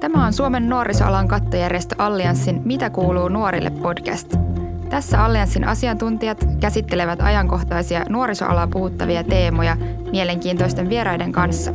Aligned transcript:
Tämä 0.00 0.26
on 0.26 0.32
Suomen 0.32 0.68
nuorisoalan 0.68 1.28
kattojärjestö 1.28 1.94
Allianssin 1.98 2.62
Mitä 2.64 2.90
kuuluu 2.90 3.28
nuorille 3.28 3.70
podcast. 3.70 4.34
Tässä 4.90 5.24
Allianssin 5.24 5.64
asiantuntijat 5.64 6.44
käsittelevät 6.60 7.20
ajankohtaisia 7.20 8.04
nuorisoalaa 8.08 8.66
puhuttavia 8.66 9.24
teemoja 9.24 9.76
mielenkiintoisten 10.10 10.88
vieraiden 10.88 11.32
kanssa. 11.32 11.74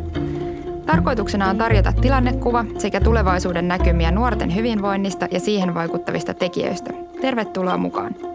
Tarkoituksena 0.86 1.50
on 1.50 1.57
tarjota 1.57 1.94
tilannekuva 2.02 2.66
sekä 2.78 3.02
tulevaisuuden 3.02 3.68
näkymiä 3.68 4.12
nuorten 4.12 4.55
hyvinvoinnista 4.55 5.28
ja 5.32 5.40
siihen 5.40 5.74
vaikuttavista 5.74 6.34
tekijöistä. 6.34 6.94
Tervetuloa 7.21 7.78
mukaan! 7.78 8.32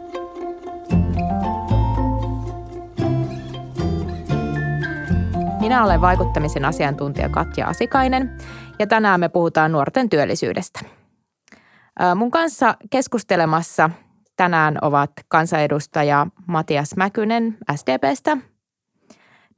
Minä 5.61 5.85
olen 5.85 6.01
vaikuttamisen 6.01 6.65
asiantuntija 6.65 7.29
Katja 7.29 7.67
Asikainen 7.67 8.39
ja 8.79 8.87
tänään 8.87 9.21
me 9.21 9.29
puhutaan 9.29 9.73
nuorten 9.73 10.09
työllisyydestä. 10.09 10.81
Mun 12.15 12.31
kanssa 12.31 12.75
keskustelemassa 12.91 13.91
tänään 14.37 14.79
ovat 14.83 15.11
kansanedustaja 15.29 16.27
Matias 16.47 16.97
Mäkynen 16.97 17.59
SDPstä, 17.77 18.37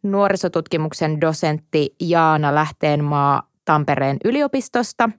nuorisotutkimuksen 0.02 1.20
dosentti 1.20 1.95
Jaana 2.01 2.54
Lähteenmaa 2.54 3.42
Tampereen 3.64 4.16
yliopistosta 4.24 5.10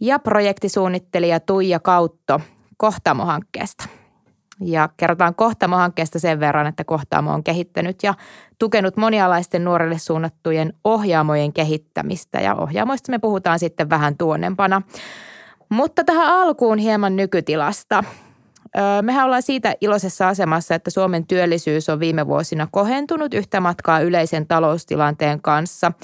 ja 0.00 0.18
projektisuunnittelija 0.18 1.40
Tuija 1.40 1.80
Kautto 1.80 2.40
Kohtamo-hankkeesta– 2.76 3.88
ja 4.60 4.88
kerrotaan 4.96 5.34
Kohtamo-hankkeesta 5.34 6.18
sen 6.18 6.40
verran, 6.40 6.66
että 6.66 6.84
Kohtaamo 6.84 7.32
on 7.32 7.44
kehittänyt 7.44 8.02
ja 8.02 8.14
tukenut 8.58 8.96
monialaisten 8.96 9.64
nuorille 9.64 9.98
suunnattujen 9.98 10.72
ohjaamojen 10.84 11.52
kehittämistä. 11.52 12.40
Ja 12.40 12.54
ohjaamoista 12.54 13.12
me 13.12 13.18
puhutaan 13.18 13.58
sitten 13.58 13.90
vähän 13.90 14.16
tuonnempana. 14.16 14.82
Mutta 15.68 16.04
tähän 16.04 16.26
alkuun 16.26 16.78
hieman 16.78 17.16
nykytilasta. 17.16 18.04
Mehän 19.02 19.26
ollaan 19.26 19.42
siitä 19.42 19.74
iloisessa 19.80 20.28
asemassa, 20.28 20.74
että 20.74 20.90
Suomen 20.90 21.26
työllisyys 21.26 21.88
on 21.88 22.00
viime 22.00 22.26
vuosina 22.26 22.68
kohentunut 22.70 23.34
yhtä 23.34 23.60
matkaa 23.60 24.00
yleisen 24.00 24.46
taloustilanteen 24.46 25.42
kanssa– 25.42 25.92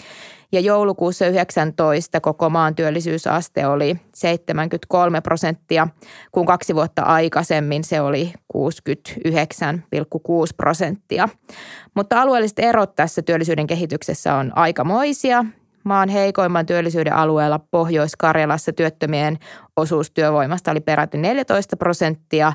ja 0.53 0.61
joulukuussa 0.61 1.27
19 1.27 2.21
koko 2.21 2.51
maan 2.51 2.75
työllisyysaste 2.75 3.67
oli 3.67 3.97
73 4.15 5.21
prosenttia, 5.21 5.89
kun 6.33 6.47
kaksi 6.47 6.75
vuotta 6.75 7.03
aikaisemmin 7.03 7.85
se 7.85 8.01
oli 8.01 8.33
69,6 8.57 8.61
prosenttia. 10.57 11.29
Mutta 11.95 12.21
alueelliset 12.21 12.59
erot 12.59 12.97
tässä 12.97 13.23
työllisyyden 13.23 13.67
kehityksessä 13.67 14.35
on 14.35 14.53
aikamoisia. 14.57 15.45
Maan 15.85 16.09
heikoimman 16.09 16.67
työllisyyden 16.67 17.13
alueella 17.13 17.61
Pohjois-Karjalassa 17.71 18.73
työttömien 18.73 19.39
osuus 19.77 20.11
työvoimasta 20.11 20.71
oli 20.71 20.81
peräti 20.81 21.19
14 21.19 21.77
prosenttia 21.77 22.53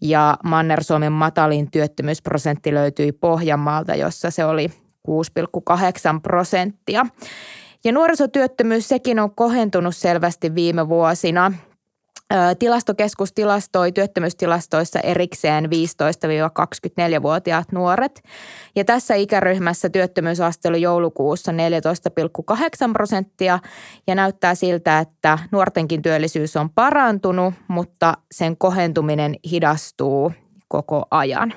ja 0.00 0.38
Manner-Suomen 0.44 1.12
matalin 1.12 1.70
työttömyysprosentti 1.70 2.74
löytyi 2.74 3.12
Pohjanmaalta, 3.12 3.94
jossa 3.94 4.30
se 4.30 4.44
oli 4.44 4.66
6,8 5.08 6.20
prosenttia. 6.22 7.06
Ja 7.84 7.92
nuorisotyöttömyys 7.92 8.88
sekin 8.88 9.18
on 9.18 9.34
kohentunut 9.34 9.96
selvästi 9.96 10.54
viime 10.54 10.88
vuosina. 10.88 11.52
Tilastokeskus 12.58 13.32
tilastoi 13.32 13.92
työttömyystilastoissa 13.92 15.00
erikseen 15.00 15.64
15-24-vuotiaat 15.64 17.72
nuoret. 17.72 18.22
Ja 18.76 18.84
tässä 18.84 19.14
ikäryhmässä 19.14 19.88
työttömyysaste 19.88 20.68
oli 20.68 20.80
joulukuussa 20.80 21.52
14,8 21.52 21.56
prosenttia 22.92 23.58
ja 24.06 24.14
näyttää 24.14 24.54
siltä, 24.54 24.98
että 24.98 25.38
nuortenkin 25.50 26.02
työllisyys 26.02 26.56
on 26.56 26.70
parantunut, 26.70 27.54
mutta 27.68 28.14
sen 28.32 28.56
kohentuminen 28.56 29.36
hidastuu 29.50 30.32
koko 30.68 31.06
ajan. 31.10 31.54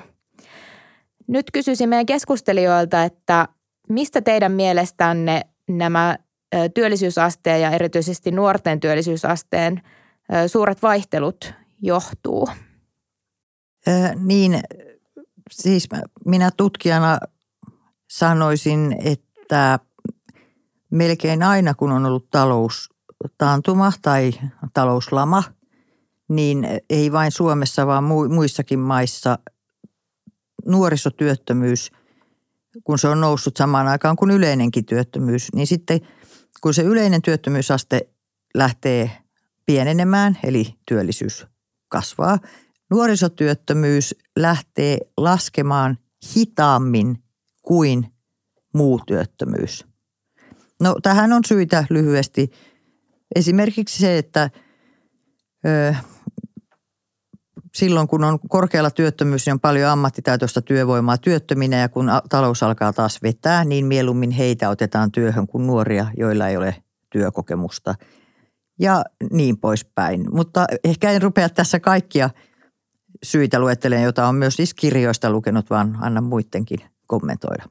Nyt 1.27 1.45
kysyisin 1.53 1.89
meidän 1.89 2.05
keskustelijoilta, 2.05 3.03
että 3.03 3.47
mistä 3.89 4.21
teidän 4.21 4.51
mielestänne 4.51 5.41
nämä 5.69 6.17
työllisyysasteen 6.73 7.61
ja 7.61 7.71
erityisesti 7.71 8.31
nuorten 8.31 8.79
työllisyysasteen 8.79 9.81
suuret 10.47 10.81
vaihtelut 10.81 11.53
johtuu? 11.81 12.49
Äh, 13.87 14.15
niin, 14.15 14.59
siis 15.51 15.89
minä 16.25 16.51
tutkijana 16.57 17.19
sanoisin, 18.09 18.95
että 19.03 19.79
melkein 20.91 21.43
aina 21.43 21.73
kun 21.73 21.91
on 21.91 22.05
ollut 22.05 22.29
taloustaantuma 22.29 23.91
tai 24.01 24.31
talouslama, 24.73 25.43
niin 26.27 26.67
ei 26.89 27.11
vain 27.11 27.31
Suomessa, 27.31 27.87
vaan 27.87 28.03
muissakin 28.29 28.79
maissa 28.79 29.39
nuorisotyöttömyys, 30.65 31.91
kun 32.83 32.99
se 32.99 33.07
on 33.07 33.21
noussut 33.21 33.57
samaan 33.57 33.87
aikaan 33.87 34.15
kuin 34.15 34.31
yleinenkin 34.31 34.85
työttömyys, 34.85 35.53
niin 35.53 35.67
sitten 35.67 35.99
kun 36.61 36.73
se 36.73 36.81
yleinen 36.81 37.21
työttömyysaste 37.21 38.09
lähtee 38.55 39.20
pienenemään, 39.71 40.37
eli 40.43 40.75
työllisyys 40.85 41.47
kasvaa, 41.87 42.39
nuorisotyöttömyys 42.89 44.15
lähtee 44.39 44.97
laskemaan 45.17 45.97
hitaammin 46.35 47.23
kuin 47.61 48.13
muu 48.73 49.01
työttömyys. 49.07 49.85
No 50.81 50.95
tähän 51.03 51.33
on 51.33 51.41
syitä 51.47 51.85
lyhyesti. 51.89 52.51
Esimerkiksi 53.35 53.99
se, 53.99 54.17
että 54.17 54.49
silloin, 57.75 58.07
kun 58.07 58.23
on 58.23 58.39
korkealla 58.49 58.91
työttömyys, 58.91 59.45
niin 59.45 59.53
on 59.53 59.59
paljon 59.59 59.89
ammattitaitoista 59.89 60.61
työvoimaa 60.61 61.17
työttöminä 61.17 61.77
ja 61.77 61.89
kun 61.89 62.11
talous 62.29 62.63
alkaa 62.63 62.93
taas 62.93 63.23
vetää, 63.23 63.65
niin 63.65 63.85
mieluummin 63.85 64.31
heitä 64.31 64.69
otetaan 64.69 65.11
työhön 65.11 65.47
kuin 65.47 65.67
nuoria, 65.67 66.07
joilla 66.17 66.47
ei 66.47 66.57
ole 66.57 66.75
työkokemusta 67.09 67.95
ja 68.81 69.03
niin 69.31 69.57
poispäin. 69.57 70.25
Mutta 70.31 70.65
ehkä 70.83 71.11
en 71.11 71.21
rupea 71.21 71.49
tässä 71.49 71.79
kaikkia 71.79 72.29
syitä 73.23 73.59
luettelemaan, 73.59 74.03
joita 74.03 74.27
on 74.27 74.35
myös 74.35 74.55
siis 74.55 74.73
kirjoista 74.73 75.29
lukenut, 75.29 75.69
vaan 75.69 75.97
anna 76.01 76.21
muidenkin 76.21 76.79
kommentoida. 77.07 77.63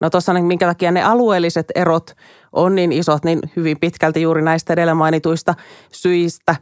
No 0.00 0.10
tuossa 0.10 0.32
minkä 0.32 0.66
takia 0.66 0.90
ne 0.90 1.02
alueelliset 1.02 1.66
erot 1.74 2.12
on 2.52 2.74
niin 2.74 2.92
isot, 2.92 3.24
niin 3.24 3.38
hyvin 3.56 3.80
pitkälti 3.80 4.22
juuri 4.22 4.42
näistä 4.42 4.72
edellä 4.72 4.94
mainituista 4.94 5.54
syistä. 5.92 6.56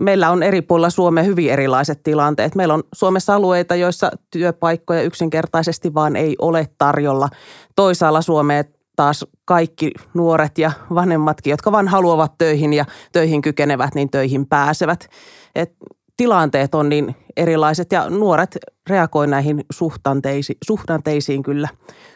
Meillä 0.00 0.30
on 0.30 0.42
eri 0.42 0.62
puolilla 0.62 0.90
Suomea 0.90 1.24
hyvin 1.24 1.50
erilaiset 1.50 2.02
tilanteet. 2.02 2.54
Meillä 2.54 2.74
on 2.74 2.82
Suomessa 2.94 3.34
alueita, 3.34 3.74
joissa 3.74 4.10
työpaikkoja 4.30 5.02
yksinkertaisesti 5.02 5.94
vaan 5.94 6.16
ei 6.16 6.36
ole 6.38 6.68
tarjolla. 6.78 7.28
Toisaalla 7.76 8.22
Suomea 8.22 8.64
taas 9.00 9.24
kaikki 9.44 9.90
nuoret 10.14 10.58
ja 10.58 10.72
vanhemmatkin, 10.94 11.50
jotka 11.50 11.72
vaan 11.72 11.88
haluavat 11.88 12.38
töihin 12.38 12.72
ja 12.72 12.84
töihin 13.12 13.42
kykenevät, 13.42 13.94
niin 13.94 14.10
töihin 14.10 14.46
pääsevät. 14.46 15.08
Et 15.54 15.72
tilanteet 16.16 16.74
on 16.74 16.88
niin 16.88 17.16
erilaiset 17.36 17.92
ja 17.92 18.10
nuoret 18.10 18.58
reagoivat 18.90 19.30
näihin 19.30 19.64
suhtanteisiin, 19.72 20.56
suhdanteisiin 20.66 21.42
kyllä 21.42 21.68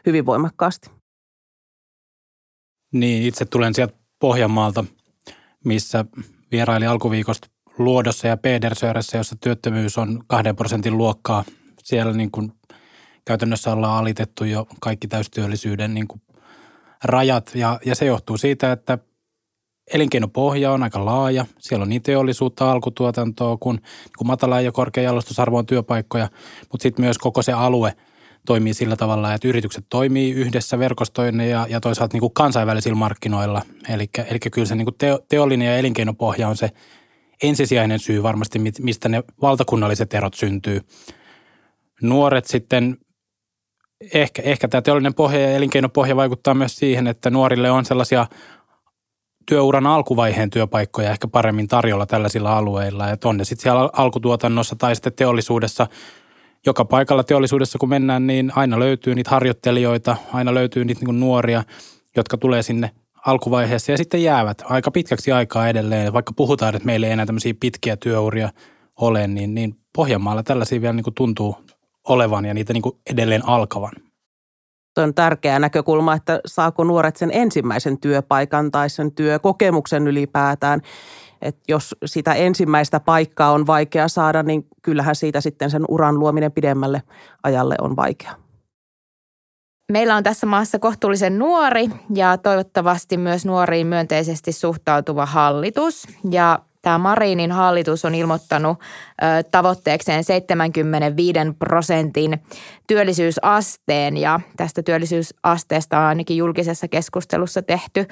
hyvin 0.06 0.26
voimakkaasti. 0.26 0.90
Niin, 2.92 3.22
itse 3.22 3.44
tulen 3.44 3.74
sieltä 3.74 3.94
Pohjanmaalta, 4.20 4.84
missä 5.64 6.04
vieraili 6.52 6.86
alkuviikosta 6.86 7.48
Luodossa 7.78 8.28
ja 8.28 8.36
Pedersöressä, 8.36 9.18
jossa 9.18 9.36
työttömyys 9.40 9.98
on 9.98 10.24
kahden 10.26 10.56
prosentin 10.56 10.98
luokkaa. 10.98 11.44
Siellä 11.82 12.12
niin 12.12 12.30
kuin 12.30 12.52
käytännössä 13.24 13.72
ollaan 13.72 13.98
alitettu 13.98 14.44
jo 14.44 14.66
kaikki 14.80 15.08
täystyöllisyyden 15.08 15.94
niin 15.94 16.08
kuin 16.08 16.20
rajat 17.04 17.50
ja, 17.54 17.80
ja 17.86 17.94
se 17.94 18.04
johtuu 18.04 18.36
siitä, 18.36 18.72
että 18.72 18.98
elinkeinopohja 19.94 20.72
on 20.72 20.82
aika 20.82 21.04
laaja. 21.04 21.46
Siellä 21.58 21.82
on 21.82 21.88
niin 21.88 22.02
teollisuutta, 22.02 22.72
alkutuotantoa 22.72 23.56
kuin, 23.56 23.80
kuin 24.18 24.26
matala 24.26 24.60
ja 24.60 24.72
korkea 24.72 25.04
jalostusarvoon 25.04 25.66
työpaikkoja, 25.66 26.28
mutta 26.72 26.82
sitten 26.82 27.04
myös 27.04 27.18
koko 27.18 27.42
se 27.42 27.52
alue 27.52 27.94
toimii 28.46 28.74
sillä 28.74 28.96
tavalla, 28.96 29.34
että 29.34 29.48
yritykset 29.48 29.84
toimii 29.88 30.32
yhdessä 30.32 30.78
verkostoinen 30.78 31.50
ja, 31.50 31.66
ja 31.70 31.80
toisaalta 31.80 32.14
niin 32.14 32.20
kuin 32.20 32.34
kansainvälisillä 32.34 32.96
markkinoilla. 32.96 33.62
Eli, 33.88 34.10
eli 34.30 34.38
kyllä 34.38 34.66
se 34.66 34.74
niin 34.74 34.86
kuin 34.86 34.96
teo, 34.98 35.18
teollinen 35.28 35.66
ja 35.66 35.78
elinkeinopohja 35.78 36.48
on 36.48 36.56
se 36.56 36.70
ensisijainen 37.42 37.98
syy 37.98 38.22
varmasti, 38.22 38.58
mistä 38.80 39.08
ne 39.08 39.22
valtakunnalliset 39.42 40.14
erot 40.14 40.34
syntyy. 40.34 40.80
Nuoret 42.02 42.44
sitten 42.44 42.96
ehkä, 44.14 44.42
ehkä 44.42 44.68
tämä 44.68 44.82
teollinen 44.82 45.14
pohja 45.14 45.40
ja 45.40 45.50
elinkeinopohja 45.50 46.16
vaikuttaa 46.16 46.54
myös 46.54 46.76
siihen, 46.76 47.06
että 47.06 47.30
nuorille 47.30 47.70
on 47.70 47.84
sellaisia 47.84 48.26
työuran 49.48 49.86
alkuvaiheen 49.86 50.50
työpaikkoja 50.50 51.10
ehkä 51.10 51.28
paremmin 51.28 51.68
tarjolla 51.68 52.06
tällaisilla 52.06 52.56
alueilla. 52.56 53.10
Että 53.10 53.28
on 53.28 53.36
ne 53.36 53.44
sitten 53.44 53.62
siellä 53.62 53.90
alkutuotannossa 53.92 54.76
tai 54.76 54.94
sitten 54.94 55.12
teollisuudessa. 55.12 55.86
Joka 56.66 56.84
paikalla 56.84 57.24
teollisuudessa 57.24 57.78
kun 57.78 57.88
mennään, 57.88 58.26
niin 58.26 58.52
aina 58.56 58.78
löytyy 58.78 59.14
niitä 59.14 59.30
harjoittelijoita, 59.30 60.16
aina 60.32 60.54
löytyy 60.54 60.84
niitä 60.84 61.04
niin 61.04 61.20
nuoria, 61.20 61.62
jotka 62.16 62.36
tulee 62.36 62.62
sinne 62.62 62.90
alkuvaiheessa 63.26 63.92
ja 63.92 63.98
sitten 63.98 64.22
jäävät 64.22 64.62
aika 64.64 64.90
pitkäksi 64.90 65.32
aikaa 65.32 65.68
edelleen. 65.68 66.12
Vaikka 66.12 66.32
puhutaan, 66.36 66.74
että 66.74 66.86
meillä 66.86 67.06
ei 67.06 67.12
enää 67.12 67.26
tämmöisiä 67.26 67.54
pitkiä 67.60 67.96
työuria 67.96 68.50
ole, 69.00 69.26
niin, 69.26 69.54
niin 69.54 69.74
Pohjanmaalla 69.96 70.42
tällaisia 70.42 70.80
vielä 70.80 70.92
niin 70.92 71.14
tuntuu 71.14 71.56
olevan 72.08 72.44
ja 72.44 72.54
niitä 72.54 72.72
niin 72.72 72.82
kuin 72.82 72.98
edelleen 73.10 73.48
alkavan. 73.48 73.92
Tuo 74.94 75.04
on 75.04 75.14
tärkeä 75.14 75.58
näkökulma, 75.58 76.14
että 76.14 76.40
saako 76.46 76.84
nuoret 76.84 77.16
sen 77.16 77.30
ensimmäisen 77.32 78.00
työpaikan 78.00 78.70
tai 78.70 78.90
sen 78.90 79.12
työkokemuksen 79.12 80.08
ylipäätään. 80.08 80.80
Et 81.42 81.56
jos 81.68 81.96
sitä 82.04 82.34
ensimmäistä 82.34 83.00
paikkaa 83.00 83.52
on 83.52 83.66
vaikea 83.66 84.08
saada, 84.08 84.42
niin 84.42 84.66
kyllähän 84.82 85.16
siitä 85.16 85.40
sitten 85.40 85.70
sen 85.70 85.84
uran 85.88 86.18
luominen 86.18 86.52
pidemmälle 86.52 87.02
ajalle 87.42 87.74
on 87.80 87.96
vaikea. 87.96 88.34
Meillä 89.92 90.16
on 90.16 90.22
tässä 90.22 90.46
maassa 90.46 90.78
kohtuullisen 90.78 91.38
nuori 91.38 91.88
ja 92.14 92.38
toivottavasti 92.38 93.16
myös 93.16 93.46
nuoriin 93.46 93.86
myönteisesti 93.86 94.52
suhtautuva 94.52 95.26
hallitus. 95.26 96.06
Ja 96.30 96.58
tämä 96.84 96.98
Marinin 96.98 97.52
hallitus 97.52 98.04
on 98.04 98.14
ilmoittanut 98.14 98.78
tavoitteekseen 99.50 100.24
75 100.24 101.38
prosentin 101.58 102.42
työllisyysasteen 102.86 104.16
ja 104.16 104.40
tästä 104.56 104.82
työllisyysasteesta 104.82 105.98
on 105.98 106.04
ainakin 106.04 106.36
julkisessa 106.36 106.88
keskustelussa 106.88 107.62
tehty 107.62 108.06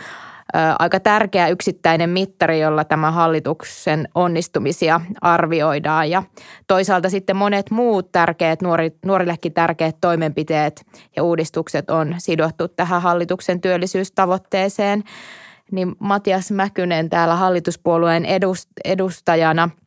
aika 0.79 1.01
tärkeä 1.01 1.49
yksittäinen 1.49 2.11
mittari, 2.11 2.61
jolla 2.61 2.85
tämä 2.85 3.11
hallituksen 3.11 4.09
onnistumisia 4.15 5.01
arvioidaan. 5.21 6.11
Ja 6.11 6.23
toisaalta 6.67 7.11
sitten 7.11 7.37
monet 7.37 7.71
muut 7.71 8.13
tärkeät, 8.13 8.63
nuori, 8.63 8.91
nuorillekin 9.05 9.53
tärkeät 9.53 9.97
toimenpiteet 10.01 10.87
ja 11.17 11.23
uudistukset 11.23 11.91
on 11.91 12.15
sidottu 12.19 12.69
tähän 12.69 13.03
hallituksen 13.03 13.61
työllisyystavoitteeseen. 13.61 15.03
Niin 15.73 15.95
Matias 15.99 16.51
Mäkynen 16.51 17.11
täällä 17.11 17.37
hallituspuolueen 17.37 18.27
edustajana– 18.85 19.71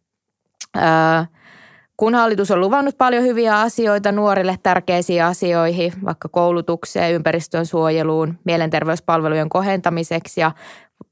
kun 1.97 2.15
hallitus 2.15 2.51
on 2.51 2.59
luvannut 2.59 2.97
paljon 2.97 3.23
hyviä 3.23 3.59
asioita 3.59 4.11
nuorille 4.11 4.57
tärkeisiin 4.63 5.23
asioihin, 5.23 5.93
vaikka 6.05 6.29
koulutukseen, 6.29 7.13
ympäristön 7.13 7.65
suojeluun, 7.65 8.39
mielenterveyspalvelujen 8.43 9.49
kohentamiseksi 9.49 10.41
ja 10.41 10.51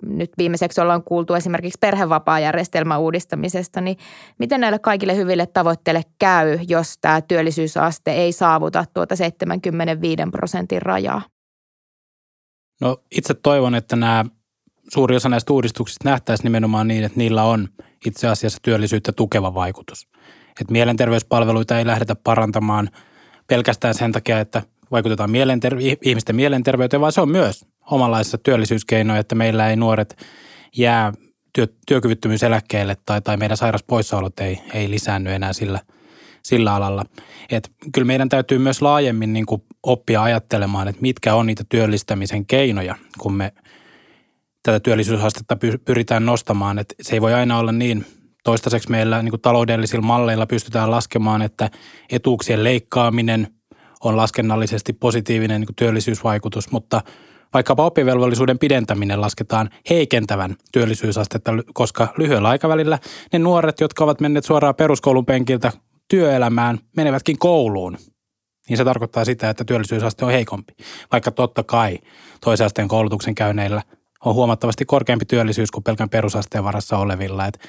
nyt 0.05 0.31
viimeiseksi 0.37 0.81
ollaan 0.81 1.03
kuultu 1.03 1.33
esimerkiksi 1.33 1.77
perhevapaajärjestelmän 1.81 2.99
uudistamisesta, 2.99 3.81
niin 3.81 3.97
miten 4.39 4.61
näille 4.61 4.79
kaikille 4.79 5.15
hyville 5.15 5.45
tavoitteille 5.45 6.01
käy, 6.19 6.59
jos 6.67 6.97
tämä 7.01 7.21
työllisyysaste 7.21 8.11
ei 8.11 8.31
saavuta 8.31 8.85
tuota 8.93 9.15
75 9.15 10.21
prosentin 10.31 10.81
rajaa? 10.81 11.21
No 12.81 12.97
itse 13.11 13.33
toivon, 13.33 13.75
että 13.75 13.95
nämä 13.95 14.25
suuri 14.93 15.15
osa 15.15 15.29
näistä 15.29 15.53
uudistuksista 15.53 16.09
nähtäisiin 16.09 16.43
nimenomaan 16.43 16.87
niin, 16.87 17.03
että 17.03 17.17
niillä 17.17 17.43
on 17.43 17.69
itse 18.05 18.27
asiassa 18.27 18.59
työllisyyttä 18.61 19.11
tukeva 19.11 19.53
vaikutus 19.53 20.07
että 20.61 20.71
mielenterveyspalveluita 20.71 21.79
ei 21.79 21.85
lähdetä 21.85 22.15
parantamaan 22.15 22.89
pelkästään 23.47 23.93
sen 23.93 24.11
takia, 24.11 24.39
että 24.39 24.61
vaikutetaan 24.91 25.29
mielenter- 25.29 25.97
ihmisten 26.01 26.35
mielenterveyteen, 26.35 27.01
vaan 27.01 27.11
se 27.11 27.21
on 27.21 27.29
myös 27.29 27.65
omanlaisessa 27.91 28.37
työllisyyskeino, 28.37 29.15
että 29.15 29.35
meillä 29.35 29.69
ei 29.69 29.75
nuoret 29.75 30.17
jää 30.77 31.13
työ, 31.53 31.67
työkyvyttömyyseläkkeelle 31.87 32.97
tai, 33.05 33.21
tai 33.21 33.37
meidän 33.37 33.57
sairaspoissaolot 33.57 34.39
ei, 34.39 34.59
ei 34.73 34.89
lisäänny 34.89 35.31
enää 35.31 35.53
sillä, 35.53 35.79
sillä 36.43 36.75
alalla. 36.75 37.05
Et 37.51 37.71
kyllä 37.93 38.05
meidän 38.05 38.29
täytyy 38.29 38.59
myös 38.59 38.81
laajemmin 38.81 39.33
niin 39.33 39.45
kuin 39.45 39.63
oppia 39.83 40.23
ajattelemaan, 40.23 40.87
että 40.87 41.01
mitkä 41.01 41.35
on 41.35 41.45
niitä 41.45 41.63
työllistämisen 41.69 42.45
keinoja, 42.45 42.95
kun 43.19 43.33
me 43.33 43.51
tätä 44.63 44.79
työllisyysastetta 44.79 45.57
pyritään 45.85 46.25
nostamaan. 46.25 46.79
Että 46.79 46.95
se 47.01 47.13
ei 47.13 47.21
voi 47.21 47.33
aina 47.33 47.57
olla 47.57 47.71
niin 47.71 48.05
Toistaiseksi 48.43 48.91
meillä 48.91 49.21
niin 49.21 49.31
kuin 49.31 49.41
taloudellisilla 49.41 50.05
malleilla 50.05 50.47
pystytään 50.47 50.91
laskemaan, 50.91 51.41
että 51.41 51.69
etuuksien 52.11 52.63
leikkaaminen 52.63 53.47
on 54.03 54.17
laskennallisesti 54.17 54.93
positiivinen 54.93 55.61
niin 55.61 55.67
kuin 55.67 55.75
työllisyysvaikutus, 55.75 56.71
mutta 56.71 57.01
vaikkapa 57.53 57.85
oppivelvollisuuden 57.85 58.59
pidentäminen 58.59 59.21
lasketaan 59.21 59.69
heikentävän 59.89 60.55
työllisyysastetta, 60.73 61.51
koska 61.73 62.13
lyhyellä 62.17 62.49
aikavälillä 62.49 62.99
ne 63.33 63.39
nuoret, 63.39 63.79
jotka 63.79 64.03
ovat 64.03 64.21
menneet 64.21 64.45
suoraan 64.45 64.75
peruskoulun 64.75 65.25
penkiltä 65.25 65.71
työelämään, 66.09 66.79
menevätkin 66.97 67.37
kouluun. 67.37 67.97
Niin 68.69 68.77
se 68.77 68.85
tarkoittaa 68.85 69.25
sitä, 69.25 69.49
että 69.49 69.65
työllisyysaste 69.65 70.25
on 70.25 70.31
heikompi. 70.31 70.73
Vaikka 71.11 71.31
totta 71.31 71.63
kai 71.63 71.99
toisen 72.41 72.65
asteen 72.65 72.87
koulutuksen 72.87 73.35
käyneillä 73.35 73.81
on 74.25 74.35
huomattavasti 74.35 74.85
korkeampi 74.85 75.25
työllisyys 75.25 75.71
kuin 75.71 75.83
pelkän 75.83 76.09
perusasteen 76.09 76.63
varassa 76.63 76.97
olevilla. 76.97 77.45
Et 77.45 77.59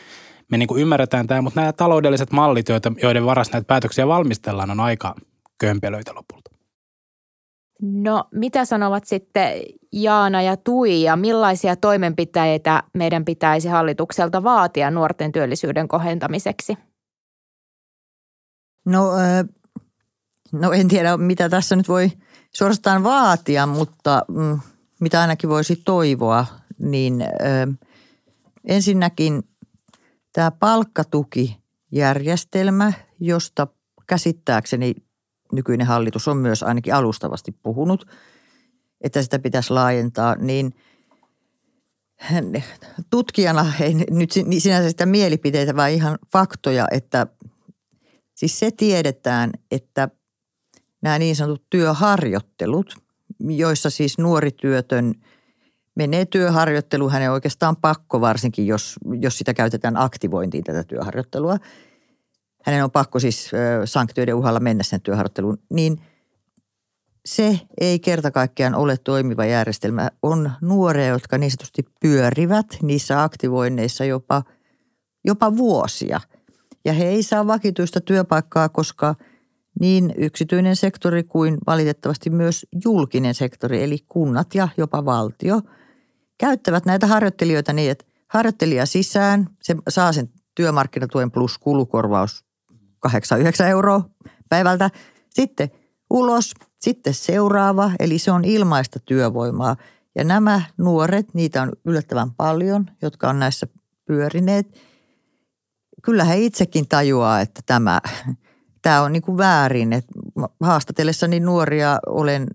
me 0.51 0.59
niin 0.59 0.67
kuin 0.67 0.83
ymmärretään 0.83 1.27
tämä, 1.27 1.43
mutta 1.43 1.61
nämä 1.61 1.73
taloudelliset 1.73 2.33
mallit, 2.33 2.69
joita, 2.69 2.93
joiden 3.03 3.27
varassa 3.27 3.53
näitä 3.53 3.67
päätöksiä 3.67 4.09
valmistellaan, 4.09 4.71
on 4.71 4.81
aika 4.81 5.15
kömpelöitä 5.59 6.15
lopulta. 6.15 6.51
No 7.83 8.25
mitä 8.33 8.65
sanovat 8.65 9.05
sitten 9.05 9.53
Jaana 9.93 10.43
ja 10.43 10.57
Tuija, 10.57 11.17
millaisia 11.17 11.77
toimenpiteitä 11.77 12.83
meidän 12.93 13.25
pitäisi 13.25 13.69
hallitukselta 13.69 14.43
vaatia 14.43 14.91
nuorten 14.91 15.33
työllisyyden 15.33 15.89
kohentamiseksi? 15.89 16.79
No, 18.85 19.11
no 20.53 20.73
en 20.73 20.89
tiedä, 20.89 21.17
mitä 21.17 21.49
tässä 21.49 21.77
nyt 21.77 21.89
voi 21.89 22.11
suorastaan 22.55 23.05
vaatia, 23.05 23.67
mutta 23.67 24.25
mm, 24.29 24.61
mitä 25.01 25.21
ainakin 25.21 25.51
voisi 25.51 25.83
toivoa, 25.85 26.47
niin 26.79 27.25
ensinnäkin 28.65 29.43
Tämä 30.35 30.51
palkkatukijärjestelmä, 30.51 32.93
josta 33.21 33.67
käsittääkseni 34.07 34.95
nykyinen 35.53 35.87
hallitus 35.87 36.29
on 36.29 36.37
myös 36.37 36.63
ainakin 36.63 36.95
alustavasti 36.95 37.53
puhunut, 37.63 38.07
että 39.01 39.23
sitä 39.23 39.39
pitäisi 39.39 39.73
laajentaa, 39.73 40.35
niin 40.35 40.75
tutkijana 43.11 43.73
ei 43.81 43.95
nyt 43.95 44.31
sinänsä 44.59 44.91
sitä 44.91 45.07
mielipiteitä, 45.07 45.77
vaan 45.77 45.91
ihan 45.91 46.19
faktoja, 46.33 46.89
että 46.91 47.27
siis 48.35 48.59
se 48.59 48.71
tiedetään, 48.71 49.51
että 49.71 50.09
nämä 51.03 51.19
niin 51.19 51.37
sanotut 51.37 51.67
työharjoittelut, 51.71 52.97
joissa 53.49 53.91
siis 53.91 54.19
nuori 54.19 54.51
työtön– 54.51 55.15
menee 55.95 56.25
työharjoitteluun, 56.25 57.13
hänen 57.13 57.33
oikeastaan 57.33 57.77
pakko 57.77 58.21
varsinkin, 58.21 58.67
jos, 58.67 58.97
jos 59.21 59.39
sitä 59.39 59.55
käytetään 59.55 59.97
aktivointiin 59.97 60.65
tätä 60.65 60.85
työharjoittelua. 60.85 61.57
Hänen 62.65 62.85
on 62.85 62.91
pakko 62.91 63.19
siis 63.21 63.51
sanktioiden 63.85 64.35
uhalla 64.35 64.61
mennä 64.61 64.83
sen 64.83 65.01
työharjoitteluun, 65.01 65.59
niin 65.71 66.01
se 67.25 67.61
ei 67.81 67.99
kerta 67.99 68.31
kaikkiaan 68.31 68.75
ole 68.75 68.97
toimiva 68.97 69.45
järjestelmä. 69.45 70.11
On 70.23 70.51
nuoria, 70.61 71.07
jotka 71.07 71.39
niin 71.39 71.51
sanotusti 71.51 71.85
pyörivät 72.01 72.67
niissä 72.83 73.23
aktivoinneissa 73.23 74.05
jopa, 74.05 74.43
jopa 75.25 75.57
vuosia. 75.57 76.21
Ja 76.85 76.93
he 76.93 77.05
ei 77.05 77.23
saa 77.23 77.47
vakituista 77.47 78.01
työpaikkaa, 78.01 78.69
koska 78.69 79.15
niin 79.81 80.15
yksityinen 80.17 80.77
sektori 80.77 81.25
kuin 81.25 81.59
valitettavasti 81.67 82.31
myös 82.31 82.67
julkinen 82.85 83.35
sektori, 83.35 83.83
eli 83.83 83.99
kunnat 84.09 84.55
ja 84.55 84.69
jopa 84.77 85.05
valtio– 85.05 85.61
käyttävät 86.39 86.87
näitä 86.87 87.07
harjoittelijoita 87.07 87.73
niin, 87.73 87.91
että 87.91 88.05
harjoittelija 88.29 88.87
sisään, 88.87 89.49
se 89.63 89.77
saa 89.89 90.13
sen 90.13 90.29
työmarkkinatuen 90.55 91.31
plus 91.31 91.59
kulukorvaus 91.59 92.45
8-9 93.09 93.11
euroa 93.69 94.09
päivältä. 94.49 94.91
Sitten 95.31 95.71
ulos, 96.11 96.55
sitten 96.79 97.15
seuraava, 97.15 97.91
eli 97.99 98.19
se 98.19 98.31
on 98.33 98.45
ilmaista 98.45 98.99
työvoimaa. 99.01 99.77
Ja 100.15 100.25
nämä 100.25 100.63
nuoret, 100.79 101.35
niitä 101.35 101.63
on 101.63 101.73
yllättävän 101.85 102.35
paljon, 102.35 102.91
jotka 103.03 103.29
on 103.29 103.39
näissä 103.39 103.67
pyörineet. 104.07 104.81
Kyllä 106.03 106.25
he 106.25 106.39
itsekin 106.39 106.89
tajuaa, 106.89 107.41
että 107.41 107.61
tämä, 107.67 108.01
tämä 108.85 109.03
on 109.03 109.13
niin 109.13 109.23
kuin 109.23 109.39
väärin. 109.39 109.93
Että 109.93 110.13
haastatellessani 110.61 111.41
nuoria 111.41 111.99
olen, 112.07 112.47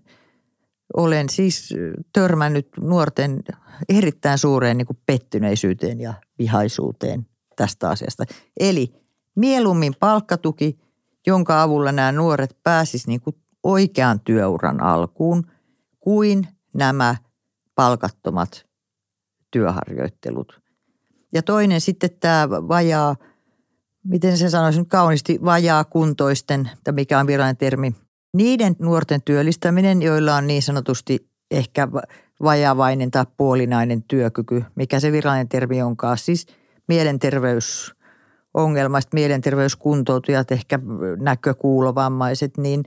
olen 0.96 1.28
siis 1.28 1.74
törmännyt 2.12 2.68
nuorten 2.80 3.42
erittäin 3.88 4.38
suureen 4.38 4.78
niin 4.78 4.86
kuin 4.86 4.98
pettyneisyyteen 5.06 6.00
ja 6.00 6.14
vihaisuuteen 6.38 7.26
tästä 7.56 7.88
asiasta. 7.88 8.24
Eli 8.60 8.94
mieluummin 9.36 9.94
palkkatuki, 10.00 10.78
jonka 11.26 11.62
avulla 11.62 11.92
nämä 11.92 12.12
nuoret 12.12 12.56
pääsisivät 12.62 13.08
niin 13.08 13.20
kuin 13.20 13.36
oikean 13.62 14.20
työuran 14.20 14.82
alkuun, 14.82 15.46
kuin 16.00 16.48
nämä 16.72 17.16
palkattomat 17.74 18.66
työharjoittelut. 19.50 20.60
Ja 21.32 21.42
toinen 21.42 21.80
sitten 21.80 22.10
tämä 22.20 22.48
vajaa, 22.50 23.16
miten 24.04 24.38
se 24.38 24.50
sanoisin 24.50 24.86
kauniisti, 24.86 25.38
vajaa 25.44 25.84
kuntoisten, 25.84 26.70
mikä 26.92 27.18
on 27.18 27.26
virallinen 27.26 27.56
termi, 27.56 27.94
niiden 28.36 28.76
nuorten 28.78 29.22
työllistäminen, 29.22 30.02
joilla 30.02 30.36
on 30.36 30.46
niin 30.46 30.62
sanotusti 30.62 31.30
ehkä 31.50 31.88
vajavainen 32.42 33.10
tai 33.10 33.26
puolinainen 33.36 34.02
työkyky, 34.02 34.64
mikä 34.74 35.00
se 35.00 35.12
virallinen 35.12 35.48
termi 35.48 35.82
onkaan. 35.82 36.18
Siis 36.18 36.46
mielenterveysongelmaiset, 36.88 39.12
mielenterveyskuntoutujat, 39.12 40.52
ehkä 40.52 40.78
näkökuulovammaiset, 41.20 42.56
niin 42.56 42.84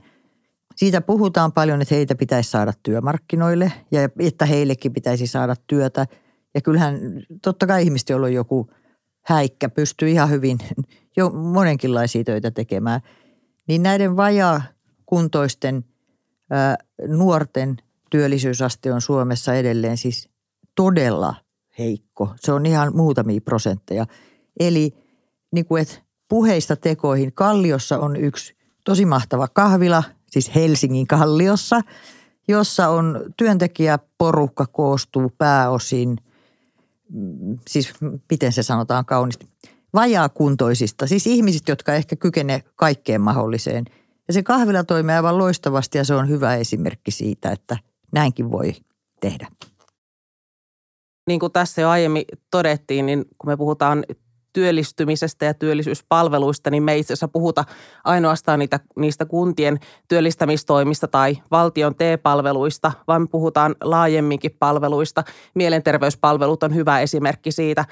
siitä 0.76 1.00
puhutaan 1.00 1.52
paljon, 1.52 1.82
että 1.82 1.94
heitä 1.94 2.14
pitäisi 2.14 2.50
saada 2.50 2.72
työmarkkinoille 2.82 3.72
ja 3.90 4.08
että 4.18 4.46
heillekin 4.46 4.92
pitäisi 4.92 5.26
saada 5.26 5.54
työtä. 5.66 6.06
Ja 6.54 6.60
kyllähän 6.60 6.98
totta 7.42 7.66
kai 7.66 7.82
ihmiset, 7.82 8.08
joilla 8.08 8.26
on 8.26 8.32
joku 8.32 8.70
häikkä, 9.26 9.68
pystyy 9.68 10.08
ihan 10.08 10.30
hyvin 10.30 10.58
jo 11.16 11.30
monenkinlaisia 11.30 12.24
töitä 12.24 12.50
tekemään. 12.50 13.00
Niin 13.68 13.82
näiden 13.82 14.16
vajaa-kuntoisten 14.16 15.84
nuorten 17.08 17.76
työllisyysaste 18.10 18.92
on 18.92 19.00
Suomessa 19.00 19.54
edelleen 19.54 19.96
siis 19.96 20.28
todella 20.74 21.34
heikko. 21.78 22.34
Se 22.40 22.52
on 22.52 22.66
ihan 22.66 22.96
muutamia 22.96 23.40
prosentteja. 23.40 24.06
Eli 24.60 24.94
niin 25.52 25.66
kuin, 25.66 25.82
että 25.82 25.94
puheista 26.28 26.76
tekoihin 26.76 27.32
Kalliossa 27.32 27.98
on 27.98 28.16
yksi 28.16 28.56
tosi 28.84 29.06
mahtava 29.06 29.48
kahvila, 29.48 30.02
siis 30.30 30.54
Helsingin 30.54 31.06
Kalliossa, 31.06 31.80
jossa 32.48 32.88
on 32.88 33.20
työntekijäporukka 33.36 34.66
koostuu 34.66 35.32
pääosin, 35.38 36.16
mm, 37.10 37.58
siis 37.68 37.92
miten 38.30 38.52
se 38.52 38.62
sanotaan 38.62 39.04
kauniisti, 39.04 39.48
vajaakuntoisista, 39.94 41.06
siis 41.06 41.26
ihmisistä, 41.26 41.72
jotka 41.72 41.94
ehkä 41.94 42.16
kykenee 42.16 42.62
kaikkeen 42.76 43.20
mahdolliseen. 43.20 43.84
Ja 44.28 44.34
se 44.34 44.42
kahvila 44.42 44.84
toimii 44.84 45.14
aivan 45.14 45.38
loistavasti 45.38 45.98
ja 45.98 46.04
se 46.04 46.14
on 46.14 46.28
hyvä 46.28 46.56
esimerkki 46.56 47.10
siitä, 47.10 47.50
että 47.50 47.76
näinkin 48.12 48.50
voi 48.50 48.72
tehdä. 49.20 49.48
Niin 51.26 51.40
kuin 51.40 51.52
tässä 51.52 51.80
jo 51.80 51.88
aiemmin 51.88 52.24
todettiin, 52.50 53.06
niin 53.06 53.24
kun 53.38 53.50
me 53.50 53.56
puhutaan 53.56 54.04
työllistymisestä 54.54 55.44
ja 55.44 55.54
työllisyyspalveluista, 55.54 56.70
niin 56.70 56.82
me 56.82 56.92
ei 56.92 57.00
itse 57.00 57.12
asiassa 57.12 57.28
puhuta 57.28 57.64
ainoastaan 58.04 58.58
niitä, 58.58 58.80
niistä 58.96 59.24
kuntien 59.24 59.78
työllistämistoimista 60.08 61.08
tai 61.08 61.38
valtion 61.50 61.94
T-palveluista, 61.94 62.92
vaan 63.08 63.22
me 63.22 63.28
puhutaan 63.28 63.74
laajemminkin 63.80 64.56
palveluista. 64.58 65.24
Mielenterveyspalvelut 65.54 66.62
on 66.62 66.74
hyvä 66.74 67.00
esimerkki 67.00 67.52
siitä 67.52 67.84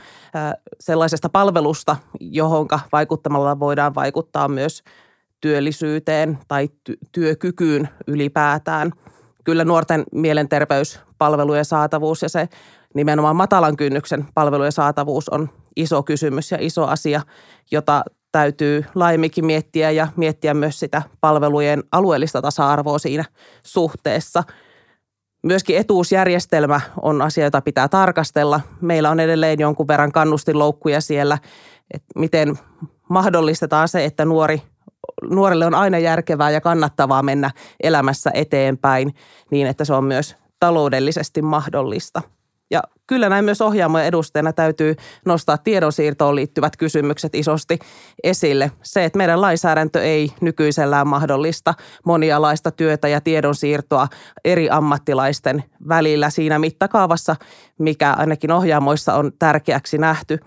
sellaisesta 0.80 1.28
palvelusta, 1.28 1.96
johonka 2.20 2.80
vaikuttamalla 2.92 3.60
voidaan 3.60 3.94
vaikuttaa 3.94 4.48
myös 4.48 4.82
työllisyyteen 5.40 6.38
tai 6.48 6.68
työkykyyn 7.12 7.88
ylipäätään. 8.06 8.92
Kyllä 9.44 9.64
nuorten 9.64 10.04
mielenterveyspalvelujen 10.12 11.64
saatavuus 11.64 12.22
ja 12.22 12.28
se 12.28 12.48
nimenomaan 12.94 13.36
matalan 13.36 13.76
kynnyksen 13.76 14.26
palvelujen 14.34 14.72
saatavuus 14.72 15.28
on 15.28 15.48
iso 15.76 16.02
kysymys 16.02 16.50
ja 16.50 16.58
iso 16.60 16.86
asia, 16.86 17.20
jota 17.70 18.04
täytyy 18.32 18.84
laajemminkin 18.94 19.46
miettiä 19.46 19.90
ja 19.90 20.08
miettiä 20.16 20.54
myös 20.54 20.80
sitä 20.80 21.02
palvelujen 21.20 21.82
alueellista 21.92 22.42
tasa-arvoa 22.42 22.98
siinä 22.98 23.24
suhteessa. 23.64 24.42
Myöskin 25.42 25.76
etuusjärjestelmä 25.76 26.80
on 27.02 27.22
asia, 27.22 27.44
jota 27.44 27.60
pitää 27.60 27.88
tarkastella. 27.88 28.60
Meillä 28.80 29.10
on 29.10 29.20
edelleen 29.20 29.60
jonkun 29.60 29.88
verran 29.88 30.12
kannustinloukkuja 30.12 31.00
siellä, 31.00 31.38
että 31.94 32.08
miten 32.16 32.58
mahdollistetaan 33.08 33.88
se, 33.88 34.04
että 34.04 34.24
nuori, 34.24 34.62
nuorelle 35.30 35.66
on 35.66 35.74
aina 35.74 35.98
järkevää 35.98 36.50
ja 36.50 36.60
kannattavaa 36.60 37.22
mennä 37.22 37.50
elämässä 37.82 38.30
eteenpäin 38.34 39.14
niin, 39.50 39.66
että 39.66 39.84
se 39.84 39.94
on 39.94 40.04
myös 40.04 40.36
taloudellisesti 40.60 41.42
mahdollista. 41.42 42.22
Ja 42.72 42.82
kyllä 43.06 43.28
näin 43.28 43.44
myös 43.44 43.60
ohjaamojen 43.60 44.06
edustajana 44.06 44.52
täytyy 44.52 44.96
nostaa 45.26 45.58
tiedonsiirtoon 45.58 46.34
liittyvät 46.34 46.76
kysymykset 46.76 47.34
isosti 47.34 47.78
esille. 48.22 48.72
Se, 48.82 49.04
että 49.04 49.16
meidän 49.16 49.40
lainsäädäntö 49.40 50.02
ei 50.02 50.32
nykyisellään 50.40 51.06
mahdollista 51.06 51.74
monialaista 52.06 52.70
työtä 52.70 53.08
ja 53.08 53.20
tiedonsiirtoa 53.20 54.08
eri 54.44 54.70
ammattilaisten 54.70 55.64
välillä 55.88 56.30
siinä 56.30 56.58
mittakaavassa, 56.58 57.36
mikä 57.78 58.12
ainakin 58.12 58.52
ohjaamoissa 58.52 59.14
on 59.14 59.32
tärkeäksi 59.38 59.98
nähty, 59.98 60.38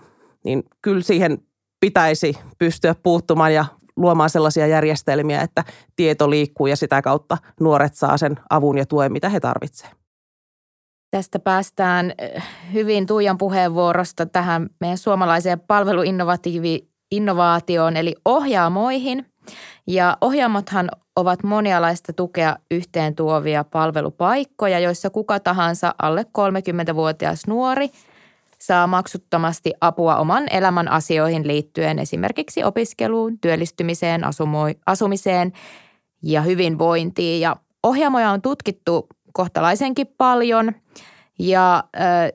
niin 0.44 0.62
kyllä 0.82 1.02
siihen 1.02 1.38
pitäisi 1.80 2.38
pystyä 2.58 2.94
puuttumaan 3.02 3.54
ja 3.54 3.64
luomaan 3.96 4.30
sellaisia 4.30 4.66
järjestelmiä, 4.66 5.40
että 5.40 5.64
tieto 5.96 6.30
liikkuu 6.30 6.66
ja 6.66 6.76
sitä 6.76 7.02
kautta 7.02 7.38
nuoret 7.60 7.94
saa 7.94 8.18
sen 8.18 8.36
avun 8.50 8.78
ja 8.78 8.86
tuen, 8.86 9.12
mitä 9.12 9.28
he 9.28 9.40
tarvitsevat. 9.40 10.05
Tästä 11.16 11.38
päästään 11.38 12.12
eh, 12.18 12.42
hyvin 12.72 13.06
Tuijan 13.06 13.38
puheenvuorosta 13.38 14.26
tähän 14.26 14.68
meidän 14.80 14.98
suomalaiseen 14.98 15.60
palveluinnovaatioon 15.60 17.96
eli 17.96 18.14
ohjaamoihin. 18.24 19.26
Ja 19.86 20.16
ohjaamothan 20.20 20.90
ovat 21.16 21.42
monialaista 21.42 22.12
tukea 22.12 22.56
yhteen 22.70 23.14
tuovia 23.14 23.64
palvelupaikkoja, 23.64 24.78
joissa 24.78 25.10
kuka 25.10 25.40
tahansa 25.40 25.94
alle 26.02 26.26
30-vuotias 26.38 27.46
nuori 27.46 27.90
saa 28.58 28.86
maksuttomasti 28.86 29.72
apua 29.80 30.16
oman 30.16 30.44
elämän 30.50 30.88
asioihin 30.88 31.46
liittyen 31.46 31.98
esimerkiksi 31.98 32.64
opiskeluun, 32.64 33.40
työllistymiseen, 33.40 34.22
asumiseen 34.86 35.52
ja 36.22 36.42
hyvinvointiin. 36.42 37.40
Ja 37.40 37.56
ohjaamoja 37.82 38.30
on 38.30 38.42
tutkittu 38.42 39.06
kohtalaisenkin 39.36 40.06
paljon– 40.18 40.72
ja 41.38 41.84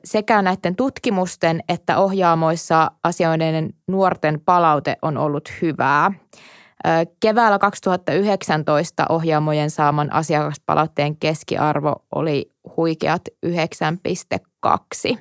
sekä 0.04 0.42
näiden 0.42 0.76
tutkimusten 0.76 1.60
että 1.68 1.98
ohjaamoissa 1.98 2.90
asioiden 3.04 3.74
nuorten 3.88 4.40
palaute 4.40 4.96
on 5.02 5.18
ollut 5.18 5.52
hyvää. 5.62 6.12
Keväällä 7.20 7.58
2019 7.58 9.06
ohjaamojen 9.08 9.70
saaman 9.70 10.12
asiakaspalautteen 10.12 11.16
keskiarvo 11.16 12.04
oli 12.14 12.52
huikeat 12.76 13.22
9,2. 13.46 15.18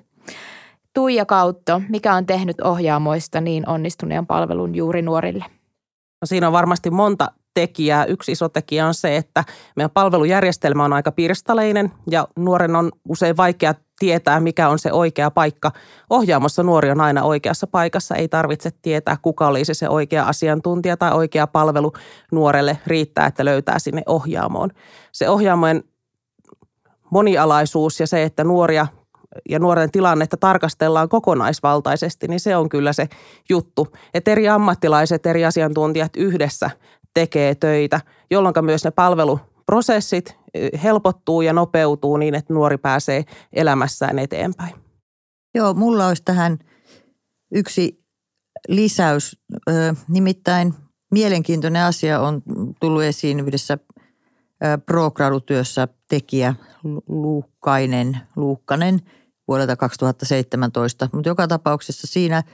Tuija 0.93 1.25
Kautto, 1.25 1.81
mikä 1.89 2.13
on 2.13 2.25
tehnyt 2.25 2.61
ohjaamoista 2.61 3.41
niin 3.41 3.69
onnistuneen 3.69 4.27
palvelun 4.27 4.75
juuri 4.75 5.01
nuorille? 5.01 5.45
No 6.21 6.25
siinä 6.25 6.47
on 6.47 6.53
varmasti 6.53 6.89
monta 6.89 7.31
tekijää. 7.53 8.05
Yksi 8.05 8.31
iso 8.31 8.49
tekijä 8.49 8.87
on 8.87 8.93
se, 8.93 9.17
että 9.17 9.43
meidän 9.75 9.91
palvelujärjestelmä 9.91 10.85
on 10.85 10.93
aika 10.93 11.11
pirstaleinen 11.11 11.91
ja 12.09 12.27
nuoren 12.35 12.75
on 12.75 12.91
usein 13.09 13.37
vaikea 13.37 13.73
tietää, 13.99 14.39
mikä 14.39 14.69
on 14.69 14.79
se 14.79 14.91
oikea 14.91 15.31
paikka. 15.31 15.71
Ohjaamossa 16.09 16.63
nuori 16.63 16.91
on 16.91 17.01
aina 17.01 17.23
oikeassa 17.23 17.67
paikassa. 17.67 18.15
Ei 18.15 18.27
tarvitse 18.27 18.69
tietää, 18.81 19.17
kuka 19.21 19.47
olisi 19.47 19.73
se 19.73 19.89
oikea 19.89 20.23
asiantuntija 20.23 20.97
tai 20.97 21.11
oikea 21.11 21.47
palvelu 21.47 21.93
nuorelle. 22.31 22.77
Riittää, 22.87 23.25
että 23.25 23.45
löytää 23.45 23.79
sinne 23.79 24.01
ohjaamoon. 24.05 24.69
Se 25.11 25.29
ohjaamojen 25.29 25.83
monialaisuus 27.09 27.99
ja 27.99 28.07
se, 28.07 28.23
että 28.23 28.43
nuoria 28.43 28.87
ja 29.49 29.59
nuoren 29.59 29.91
tilannetta 29.91 30.37
tarkastellaan 30.37 31.09
kokonaisvaltaisesti, 31.09 32.27
niin 32.27 32.39
se 32.39 32.55
on 32.55 32.69
kyllä 32.69 32.93
se 32.93 33.07
juttu. 33.49 33.87
Että 34.13 34.31
eri 34.31 34.49
ammattilaiset, 34.49 35.25
eri 35.25 35.45
asiantuntijat 35.45 36.15
yhdessä 36.17 36.69
tekee 37.13 37.55
töitä, 37.55 38.01
jolloin 38.31 38.55
myös 38.61 38.83
ne 38.83 38.91
palveluprosessit 38.91 40.35
eh, 40.53 40.83
helpottuu 40.83 41.41
ja 41.41 41.53
nopeutuu 41.53 42.17
niin, 42.17 42.35
että 42.35 42.53
nuori 42.53 42.77
pääsee 42.77 43.23
elämässään 43.53 44.19
eteenpäin. 44.19 44.75
Joo, 45.55 45.73
mulla 45.73 46.07
olisi 46.07 46.23
tähän 46.25 46.59
yksi 47.53 48.03
lisäys. 48.67 49.41
Nimittäin 50.07 50.73
mielenkiintoinen 51.11 51.83
asia 51.83 52.19
on 52.19 52.41
tullut 52.79 53.03
esiin 53.03 53.39
yhdessä 53.39 53.77
pro-gradutyössä 54.85 55.87
tekijä 56.09 56.55
Luukkainen, 57.07 58.19
Luukkanen 58.35 58.99
vuodelta 59.47 59.75
2017. 59.75 61.09
Mutta 61.13 61.29
joka 61.29 61.47
tapauksessa 61.47 62.07
siinä– 62.07 62.43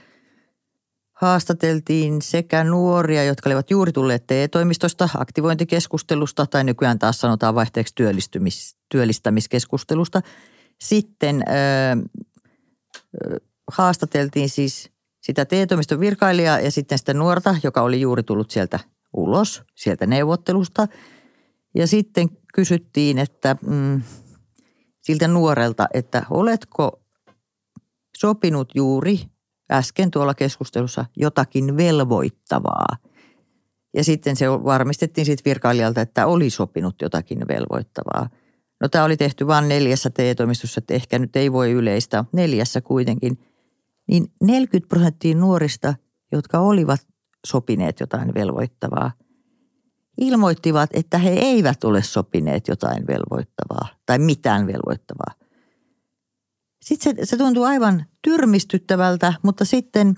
haastateltiin 1.17 2.21
sekä 2.21 2.63
nuoria, 2.63 3.23
jotka 3.23 3.49
olivat 3.49 3.71
juuri 3.71 3.91
tulleet 3.91 4.27
TE-toimistosta, 4.27 5.09
aktivointikeskustelusta 5.17 6.45
tai 6.45 6.63
nykyään 6.63 6.99
taas 6.99 7.19
sanotaan 7.19 7.55
vaihteeksi 7.55 7.95
työllistymis, 7.95 8.77
työllistämiskeskustelusta. 8.89 10.21
Sitten 10.81 11.43
ö, 11.47 11.51
haastateltiin 13.71 14.49
siis 14.49 14.91
sitä 15.21 15.45
TE-toimiston 15.45 15.99
virkailijaa 15.99 16.59
ja 16.59 16.71
sitten 16.71 16.97
sitä 16.97 17.13
nuorta, 17.13 17.55
joka 17.63 17.81
oli 17.81 18.01
juuri 18.01 18.23
tullut 18.23 18.51
sieltä 18.51 18.79
ulos, 19.13 19.63
sieltä 19.75 20.05
neuvottelusta. 20.05 20.87
Ja 21.75 21.87
sitten 21.87 22.29
kysyttiin, 22.53 23.17
että 23.17 23.55
mm, 23.67 24.01
siltä 25.01 25.27
nuorelta, 25.27 25.87
että 25.93 26.25
oletko 26.29 27.01
sopinut 28.17 28.75
juuri 28.75 29.19
äsken 29.71 30.11
tuolla 30.11 30.33
keskustelussa 30.33 31.05
jotakin 31.17 31.77
velvoittavaa. 31.77 32.97
Ja 33.93 34.03
sitten 34.03 34.35
se 34.35 34.49
varmistettiin 34.49 35.25
siitä 35.25 35.41
virkailijalta, 35.45 36.01
että 36.01 36.27
oli 36.27 36.49
sopinut 36.49 36.95
jotakin 37.01 37.39
velvoittavaa. 37.47 38.29
No 38.81 38.89
tämä 38.89 39.03
oli 39.03 39.17
tehty 39.17 39.47
vain 39.47 39.67
neljässä 39.67 40.09
TE-toimistossa, 40.09 40.79
että 40.79 40.93
ehkä 40.93 41.19
nyt 41.19 41.35
ei 41.35 41.51
voi 41.51 41.71
yleistä, 41.71 42.25
neljässä 42.31 42.81
kuitenkin. 42.81 43.39
Niin 44.07 44.31
40 44.43 44.89
prosenttia 44.89 45.35
nuorista, 45.35 45.93
jotka 46.31 46.59
olivat 46.59 47.07
sopineet 47.47 47.99
jotain 47.99 48.33
velvoittavaa, 48.33 49.11
ilmoittivat, 50.17 50.89
että 50.93 51.17
he 51.17 51.29
eivät 51.29 51.83
ole 51.83 52.03
sopineet 52.03 52.67
jotain 52.67 53.07
velvoittavaa 53.07 53.87
tai 54.05 54.19
mitään 54.19 54.67
velvoittavaa. 54.67 55.46
Sitten 56.87 57.15
se, 57.15 57.25
se 57.25 57.37
tuntuu 57.37 57.63
aivan 57.63 58.05
tyrmistyttävältä, 58.21 59.33
mutta 59.43 59.65
sitten 59.65 60.15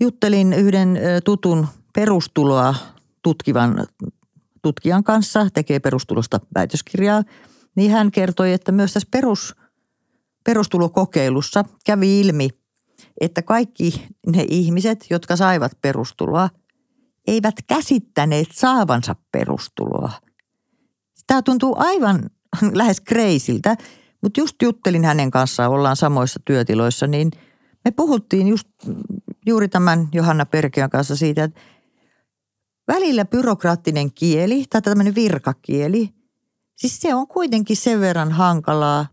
juttelin 0.00 0.52
yhden 0.52 0.98
tutun 1.24 1.66
perustuloa 1.94 2.74
tutkivan 3.22 3.86
tutkijan 4.62 5.04
kanssa, 5.04 5.46
tekee 5.54 5.80
perustulosta 5.80 6.40
väitöskirjaa, 6.54 7.22
niin 7.76 7.90
hän 7.90 8.10
kertoi, 8.10 8.52
että 8.52 8.72
myös 8.72 8.92
tässä 8.92 9.08
perus, 9.10 9.54
perustulokokeilussa 10.44 11.64
kävi 11.86 12.20
ilmi, 12.20 12.48
että 13.20 13.42
kaikki 13.42 14.06
ne 14.26 14.46
ihmiset, 14.48 15.06
jotka 15.10 15.36
saivat 15.36 15.72
perustuloa, 15.82 16.50
eivät 17.26 17.54
käsittäneet 17.66 18.48
saavansa 18.52 19.16
perustuloa. 19.32 20.12
Tämä 21.26 21.42
tuntuu 21.42 21.74
aivan 21.78 22.30
lähes 22.72 23.00
kreisiltä, 23.00 23.76
mutta 24.24 24.40
just 24.40 24.62
juttelin 24.62 25.04
hänen 25.04 25.30
kanssaan, 25.30 25.70
ollaan 25.70 25.96
samoissa 25.96 26.40
työtiloissa, 26.44 27.06
niin 27.06 27.30
me 27.84 27.90
puhuttiin 27.90 28.48
just 28.48 28.68
juuri 29.46 29.68
tämän 29.68 30.08
Johanna 30.12 30.46
Perkeän 30.46 30.90
kanssa 30.90 31.16
siitä, 31.16 31.44
että 31.44 31.60
välillä 32.88 33.24
byrokraattinen 33.24 34.12
kieli 34.12 34.64
tai 34.70 34.82
tämmöinen 34.82 35.14
virkakieli, 35.14 36.08
siis 36.76 37.00
se 37.00 37.14
on 37.14 37.28
kuitenkin 37.28 37.76
sen 37.76 38.00
verran 38.00 38.32
hankalaa 38.32 39.06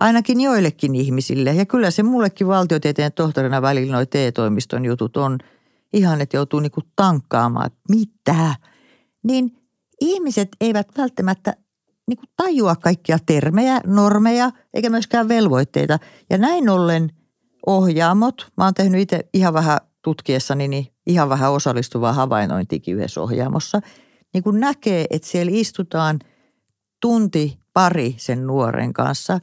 ainakin 0.00 0.40
joillekin 0.40 0.94
ihmisille. 0.94 1.52
Ja 1.52 1.66
kyllä 1.66 1.90
se 1.90 2.02
mullekin 2.02 2.46
valtiotieteen 2.46 3.12
tohtorina 3.12 3.62
välillä 3.62 3.92
noi 3.92 4.06
TE-toimiston 4.06 4.84
jutut 4.84 5.16
on 5.16 5.38
ihan, 5.92 6.20
että 6.20 6.36
joutuu 6.36 6.60
niinku 6.60 6.80
tankkaamaan, 6.96 7.66
että 7.66 7.80
mitä. 7.88 8.54
Niin 9.22 9.56
ihmiset 10.00 10.48
eivät 10.60 10.88
välttämättä 10.98 11.56
niinku 12.08 12.24
tajua 12.36 12.76
kaikkia 12.76 13.18
termejä, 13.26 13.80
normeja 13.86 14.50
eikä 14.74 14.90
myöskään 14.90 15.28
velvoitteita. 15.28 15.98
Ja 16.30 16.38
näin 16.38 16.68
ollen 16.68 17.10
ohjaamot, 17.66 18.52
mä 18.56 18.64
oon 18.64 18.74
tehnyt 18.74 19.00
itse 19.00 19.28
ihan 19.34 19.54
vähän 19.54 19.78
tutkiessani 20.02 20.68
niin 20.68 20.86
ihan 21.06 21.28
vähän 21.28 21.52
osallistuvaa 21.52 22.12
havainnointikin 22.12 22.96
yhdessä 22.96 23.20
ohjaamossa, 23.20 23.80
niin 24.34 24.44
kun 24.44 24.60
näkee, 24.60 25.06
että 25.10 25.28
siellä 25.28 25.52
istutaan 25.54 26.18
tunti 27.00 27.58
pari 27.72 28.14
sen 28.18 28.46
nuoren 28.46 28.92
kanssa, 28.92 29.40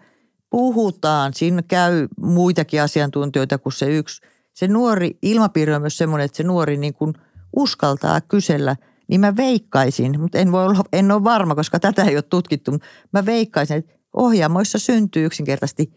puhutaan, 0.50 1.34
siinä 1.34 1.62
käy 1.62 2.08
muitakin 2.18 2.82
asiantuntijoita 2.82 3.58
kuin 3.58 3.74
se 3.74 3.98
yksi. 3.98 4.22
Se 4.53 4.68
nuori 4.68 5.18
ilmapiiri 5.22 5.74
on 5.74 5.82
myös 5.82 5.98
semmoinen, 5.98 6.25
että 6.25 6.38
se 6.38 6.44
nuori 6.44 6.77
niin 6.77 6.94
kuin 6.94 7.13
uskaltaa 7.56 8.22
kysellä, 8.22 8.75
niin 9.12 9.22
mä 9.22 9.36
veikkaisin, 9.36 10.22
mutta 10.22 10.38
en, 10.38 10.51
voi 10.51 10.65
olla, 10.65 10.84
en 10.94 11.12
ole 11.12 11.24
varma, 11.24 11.56
koska 11.56 11.80
tätä 11.80 12.03
ei 12.03 12.15
ole 12.15 12.22
tutkittu, 12.22 12.72
mutta 12.72 12.88
mä 13.13 13.25
veikkaisin, 13.25 13.77
että 13.77 13.94
ohjaamoissa 14.13 14.80
syntyy 14.80 15.25
yksinkertaisesti 15.25 15.94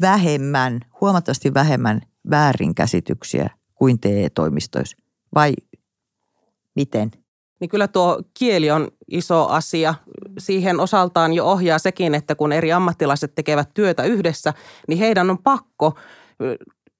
vähemmän, 0.00 0.80
huomattavasti 1.00 1.54
vähemmän 1.54 2.00
väärinkäsityksiä 2.30 3.50
kuin 3.74 4.00
TE-toimistoissa? 4.00 4.96
Vai 5.34 5.54
miten? 6.74 7.10
Niin 7.60 7.68
kyllä 7.68 7.88
tuo 7.88 8.22
kieli 8.38 8.70
on 8.70 8.88
iso 9.10 9.46
asia. 9.46 9.94
Siihen 10.38 10.80
osaltaan 10.80 11.32
jo 11.32 11.46
ohjaa 11.46 11.78
sekin, 11.78 12.14
että 12.14 12.34
kun 12.34 12.52
eri 12.52 12.72
ammattilaiset 12.72 13.34
tekevät 13.34 13.70
työtä 13.74 14.02
yhdessä, 14.02 14.54
niin 14.88 14.98
heidän 14.98 15.30
on 15.30 15.38
pakko 15.38 15.98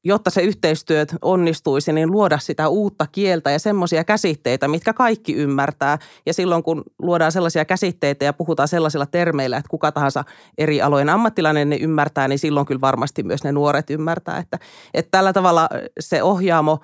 jotta 0.05 0.31
se 0.31 0.43
yhteistyö 0.43 1.07
onnistuisi, 1.23 1.93
niin 1.93 2.11
luoda 2.11 2.39
sitä 2.39 2.69
uutta 2.69 3.07
kieltä 3.13 3.51
ja 3.51 3.59
semmoisia 3.59 4.05
käsitteitä, 4.05 4.69
mitkä 4.69 4.93
kaikki 4.93 5.35
ymmärtää. 5.35 5.99
Ja 6.27 6.35
silloin 6.35 6.63
kun 6.63 6.83
luodaan 7.03 7.33
sellaisia 7.33 7.65
käsitteitä 7.65 8.25
ja 8.25 8.33
puhutaan 8.33 8.69
sellaisilla 8.69 9.07
termeillä, 9.07 9.57
että 9.57 9.69
kuka 9.69 9.93
tahansa 9.93 10.25
eri 10.59 10.83
alojen 10.83 11.09
ammattilainen 11.09 11.71
ne 11.71 11.77
ymmärtää, 11.77 12.29
niin 12.29 12.39
silloin 12.39 12.67
kyllä 12.67 12.81
varmasti 12.81 13.23
myös 13.23 13.45
ne 13.45 13.53
nuoret 13.53 13.91
ymmärtää. 13.91 14.39
Että, 14.39 14.59
että 14.95 15.11
tällä 15.11 15.33
tavalla 15.33 15.69
se 16.01 16.23
ohjaamo 16.23 16.79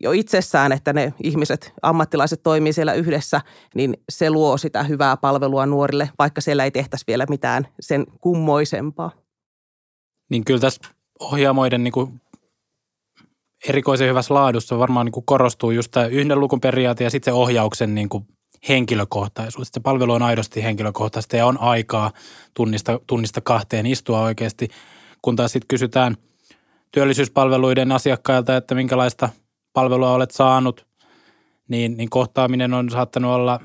jo 0.00 0.12
itsessään, 0.12 0.72
että 0.72 0.92
ne 0.92 1.14
ihmiset, 1.22 1.72
ammattilaiset 1.82 2.42
toimii 2.42 2.72
siellä 2.72 2.92
yhdessä, 2.92 3.40
niin 3.74 3.96
se 4.08 4.30
luo 4.30 4.56
sitä 4.56 4.82
hyvää 4.82 5.16
palvelua 5.16 5.66
nuorille, 5.66 6.10
vaikka 6.18 6.40
siellä 6.40 6.64
ei 6.64 6.70
tehtäisi 6.70 7.04
vielä 7.08 7.26
mitään 7.28 7.68
sen 7.80 8.06
kummoisempaa. 8.20 9.10
Niin 10.30 10.44
kyllä 10.44 10.60
tässä 10.60 10.80
ohjaamoiden 11.20 11.84
niin 11.84 11.92
kuin 11.92 12.20
erikoisen 13.68 14.08
hyvässä 14.08 14.34
laadussa 14.34 14.78
varmaan 14.78 15.06
niin 15.06 15.12
kuin 15.12 15.26
korostuu 15.26 15.70
just 15.70 15.90
tämä 15.90 16.06
yhden 16.06 16.40
lukun 16.40 16.60
periaate 16.60 17.04
ja 17.04 17.10
sitten 17.10 17.32
se 17.32 17.36
ohjauksen 17.36 17.94
niin 17.94 18.08
kuin 18.08 18.26
henkilökohtaisuus. 18.68 19.68
Se 19.72 19.80
palvelu 19.80 20.12
on 20.12 20.22
aidosti 20.22 20.62
henkilökohtaista 20.62 21.36
ja 21.36 21.46
on 21.46 21.60
aikaa 21.60 22.10
tunnista, 22.54 23.00
tunnista 23.06 23.40
kahteen 23.40 23.86
istua 23.86 24.20
oikeasti, 24.20 24.68
kun 25.22 25.36
taas 25.36 25.52
sitten 25.52 25.68
kysytään 25.68 26.16
työllisyyspalveluiden 26.92 27.92
asiakkailta, 27.92 28.56
että 28.56 28.74
minkälaista 28.74 29.28
palvelua 29.72 30.12
olet 30.12 30.30
saanut, 30.30 30.86
niin, 31.68 31.96
niin 31.96 32.10
kohtaaminen 32.10 32.74
on 32.74 32.90
saattanut 32.90 33.32
olla 33.32 33.60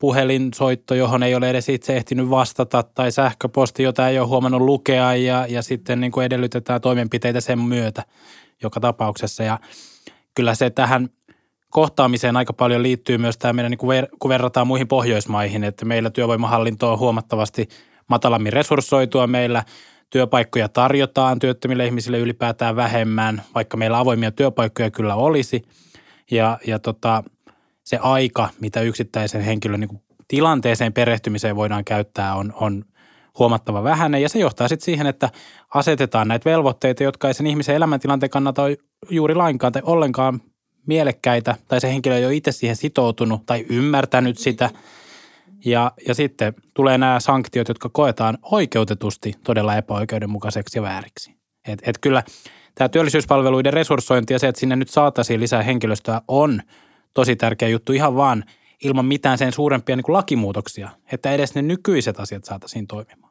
puhelinsoitto, 0.00 0.94
johon 0.94 1.22
ei 1.22 1.34
ole 1.34 1.50
edes 1.50 1.68
itse 1.68 1.96
ehtinyt 1.96 2.30
vastata, 2.30 2.82
tai 2.82 3.12
sähköposti, 3.12 3.82
jota 3.82 4.08
ei 4.08 4.18
ole 4.18 4.28
huomannut 4.28 4.62
lukea, 4.62 5.14
ja, 5.14 5.46
ja 5.48 5.62
sitten 5.62 6.00
niin 6.00 6.12
kuin 6.12 6.26
edellytetään 6.26 6.80
toimenpiteitä 6.80 7.40
sen 7.40 7.58
myötä 7.58 8.02
joka 8.62 8.80
tapauksessa. 8.80 9.42
Ja 9.42 9.58
kyllä 10.34 10.54
se 10.54 10.70
tähän 10.70 11.08
kohtaamiseen 11.70 12.36
aika 12.36 12.52
paljon 12.52 12.82
liittyy 12.82 13.18
myös 13.18 13.38
tämä 13.38 13.52
meidän, 13.52 13.70
niin 13.70 13.78
kuin 13.78 14.04
ver- 14.04 14.08
kun 14.18 14.28
verrataan 14.28 14.66
muihin 14.66 14.88
Pohjoismaihin, 14.88 15.64
että 15.64 15.84
meillä 15.84 16.10
työvoimahallinto 16.10 16.92
on 16.92 16.98
huomattavasti 16.98 17.68
matalammin 18.08 18.52
resurssoitua. 18.52 19.26
Meillä 19.26 19.64
työpaikkoja 20.10 20.68
tarjotaan 20.68 21.38
työttömille 21.38 21.86
ihmisille 21.86 22.18
ylipäätään 22.18 22.76
vähemmän, 22.76 23.42
vaikka 23.54 23.76
meillä 23.76 23.98
avoimia 23.98 24.30
työpaikkoja 24.30 24.90
kyllä 24.90 25.14
olisi. 25.14 25.62
Ja, 26.30 26.58
ja 26.66 26.78
tota, 26.78 27.24
se 27.84 27.98
aika, 28.02 28.48
mitä 28.60 28.80
yksittäisen 28.80 29.42
henkilön 29.42 29.80
niin 29.80 30.02
tilanteeseen 30.28 30.92
perehtymiseen 30.92 31.56
voidaan 31.56 31.84
käyttää, 31.84 32.34
on, 32.34 32.52
on– 32.56 32.84
huomattava 33.38 33.84
vähäinen 33.84 34.22
ja 34.22 34.28
se 34.28 34.38
johtaa 34.38 34.68
sitten 34.68 34.84
siihen, 34.84 35.06
että 35.06 35.30
asetetaan 35.74 36.28
näitä 36.28 36.50
velvoitteita, 36.50 37.02
jotka 37.02 37.28
ei 37.28 37.34
sen 37.34 37.46
ihmisen 37.46 37.76
elämäntilanteen 37.76 38.30
kannalta 38.30 38.62
ole 38.62 38.76
juuri 39.10 39.34
lainkaan 39.34 39.72
tai 39.72 39.82
ollenkaan 39.84 40.40
mielekkäitä 40.86 41.54
tai 41.68 41.80
se 41.80 41.88
henkilö 41.88 42.16
ei 42.16 42.26
ole 42.26 42.34
itse 42.34 42.52
siihen 42.52 42.76
sitoutunut 42.76 43.46
tai 43.46 43.66
ymmärtänyt 43.68 44.38
sitä. 44.38 44.70
Ja, 45.64 45.92
ja 46.08 46.14
sitten 46.14 46.54
tulee 46.74 46.98
nämä 46.98 47.20
sanktiot, 47.20 47.68
jotka 47.68 47.88
koetaan 47.88 48.38
oikeutetusti 48.42 49.34
todella 49.44 49.76
epäoikeudenmukaiseksi 49.76 50.78
ja 50.78 50.82
vääriksi. 50.82 51.34
Et, 51.68 51.78
et 51.82 51.98
kyllä 51.98 52.22
tämä 52.74 52.88
työllisyyspalveluiden 52.88 53.72
resurssointi 53.72 54.32
ja 54.32 54.38
se, 54.38 54.48
että 54.48 54.60
sinne 54.60 54.76
nyt 54.76 54.88
saataisiin 54.88 55.40
lisää 55.40 55.62
henkilöstöä 55.62 56.20
on 56.28 56.62
tosi 57.14 57.36
tärkeä 57.36 57.68
juttu 57.68 57.92
ihan 57.92 58.16
vaan 58.16 58.44
ilman 58.84 59.06
mitään 59.06 59.38
sen 59.38 59.52
suurempia 59.52 59.96
niin 59.96 60.04
kuin 60.04 60.14
lakimuutoksia, 60.14 60.88
että 61.12 61.32
edes 61.32 61.54
ne 61.54 61.62
nykyiset 61.62 62.20
asiat 62.20 62.44
saataisiin 62.44 62.86
toimimaan. 62.86 63.27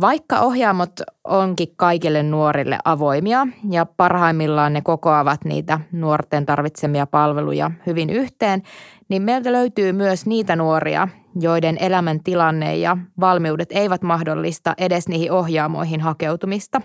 Vaikka 0.00 0.40
ohjaamot 0.40 0.90
onkin 1.24 1.68
kaikille 1.76 2.22
nuorille 2.22 2.78
avoimia 2.84 3.46
ja 3.70 3.86
parhaimmillaan 3.86 4.72
ne 4.72 4.80
kokoavat 4.80 5.44
niitä 5.44 5.80
nuorten 5.92 6.46
tarvitsemia 6.46 7.06
palveluja 7.06 7.70
hyvin 7.86 8.10
yhteen, 8.10 8.62
niin 9.08 9.22
meiltä 9.22 9.52
löytyy 9.52 9.92
myös 9.92 10.26
niitä 10.26 10.56
nuoria, 10.56 11.08
joiden 11.40 11.76
elämäntilanne 11.80 12.76
ja 12.76 12.96
valmiudet 13.20 13.68
eivät 13.72 14.02
mahdollista 14.02 14.74
edes 14.78 15.08
niihin 15.08 15.32
ohjaamoihin 15.32 16.00
hakeutumista. 16.00 16.80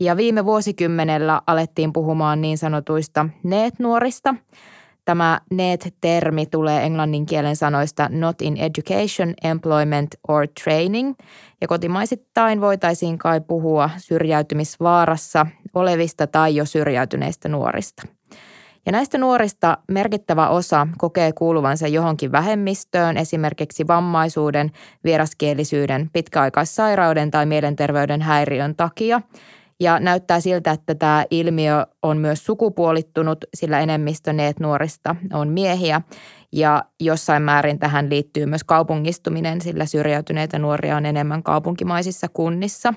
Ja 0.00 0.16
viime 0.16 0.44
vuosikymmenellä 0.44 1.42
alettiin 1.46 1.92
puhumaan 1.92 2.40
niin 2.40 2.58
sanotuista 2.58 3.28
NEET-nuorista– 3.44 4.34
Tämä 5.10 5.40
NEET-termi 5.50 6.46
tulee 6.46 6.84
englannin 6.84 7.26
kielen 7.26 7.56
sanoista 7.56 8.08
not 8.12 8.42
in 8.42 8.56
education, 8.56 9.34
employment 9.42 10.14
or 10.28 10.46
training. 10.64 11.14
Ja 11.60 11.68
kotimaisittain 11.68 12.60
voitaisiin 12.60 13.18
kai 13.18 13.40
puhua 13.40 13.90
syrjäytymisvaarassa 13.98 15.46
olevista 15.74 16.26
tai 16.26 16.56
jo 16.56 16.64
syrjäytyneistä 16.64 17.48
nuorista. 17.48 18.02
Ja 18.86 18.92
näistä 18.92 19.18
nuorista 19.18 19.78
merkittävä 19.88 20.48
osa 20.48 20.86
kokee 20.98 21.32
kuuluvansa 21.32 21.88
johonkin 21.88 22.32
vähemmistöön, 22.32 23.16
esimerkiksi 23.16 23.86
vammaisuuden, 23.86 24.70
vieraskielisyyden, 25.04 26.10
pitkäaikaissairauden 26.12 27.30
tai 27.30 27.46
mielenterveyden 27.46 28.22
häiriön 28.22 28.76
takia– 28.76 29.20
ja 29.80 30.00
näyttää 30.00 30.40
siltä, 30.40 30.70
että 30.70 30.94
tämä 30.94 31.24
ilmiö 31.30 31.86
on 32.02 32.18
myös 32.18 32.44
sukupuolittunut, 32.44 33.44
sillä 33.54 33.80
enemmistö 33.80 34.32
neet 34.32 34.60
nuorista 34.60 35.16
on 35.32 35.48
miehiä. 35.48 36.00
Ja 36.52 36.84
jossain 37.00 37.42
määrin 37.42 37.78
tähän 37.78 38.10
liittyy 38.10 38.46
myös 38.46 38.64
kaupungistuminen, 38.64 39.60
sillä 39.60 39.86
syrjäytyneitä 39.86 40.58
nuoria 40.58 40.96
on 40.96 41.06
enemmän 41.06 41.42
kaupunkimaisissa 41.42 42.28
kunnissa. 42.28 42.94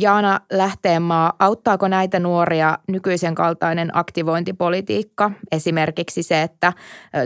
Jaana 0.00 0.40
Lähteenmaa, 0.52 1.32
auttaako 1.38 1.88
näitä 1.88 2.20
nuoria 2.20 2.78
nykyisen 2.88 3.34
kaltainen 3.34 3.96
aktivointipolitiikka, 3.96 5.30
esimerkiksi 5.52 6.22
se, 6.22 6.42
että 6.42 6.72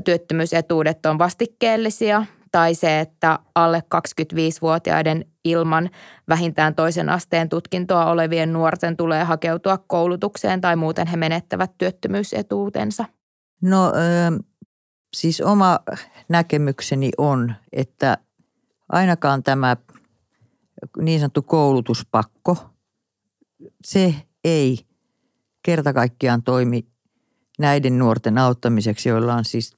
työttömyysetuudet 0.05 1.07
on 1.07 1.18
vastikkeellisia 1.18 2.25
tai 2.50 2.74
se, 2.74 3.00
että 3.00 3.38
alle 3.54 3.82
25-vuotiaiden 3.94 5.24
ilman 5.44 5.90
vähintään 6.28 6.74
toisen 6.74 7.08
asteen 7.08 7.48
tutkintoa 7.48 8.10
olevien 8.10 8.52
nuorten 8.52 8.96
tulee 8.96 9.24
hakeutua 9.24 9.78
koulutukseen 9.78 10.60
tai 10.60 10.76
muuten 10.76 11.06
he 11.06 11.16
menettävät 11.16 11.70
työttömyysetuutensa? 11.78 13.04
No 13.62 13.92
siis 15.16 15.40
oma 15.40 15.78
näkemykseni 16.28 17.10
on, 17.18 17.54
että 17.72 18.18
ainakaan 18.88 19.42
tämä 19.42 19.76
niin 21.00 21.20
sanottu 21.20 21.42
koulutuspakko, 21.42 22.56
se 23.84 24.14
ei 24.44 24.78
kerta 25.62 25.92
kaikkiaan 25.92 26.42
toimi 26.42 26.86
näiden 27.58 27.98
nuorten 27.98 28.38
auttamiseksi, 28.38 29.08
joilla 29.08 29.34
on 29.34 29.44
siis 29.44 29.76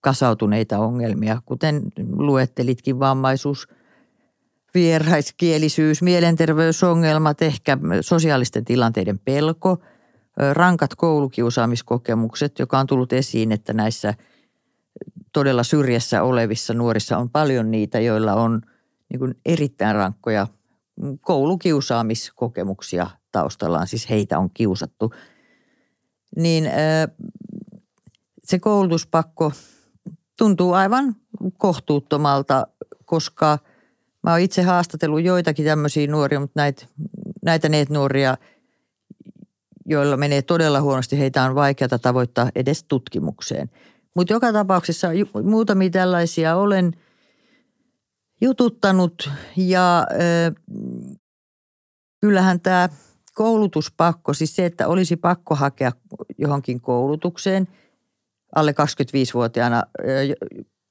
kasautuneita 0.00 0.78
ongelmia, 0.78 1.42
kuten 1.44 1.82
luettelitkin 2.12 2.98
vammaisuus, 2.98 3.68
vieraiskielisyys, 4.74 6.02
mielenterveysongelmat, 6.02 7.42
ehkä 7.42 7.78
sosiaalisten 8.00 8.64
tilanteiden 8.64 9.18
pelko, 9.18 9.78
rankat 10.52 10.94
koulukiusaamiskokemukset, 10.94 12.58
joka 12.58 12.78
on 12.78 12.86
tullut 12.86 13.12
esiin, 13.12 13.52
että 13.52 13.72
näissä 13.72 14.14
todella 15.32 15.62
syrjässä 15.62 16.22
olevissa 16.22 16.74
nuorissa 16.74 17.18
on 17.18 17.30
paljon 17.30 17.70
niitä, 17.70 18.00
joilla 18.00 18.34
on 18.34 18.62
niin 19.10 19.34
erittäin 19.46 19.96
rankkoja 19.96 20.46
koulukiusaamiskokemuksia 21.20 23.10
taustallaan, 23.32 23.86
siis 23.86 24.10
heitä 24.10 24.38
on 24.38 24.50
kiusattu. 24.54 25.14
Niin 26.36 26.70
se 28.44 28.58
koulutuspakko 28.58 29.52
tuntuu 30.40 30.72
aivan 30.72 31.16
kohtuuttomalta, 31.58 32.66
koska 33.04 33.58
mä 34.22 34.30
oon 34.30 34.40
itse 34.40 34.62
haastatellut 34.62 35.22
joitakin 35.22 35.64
tämmöisiä 35.64 36.06
nuoria, 36.06 36.40
mutta 36.40 36.60
näitä, 36.60 36.86
näitä 37.42 37.68
neet 37.68 37.90
nuoria, 37.90 38.36
joilla 39.86 40.16
menee 40.16 40.42
todella 40.42 40.80
huonosti, 40.80 41.18
heitä 41.18 41.42
on 41.42 41.54
vaikeata 41.54 41.98
tavoittaa 41.98 42.50
edes 42.54 42.84
tutkimukseen. 42.84 43.70
Mutta 44.16 44.32
joka 44.32 44.52
tapauksessa 44.52 45.08
muutamia 45.44 45.90
tällaisia 45.90 46.56
olen 46.56 46.92
jututtanut 48.40 49.30
ja 49.56 49.98
äh, 49.98 50.54
kyllähän 52.20 52.60
tämä 52.60 52.88
koulutuspakko, 53.34 54.34
siis 54.34 54.56
se, 54.56 54.66
että 54.66 54.88
olisi 54.88 55.16
pakko 55.16 55.54
hakea 55.54 55.92
johonkin 56.38 56.80
koulutukseen– 56.80 57.68
alle 58.54 58.70
25-vuotiaana 58.70 59.82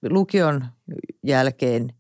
lukion 0.10 0.66
jälkeen 1.24 1.94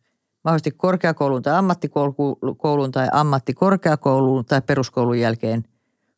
mahdollisesti 0.44 0.72
korkeakoulun 0.72 1.42
tai 1.42 1.58
ammattikoulun 1.58 2.92
tai 2.92 3.08
ammattikorkeakoulun 3.12 4.46
tai 4.46 4.62
peruskoulun 4.62 5.20
jälkeen 5.20 5.64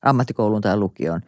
ammattikoulun 0.05 0.61
tai 0.61 0.77
lukion. 0.77 1.21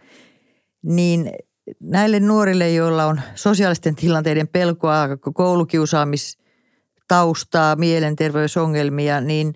Niin 0.83 1.31
näille 1.79 2.19
nuorille, 2.19 2.71
joilla 2.71 3.05
on 3.05 3.21
sosiaalisten 3.35 3.95
tilanteiden 3.95 4.47
pelkoa, 4.47 5.07
koulukiusaamistaustaa, 5.33 7.75
mielenterveysongelmia, 7.75 9.21
niin 9.21 9.53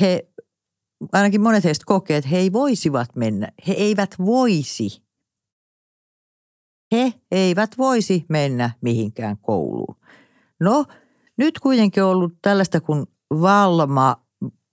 he, 0.00 0.28
ainakin 1.12 1.40
monet 1.40 1.64
heistä 1.64 1.84
kokee, 1.86 2.16
että 2.16 2.30
he 2.30 2.38
ei 2.38 2.52
voisivat 2.52 3.16
mennä. 3.16 3.48
He 3.68 3.72
eivät 3.72 4.14
voisi 4.18 5.03
he 6.92 7.12
eivät 7.30 7.78
voisi 7.78 8.24
mennä 8.28 8.70
mihinkään 8.80 9.36
kouluun. 9.38 9.96
No, 10.60 10.84
nyt 11.36 11.58
kuitenkin 11.58 12.02
on 12.02 12.10
ollut 12.10 12.32
tällaista 12.42 12.80
kuin 12.80 13.06
Valma 13.30 14.16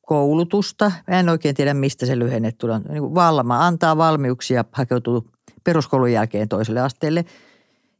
koulutusta. 0.01 0.91
En 1.07 1.29
oikein 1.29 1.55
tiedä, 1.55 1.73
mistä 1.73 2.05
se 2.05 2.19
lyhenne 2.19 2.51
tulee. 2.51 2.79
Niin 2.79 3.15
Valma 3.15 3.67
antaa 3.67 3.97
valmiuksia 3.97 4.65
hakeutua 4.71 5.21
peruskoulun 5.63 6.11
jälkeen 6.11 6.49
toiselle 6.49 6.81
asteelle. 6.81 7.25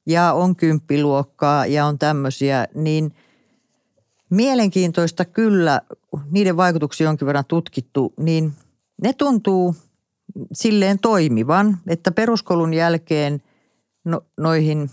Ja 0.06 0.34
on 0.34 0.56
kymppiluokkaa 0.56 1.66
ja 1.66 1.86
on 1.86 2.00
tämmöisiä, 2.00 2.68
niin 2.76 3.14
mielenkiintoista 4.30 5.26
kyllä, 5.26 5.82
niiden 6.32 6.58
vaikutuksia 6.58 7.08
jonkin 7.08 7.26
verran 7.26 7.46
tutkittu, 7.48 8.14
niin 8.18 8.54
ne 9.04 9.14
tuntuu 9.14 9.76
silleen 10.54 11.00
toimivan, 11.00 11.78
että 11.88 12.12
peruskoulun 12.12 12.74
jälkeen– 12.74 13.42
no, 14.06 14.22
noihin 14.38 14.90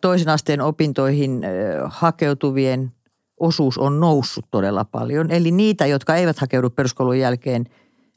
toisen 0.00 0.28
asteen 0.28 0.60
opintoihin 0.60 1.42
hakeutuvien 1.84 2.92
osuus 3.40 3.78
on 3.78 4.00
noussut 4.00 4.46
todella 4.50 4.84
paljon. 4.84 5.30
Eli 5.30 5.50
niitä, 5.50 5.86
jotka 5.86 6.16
eivät 6.16 6.38
hakeudu 6.38 6.70
peruskoulun 6.70 7.18
jälkeen 7.18 7.64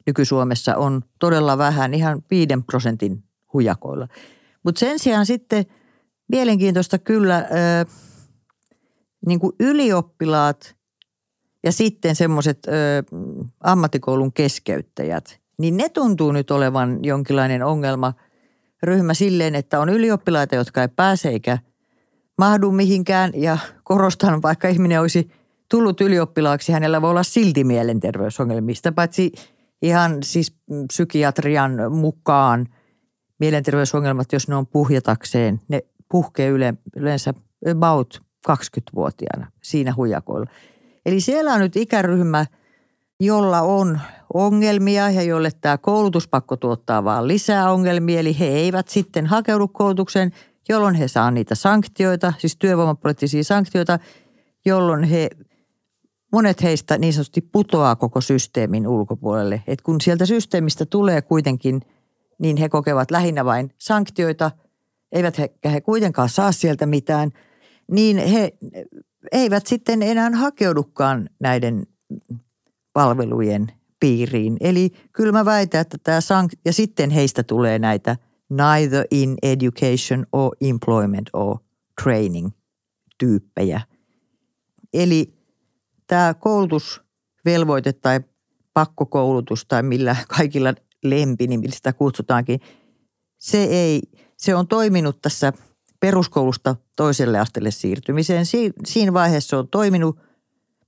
nyky-Suomessa 0.06 0.76
on 0.76 1.02
todella 1.18 1.58
vähän, 1.58 1.94
ihan 1.94 2.22
5 2.30 2.48
prosentin 2.66 3.24
hujakoilla. 3.52 4.08
Mutta 4.62 4.78
sen 4.78 4.98
sijaan 4.98 5.26
sitten 5.26 5.66
mielenkiintoista 6.28 6.98
kyllä 6.98 7.46
niin 9.26 9.40
kuin 9.40 9.52
ylioppilaat 9.60 10.76
ja 11.62 11.72
sitten 11.72 12.16
semmoiset 12.16 12.66
ammattikoulun 13.60 14.32
keskeyttäjät, 14.32 15.40
niin 15.58 15.76
ne 15.76 15.88
tuntuu 15.88 16.32
nyt 16.32 16.50
olevan 16.50 17.04
jonkinlainen 17.04 17.62
ongelma– 17.62 18.12
ryhmä 18.84 19.14
silleen, 19.14 19.54
että 19.54 19.80
on 19.80 19.88
ylioppilaita, 19.88 20.54
jotka 20.54 20.82
ei 20.82 20.88
pääse 20.96 21.28
eikä 21.28 21.58
mahdu 22.38 22.72
mihinkään. 22.72 23.30
Ja 23.34 23.58
korostan, 23.84 24.42
vaikka 24.42 24.68
ihminen 24.68 25.00
olisi 25.00 25.30
tullut 25.70 26.00
ylioppilaaksi, 26.00 26.72
hänellä 26.72 27.02
voi 27.02 27.10
olla 27.10 27.22
silti 27.22 27.64
mielenterveysongelmista, 27.64 28.92
paitsi 28.92 29.32
ihan 29.82 30.22
siis 30.22 30.56
psykiatrian 30.92 31.92
mukaan 31.92 32.66
mielenterveysongelmat, 33.40 34.32
jos 34.32 34.48
ne 34.48 34.54
on 34.54 34.66
puhjatakseen, 34.66 35.60
ne 35.68 35.80
puhkee 36.10 36.48
yle, 36.48 36.74
yleensä 36.96 37.34
about 37.70 38.22
20-vuotiaana 38.50 39.50
siinä 39.62 39.94
hujakoilla. 39.96 40.46
Eli 41.06 41.20
siellä 41.20 41.52
on 41.52 41.60
nyt 41.60 41.76
ikäryhmä, 41.76 42.46
jolla 43.20 43.60
on 43.60 44.00
ongelmia 44.34 45.10
ja 45.10 45.22
jolle 45.22 45.50
tämä 45.60 45.78
koulutuspakko 45.78 46.56
tuottaa 46.56 47.04
vaan 47.04 47.28
lisää 47.28 47.72
ongelmia. 47.72 48.20
Eli 48.20 48.38
he 48.38 48.46
eivät 48.46 48.88
sitten 48.88 49.26
hakeudu 49.26 49.68
koulutukseen, 49.68 50.32
jolloin 50.68 50.94
he 50.94 51.08
saa 51.08 51.30
niitä 51.30 51.54
sanktioita, 51.54 52.32
siis 52.38 52.56
työvoimapoliittisia 52.56 53.44
sanktioita, 53.44 53.98
jolloin 54.64 55.04
he, 55.04 55.30
monet 56.32 56.62
heistä 56.62 56.98
niin 56.98 57.12
sanotusti 57.12 57.40
putoaa 57.40 57.96
koko 57.96 58.20
systeemin 58.20 58.88
ulkopuolelle. 58.88 59.62
Et 59.66 59.82
kun 59.82 60.00
sieltä 60.00 60.26
systeemistä 60.26 60.86
tulee 60.86 61.22
kuitenkin, 61.22 61.80
niin 62.38 62.56
he 62.56 62.68
kokevat 62.68 63.10
lähinnä 63.10 63.44
vain 63.44 63.74
sanktioita, 63.78 64.50
eivät 65.12 65.38
he, 65.38 65.50
he 65.72 65.80
kuitenkaan 65.80 66.28
saa 66.28 66.52
sieltä 66.52 66.86
mitään, 66.86 67.30
niin 67.90 68.18
he 68.18 68.52
eivät 69.32 69.66
sitten 69.66 70.02
enää 70.02 70.30
hakeudukaan 70.30 71.28
näiden 71.40 71.86
palvelujen 72.94 73.66
piiriin. 74.00 74.56
Eli 74.60 74.90
kyllä 75.12 75.32
mä 75.32 75.44
väitän, 75.44 75.80
että 75.80 75.98
tämä 76.04 76.18
sank- 76.20 76.60
ja 76.64 76.72
sitten 76.72 77.10
heistä 77.10 77.42
tulee 77.42 77.78
näitä 77.78 78.16
neither 78.50 79.06
in 79.10 79.36
education 79.42 80.26
or 80.32 80.56
employment 80.60 81.30
or 81.32 81.58
training 82.02 82.50
tyyppejä. 83.18 83.80
Eli 84.92 85.34
tämä 86.06 86.34
koulutusvelvoite 86.34 87.92
tai 87.92 88.20
pakkokoulutus 88.74 89.66
tai 89.66 89.82
millä 89.82 90.16
kaikilla 90.36 90.74
lempinimillä 91.04 91.74
sitä 91.74 91.92
kutsutaankin, 91.92 92.60
se, 93.38 93.64
ei, 93.64 94.00
se 94.36 94.54
on 94.54 94.68
toiminut 94.68 95.22
tässä 95.22 95.52
peruskoulusta 96.00 96.76
toiselle 96.96 97.38
asteelle 97.38 97.70
siirtymiseen. 97.70 98.44
Siinä 98.86 99.12
vaiheessa 99.12 99.48
se 99.48 99.56
on 99.56 99.68
toiminut– 99.68 100.18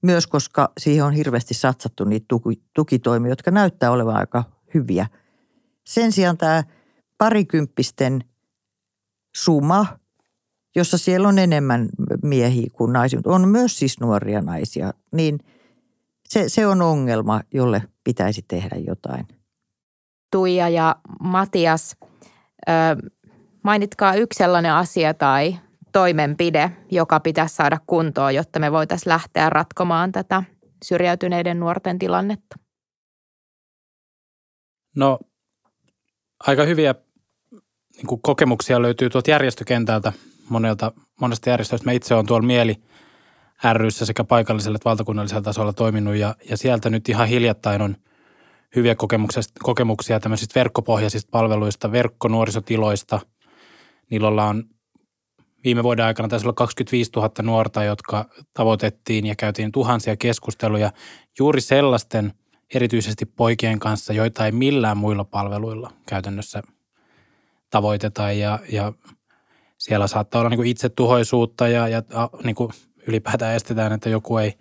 myös 0.03 0.27
koska 0.27 0.73
siihen 0.79 1.05
on 1.05 1.13
hirveästi 1.13 1.55
satsattu 1.55 2.05
niitä 2.05 2.27
tukitoimia, 2.75 3.33
jotka 3.33 3.51
näyttää 3.51 3.91
olevan 3.91 4.17
aika 4.17 4.45
hyviä. 4.75 5.07
Sen 5.87 6.13
sijaan 6.13 6.39
tämä 6.39 6.65
parikymppisten 7.19 8.25
suma, 9.37 9.87
jossa 10.77 10.99
siellä 10.99 11.29
on 11.29 11.39
enemmän 11.39 11.89
miehiä 12.23 12.67
kuin 12.73 12.93
naisia, 12.93 13.19
mutta 13.19 13.31
on 13.31 13.49
myös 13.49 13.79
siis 13.79 14.01
nuoria 14.01 14.41
naisia, 14.41 14.93
niin 15.13 15.39
se, 16.29 16.49
se 16.49 16.67
on 16.67 16.83
ongelma, 16.83 17.41
jolle 17.55 17.83
pitäisi 18.05 18.45
tehdä 18.49 18.77
jotain. 18.77 19.27
Tuija 20.31 20.69
ja 20.69 20.97
Matias, 21.21 21.97
Mainitkaa 23.67 24.15
yksi 24.15 24.39
sellainen 24.39 24.73
asia 24.73 25.15
tai 25.15 25.57
toimenpide, 25.97 26.73
joka 26.91 27.21
pitäisi 27.21 27.55
saada 27.55 27.79
kuntoon, 27.87 28.35
jotta 28.35 28.59
me 28.59 28.73
voitaisiin 28.73 29.11
lähteä 29.11 29.51
ratkomaan 29.51 30.13
tätä 30.13 30.43
syrjäytyneiden 30.85 31.61
nuorten 31.61 31.99
tilannetta. 31.99 32.57
No 34.97 35.19
aika 36.47 36.63
hyviä 36.65 36.95
niin 37.97 38.07
kuin 38.07 38.23
kokemuksia 38.23 38.83
löytyy 38.83 39.11
tuolta 39.11 39.31
järjestökentältä 39.31 40.13
monelta, 40.49 40.93
monesta 41.21 41.51
järjestöstä. 41.51 41.85
Mä 41.85 41.93
itse 41.93 42.15
olen 42.15 42.27
tuolla 42.27 42.47
Mieli 42.47 42.77
ryssä 43.73 44.07
sekä 44.07 44.25
paikallisella 44.25 44.77
että 44.77 44.89
valtakunnallisella 44.89 45.43
tasolla 45.43 45.73
toiminut 45.73 46.15
ja, 46.15 46.35
ja 46.51 46.57
sieltä 46.57 46.91
nyt 46.91 47.09
ihan 47.09 47.29
hiljattain 47.29 47.83
on 47.83 47.97
hyviä 48.77 48.95
kokemuksia, 48.95 49.43
kokemuksia 49.63 50.21
tämmöisistä 50.21 50.61
verkkopohjaisista 50.61 51.29
palveluista, 51.31 51.93
verkkonuorisotiloista. 51.93 53.21
Niillä 54.11 54.29
on 54.29 54.65
viime 55.67 55.83
vuoden 55.83 56.05
aikana 56.05 56.29
taisi 56.29 56.47
olla 56.47 56.53
25 56.53 57.11
000 57.17 57.31
nuorta, 57.43 57.85
jotka 57.85 58.25
tavoitettiin 58.55 59.27
ja 59.27 59.35
käytiin 59.37 59.73
tuhansia 59.73 60.17
keskusteluja 60.17 60.93
juuri 61.39 61.61
sellaisten 61.61 62.33
erityisesti 62.75 63.27
poikien 63.27 63.79
kanssa, 63.79 64.13
joita 64.13 64.47
ei 64.47 64.53
millään 64.53 64.97
muilla 64.97 65.25
palveluilla 65.25 65.93
käytännössä 66.09 66.63
tavoiteta 67.71 68.33
ja, 68.33 68.59
ja 68.73 68.93
siellä 69.79 70.07
saattaa 70.07 70.41
olla 70.41 70.51
niin 70.51 70.59
kuin 70.59 70.69
itsetuhoisuutta 70.69 71.69
ja, 71.69 71.89
ja 71.89 72.03
niin 72.45 72.57
kuin 72.57 72.71
ylipäätään 73.07 73.57
estetään, 73.57 73.93
että 73.93 74.09
joku 74.09 74.37
ei 74.37 74.59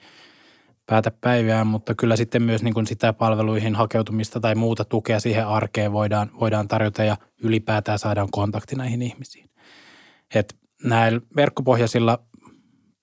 päätä 0.85 1.11
päivää, 1.21 1.63
mutta 1.63 1.95
kyllä 1.95 2.15
sitten 2.15 2.43
myös 2.43 2.63
niin 2.63 2.73
kuin 2.73 2.87
sitä 2.87 3.13
palveluihin 3.13 3.75
hakeutumista 3.75 4.39
tai 4.39 4.55
muuta 4.55 4.85
tukea 4.85 5.19
siihen 5.19 5.47
arkeen 5.47 5.91
voidaan, 5.91 6.31
voidaan 6.39 6.67
tarjota 6.67 7.03
ja 7.03 7.17
ylipäätään 7.43 7.99
saadaan 7.99 8.31
kontakti 8.31 8.75
näihin 8.75 9.01
ihmisiin. 9.01 9.49
Et 10.35 10.64
näillä 10.85 11.21
verkkopohjaisilla 11.35 12.19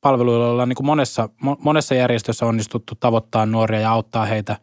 palveluilla 0.01 0.49
ollaan 0.49 0.69
niin 0.69 0.77
kuin 0.77 0.87
monessa, 0.87 1.29
monessa 1.59 1.95
järjestössä 1.95 2.47
onnistuttu 2.47 2.95
tavoittaa 2.95 3.47
nuoria 3.47 3.81
ja 3.81 3.91
auttaa 3.91 4.25
heitä 4.25 4.57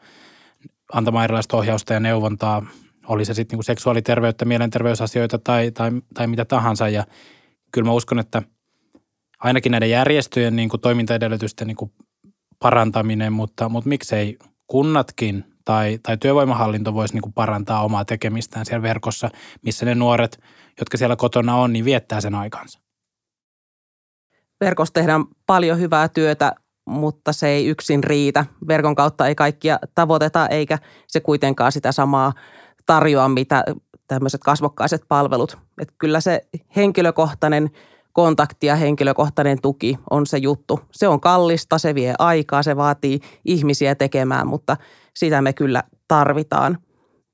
antamaan 0.94 1.24
erilaista 1.24 1.58
ohjausta 1.58 1.94
ja 1.94 2.00
neuvontaa, 2.00 2.66
oli 3.08 3.26
se 3.26 3.34
sitten 3.34 3.58
niin 3.58 3.64
seksuaaliterveyttä, 3.64 4.46
mielenterveysasioita 4.46 5.38
tai, 5.38 5.72
tai, 5.72 5.92
tai 6.14 6.28
mitä 6.28 6.46
tahansa. 6.46 6.90
Ja 6.90 7.06
kyllä 7.72 7.86
mä 7.86 7.94
uskon, 7.94 8.20
että 8.20 8.42
ainakin 9.40 9.72
näiden 9.72 9.90
järjestöjen 9.90 10.56
niin 10.56 10.70
kuin 10.70 10.82
toimintaedellytysten 10.82 11.68
niin 11.68 11.78
kuin 11.78 11.92
parantaminen, 12.60 13.34
mutta, 13.34 13.70
mutta 13.70 13.90
miksei 13.90 14.38
kunnatkin 14.68 15.44
tai, 15.66 16.00
tai 16.04 16.18
työvoimahallinto 16.18 16.94
voisi 16.94 17.14
niin 17.14 17.22
kuin 17.22 17.34
parantaa 17.34 17.84
omaa 17.84 18.06
tekemistään 18.06 18.66
siellä 18.66 18.82
verkossa, 18.84 19.30
missä 19.62 19.86
ne 19.86 19.96
nuoret, 19.96 20.40
jotka 20.80 20.98
siellä 20.98 21.16
kotona 21.16 21.56
on, 21.56 21.74
niin 21.74 21.86
viettää 21.86 22.22
sen 22.22 22.36
aikansa. 22.36 22.80
Verkossa 24.62 24.94
tehdään 24.94 25.26
paljon 25.46 25.80
hyvää 25.80 26.10
työtä, 26.10 26.54
mutta 26.86 27.34
se 27.34 27.48
ei 27.48 27.68
yksin 27.68 28.04
riitä. 28.04 28.46
Verkon 28.68 28.96
kautta 28.96 29.28
ei 29.28 29.36
kaikkia 29.36 29.80
tavoiteta, 29.96 30.48
eikä 30.48 30.78
se 31.08 31.20
kuitenkaan 31.20 31.72
sitä 31.72 31.92
samaa 31.92 32.34
tarjoa, 32.86 33.30
mitä 33.30 33.64
tämmöiset 34.08 34.42
kasvokkaiset 34.42 35.02
palvelut. 35.08 35.58
Että 35.82 35.94
kyllä 35.98 36.22
se 36.22 36.42
henkilökohtainen 36.76 37.70
kontakti 38.14 38.68
ja 38.68 38.76
henkilökohtainen 38.76 39.62
tuki 39.62 40.00
on 40.10 40.26
se 40.26 40.38
juttu. 40.38 40.80
Se 40.92 41.08
on 41.08 41.20
kallista, 41.20 41.78
se 41.78 41.96
vie 41.96 42.14
aikaa, 42.20 42.64
se 42.64 42.76
vaatii 42.76 43.20
ihmisiä 43.46 43.96
tekemään, 43.96 44.48
mutta 44.48 44.78
sitä 45.16 45.42
me 45.42 45.54
kyllä 45.54 45.84
tarvitaan. 46.08 46.78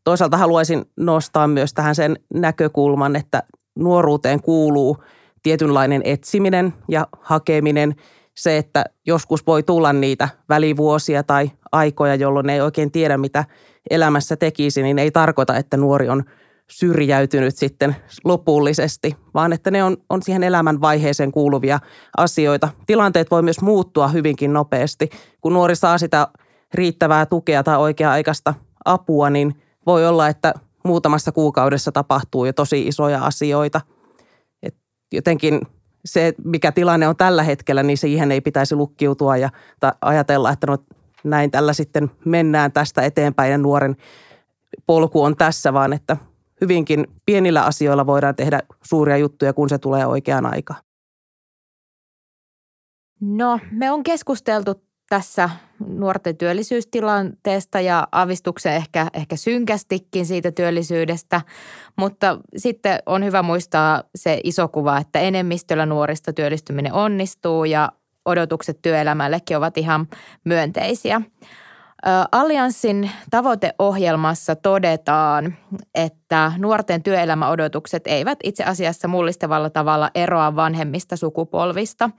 Toisaalta 0.04 0.38
haluaisin 0.38 0.86
nostaa 0.98 1.48
myös 1.48 1.74
tähän 1.74 1.96
sen 1.96 2.20
näkökulman, 2.34 3.16
että 3.16 3.44
nuoruuteen 3.76 4.42
kuuluu 4.42 4.98
tietynlainen 5.46 6.02
etsiminen 6.06 6.74
ja 6.90 7.08
hakeminen. 7.22 7.96
Se, 8.36 8.58
että 8.58 8.84
joskus 9.06 9.48
voi 9.48 9.64
tulla 9.64 9.94
niitä 9.94 10.30
välivuosia 10.50 11.24
tai 11.24 11.52
aikoja, 11.72 12.16
jolloin 12.16 12.50
ei 12.50 12.62
oikein 12.62 12.92
tiedä, 12.92 13.18
mitä 13.18 13.46
elämässä 13.90 14.36
tekisi, 14.36 14.84
niin 14.84 15.00
ei 15.00 15.12
tarkoita, 15.12 15.58
että 15.58 15.78
nuori 15.78 16.10
on– 16.10 16.24
syrjäytynyt 16.70 17.56
sitten 17.56 17.96
lopullisesti, 18.24 19.16
vaan 19.34 19.54
että 19.54 19.72
ne 19.72 19.84
on, 19.84 19.98
on 20.10 20.24
siihen 20.24 20.44
elämän 20.44 20.82
vaiheeseen 20.82 21.32
kuuluvia 21.32 21.80
asioita. 22.18 22.70
Tilanteet 22.86 23.32
voi 23.32 23.42
myös 23.42 23.62
muuttua 23.62 24.08
hyvinkin 24.08 24.54
nopeasti. 24.54 25.10
Kun 25.42 25.54
nuori 25.54 25.76
saa 25.76 25.98
sitä 25.98 26.28
riittävää 26.74 27.26
tukea 27.26 27.64
tai 27.64 27.78
oikea-aikaista 27.78 28.54
apua, 28.86 29.30
niin 29.30 29.62
voi 29.86 30.08
olla, 30.08 30.28
että 30.28 30.54
muutamassa 30.84 31.32
kuukaudessa 31.32 31.92
tapahtuu 31.92 32.46
jo 32.46 32.54
tosi 32.54 32.88
isoja 32.88 33.26
asioita. 33.26 33.82
Jotenkin 35.16 35.62
se, 36.06 36.34
mikä 36.44 36.72
tilanne 36.72 37.08
on 37.08 37.16
tällä 37.16 37.44
hetkellä, 37.44 37.84
niin 37.84 37.98
siihen 37.98 38.32
ei 38.32 38.42
pitäisi 38.42 38.76
lukkiutua 38.76 39.38
ja 39.38 39.50
ajatella, 40.02 40.52
että 40.52 40.68
no 40.68 40.78
näin 41.24 41.52
tällä 41.52 41.74
sitten 41.74 42.12
mennään 42.26 42.72
tästä 42.72 43.02
eteenpäin 43.02 43.52
ja 43.52 43.58
nuoren 43.58 43.96
polku 44.86 45.24
on 45.24 45.36
tässä, 45.36 45.74
vaan 45.74 45.94
että 45.94 46.18
hyvinkin 46.62 47.08
pienillä 47.26 47.66
asioilla 47.66 48.06
voidaan 48.06 48.36
tehdä 48.36 48.60
suuria 48.84 49.18
juttuja, 49.18 49.54
kun 49.54 49.70
se 49.70 49.78
tulee 49.78 50.06
oikeaan 50.06 50.46
aikaan. 50.46 50.80
No, 53.22 53.60
me 53.72 53.92
on 53.92 54.04
keskusteltu 54.04 54.85
tässä 55.10 55.50
nuorten 55.88 56.38
työllisyystilanteesta 56.38 57.80
ja 57.80 58.08
avistuksen 58.12 58.74
ehkä, 58.74 59.08
ehkä 59.14 59.36
synkästikin 59.36 60.26
siitä 60.26 60.52
työllisyydestä, 60.52 61.42
mutta 61.96 62.40
sitten 62.58 63.00
on 63.06 63.24
hyvä 63.26 63.44
muistaa 63.44 64.04
se 64.16 64.40
iso 64.44 64.68
kuva, 64.68 64.98
että 64.98 65.20
enemmistöllä 65.20 65.86
nuorista 65.86 66.34
työllistyminen 66.34 66.94
onnistuu 66.94 67.66
ja 67.66 67.92
odotukset 68.26 68.82
työelämällekin 68.82 69.58
ovat 69.58 69.78
ihan 69.78 70.08
myönteisiä. 70.46 71.22
Allianssin 72.32 73.12
tavoiteohjelmassa 73.30 74.56
todetaan, 74.56 75.56
että 75.96 76.52
nuorten 76.58 77.04
työelämäodotukset 77.04 78.04
eivät 78.08 78.40
itse 78.44 78.64
asiassa 78.64 79.08
mullistavalla 79.08 79.70
tavalla 79.70 80.12
eroa 80.16 80.56
vanhemmista 80.56 81.16
sukupolvista. 81.16 82.10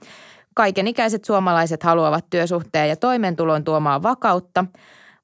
Kaikenikäiset 0.57 1.25
suomalaiset 1.25 1.83
haluavat 1.83 2.25
työsuhteen 2.29 2.89
ja 2.89 2.95
toimeentulon 2.95 3.63
tuomaan 3.63 4.03
vakautta, 4.03 4.65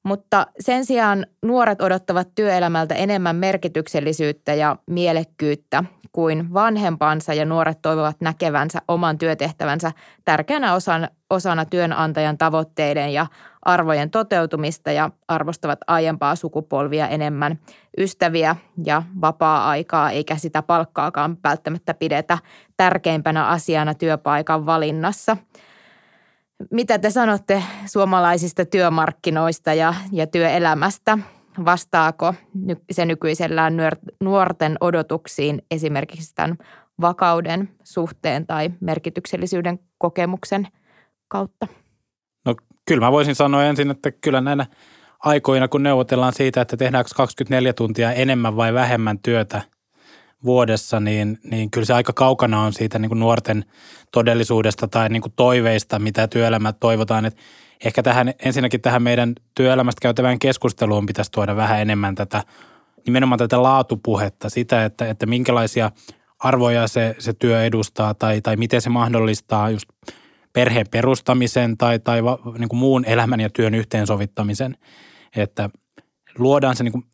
mutta 0.02 0.46
sen 0.60 0.84
sijaan 0.84 1.26
nuoret 1.42 1.80
odottavat 1.80 2.28
työelämältä 2.34 2.94
enemmän 2.94 3.36
merkityksellisyyttä 3.36 4.54
ja 4.54 4.76
mielekkyyttä 4.86 5.84
kuin 6.12 6.54
vanhempansa 6.54 7.34
ja 7.34 7.44
nuoret 7.44 7.78
toivovat 7.82 8.16
näkevänsä 8.20 8.78
oman 8.88 9.18
työtehtävänsä 9.18 9.92
tärkeänä 10.24 10.74
osana, 11.30 11.64
työnantajan 11.64 12.38
tavoitteiden 12.38 13.12
ja 13.12 13.26
arvojen 13.64 14.10
toteutumista 14.10 14.92
ja 14.92 15.10
arvostavat 15.28 15.78
aiempaa 15.86 16.36
sukupolvia 16.36 17.08
enemmän 17.08 17.58
ystäviä 17.98 18.56
ja 18.84 19.02
vapaa-aikaa, 19.20 20.10
eikä 20.10 20.36
sitä 20.36 20.62
palkkaakaan 20.62 21.36
välttämättä 21.44 21.94
pidetä 21.94 22.38
tärkeimpänä 22.76 23.46
asiana 23.46 23.94
työpaikan 23.94 24.66
valinnassa. 24.66 25.36
Mitä 26.70 26.98
te 26.98 27.10
sanotte 27.10 27.62
suomalaisista 27.86 28.64
työmarkkinoista 28.64 29.74
ja, 29.74 29.94
ja 30.12 30.26
työelämästä? 30.26 31.18
Vastaako 31.64 32.34
se 32.90 33.04
nykyisellään 33.04 33.76
nuorten 34.20 34.76
odotuksiin 34.80 35.62
esimerkiksi 35.70 36.34
tämän 36.34 36.58
vakauden 37.00 37.68
suhteen 37.84 38.46
tai 38.46 38.70
merkityksellisyyden 38.80 39.78
kokemuksen 39.98 40.68
kautta? 41.28 41.66
Kyllä 42.86 43.00
mä 43.00 43.12
voisin 43.12 43.34
sanoa 43.34 43.64
ensin, 43.64 43.90
että 43.90 44.12
kyllä 44.12 44.40
näinä 44.40 44.66
aikoina, 45.18 45.68
kun 45.68 45.82
neuvotellaan 45.82 46.32
siitä, 46.32 46.60
että 46.60 46.76
tehdäänkö 46.76 47.10
24 47.16 47.72
tuntia 47.72 48.12
enemmän 48.12 48.56
vai 48.56 48.74
vähemmän 48.74 49.18
työtä 49.18 49.62
vuodessa, 50.44 51.00
niin, 51.00 51.38
niin 51.44 51.70
kyllä 51.70 51.84
se 51.84 51.94
aika 51.94 52.12
kaukana 52.12 52.60
on 52.60 52.72
siitä 52.72 52.98
niin 52.98 53.08
kuin 53.08 53.18
nuorten 53.18 53.64
todellisuudesta 54.12 54.88
tai 54.88 55.08
niin 55.08 55.22
kuin 55.22 55.32
toiveista, 55.36 55.98
mitä 55.98 56.28
työelämä 56.28 56.72
toivotaan. 56.72 57.24
Et 57.24 57.36
ehkä 57.84 58.02
tähän, 58.02 58.34
ensinnäkin 58.44 58.80
tähän 58.80 59.02
meidän 59.02 59.32
työelämästä 59.54 60.00
käytävään 60.02 60.38
keskusteluun 60.38 61.06
pitäisi 61.06 61.30
tuoda 61.30 61.56
vähän 61.56 61.80
enemmän 61.80 62.14
tätä, 62.14 62.42
nimenomaan 63.06 63.38
tätä 63.38 63.62
laatupuhetta, 63.62 64.50
sitä, 64.50 64.84
että, 64.84 65.08
että 65.08 65.26
minkälaisia 65.26 65.90
arvoja 66.38 66.88
se, 66.88 67.16
se 67.18 67.32
työ 67.32 67.64
edustaa 67.64 68.14
tai, 68.14 68.40
tai 68.40 68.56
miten 68.56 68.80
se 68.80 68.90
mahdollistaa 68.90 69.70
just– 69.70 69.88
perheen 70.54 70.86
perustamisen 70.90 71.76
tai, 71.76 71.98
tai 71.98 72.24
va, 72.24 72.38
niin 72.58 72.68
kuin 72.68 72.80
muun 72.80 73.04
elämän 73.04 73.40
ja 73.40 73.50
työn 73.50 73.74
yhteensovittamisen. 73.74 74.76
Että 75.36 75.70
luodaan 76.38 76.76
se 76.76 76.84
niin 76.84 76.92
kuin 76.92 77.04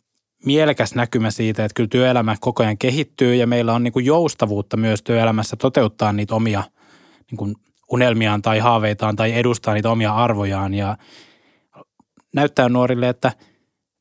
mielekäs 0.44 0.94
näkymä 0.94 1.30
siitä, 1.30 1.64
että 1.64 1.76
kyllä 1.76 1.88
työelämä 1.88 2.36
koko 2.40 2.62
ajan 2.62 2.78
kehittyy 2.78 3.34
ja 3.34 3.46
meillä 3.46 3.72
on 3.72 3.84
niin 3.84 3.92
kuin 3.92 4.06
joustavuutta 4.06 4.76
myös 4.76 5.02
työelämässä 5.02 5.56
toteuttaa 5.56 6.12
niitä 6.12 6.34
omia 6.34 6.62
niin 7.30 7.36
kuin 7.36 7.54
unelmiaan 7.92 8.42
tai 8.42 8.58
haaveitaan 8.58 9.16
tai 9.16 9.32
edustaa 9.32 9.74
niitä 9.74 9.90
omia 9.90 10.14
arvojaan 10.14 10.74
ja 10.74 10.96
näyttää 12.34 12.68
nuorille, 12.68 13.08
että 13.08 13.32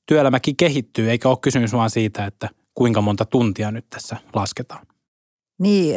työelämäkin 0.05 0.55
kehittyy 0.55 1.09
eikä 1.09 1.29
ole 1.29 1.37
kysymys 1.41 1.73
vaan 1.73 1.89
siitä, 1.89 2.25
että 2.25 2.49
kuinka 2.73 3.01
monta 3.01 3.25
tuntia 3.25 3.71
nyt 3.71 3.85
tässä 3.89 4.17
lasketaan. 4.33 4.87
Niin, 5.59 5.95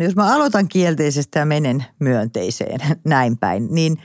no 0.00 0.04
jos 0.04 0.16
mä 0.16 0.34
aloitan 0.34 0.68
kielteisestä 0.68 1.38
ja 1.38 1.46
menen 1.46 1.84
myönteiseen 1.98 2.80
näin 3.04 3.38
päin, 3.38 3.68
niin 3.70 4.02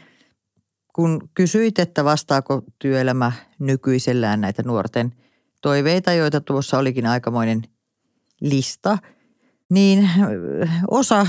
kun 0.96 1.30
kysyit, 1.34 1.80
että 1.80 2.04
vastaako 2.04 2.64
työelämä 2.80 3.32
nykyisellään 3.60 4.42
näitä 4.42 4.64
nuorten 4.64 5.14
toiveita, 5.62 6.14
joita 6.14 6.42
tuossa 6.42 6.78
olikin 6.78 7.06
aikamoinen 7.06 7.62
lista, 8.42 8.98
niin 9.70 10.10
osa 10.92 11.28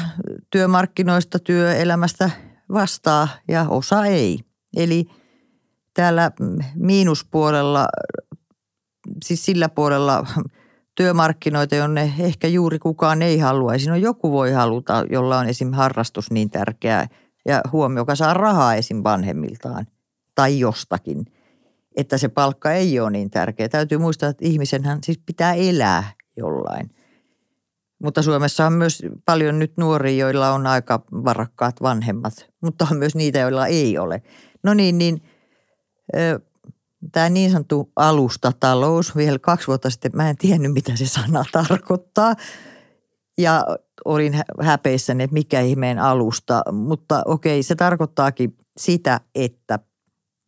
työmarkkinoista, 0.51 1.39
työelämästä 1.39 2.31
vastaa 2.73 3.29
ja 3.49 3.67
osa 3.69 4.07
ei. 4.07 4.41
Eli 4.77 5.07
täällä 5.95 6.31
miinuspuolella, 6.75 7.89
siis 9.25 9.45
sillä 9.45 9.69
puolella 9.69 10.27
työmarkkinoita, 10.97 11.75
jonne 11.75 12.13
ehkä 12.19 12.49
juuri 12.49 12.79
kukaan 12.79 13.23
ei 13.23 13.39
haluaisi. 13.39 13.91
No 13.91 13.97
joku 13.97 14.33
voi 14.33 14.53
haluta, 14.53 15.05
jolla 15.11 15.39
on 15.39 15.49
esim. 15.49 15.73
harrastus 15.73 16.31
niin 16.31 16.51
tärkeä 16.51 17.09
ja 17.47 17.61
huomio, 17.73 18.01
joka 18.01 18.15
saa 18.15 18.35
rahaa 18.35 18.75
esim. 18.75 19.01
vanhemmiltaan 19.05 19.87
tai 20.35 20.59
jostakin, 20.59 21.25
että 21.97 22.19
se 22.19 22.29
palkka 22.29 22.73
ei 22.73 23.01
ole 23.01 23.11
niin 23.11 23.31
tärkeä. 23.31 23.69
Täytyy 23.69 23.99
muistaa, 23.99 24.29
että 24.29 24.45
ihmisenhän 24.45 24.99
siis 25.03 25.21
pitää 25.27 25.55
elää 25.55 26.13
jollain. 26.37 26.91
Mutta 28.03 28.23
Suomessa 28.23 28.67
on 28.67 28.73
myös 28.73 29.03
paljon 29.25 29.59
nyt 29.59 29.73
nuoria, 29.77 30.17
joilla 30.17 30.51
on 30.51 30.67
aika 30.67 31.03
varakkaat 31.13 31.83
vanhemmat, 31.83 32.33
mutta 32.63 32.87
on 32.91 32.97
myös 32.97 33.15
niitä, 33.15 33.39
joilla 33.39 33.67
ei 33.67 33.99
ole. 33.99 34.23
No 34.63 34.75
niin, 34.75 34.99
niin 34.99 35.23
tämä 37.13 37.29
niin 37.29 37.51
sanottu 37.51 37.93
alustatalous, 37.97 39.17
vielä 39.17 39.39
kaksi 39.39 39.67
vuotta 39.67 39.91
sitten 39.91 40.13
mä 40.15 40.31
en 40.31 40.37
tiennyt, 40.37 40.73
mitä 40.73 40.97
se 40.97 41.07
sana 41.07 41.45
tarkoittaa. 41.53 42.35
Ja 43.39 43.67
olin 44.05 44.41
häpeissäni, 44.61 45.25
että 45.25 45.35
mikä 45.35 45.61
ihmeen 45.61 45.99
alusta, 45.99 46.63
mutta 46.73 47.23
okei, 47.25 47.63
se 47.63 47.75
tarkoittaakin 47.75 48.57
sitä, 48.77 49.21
että 49.35 49.79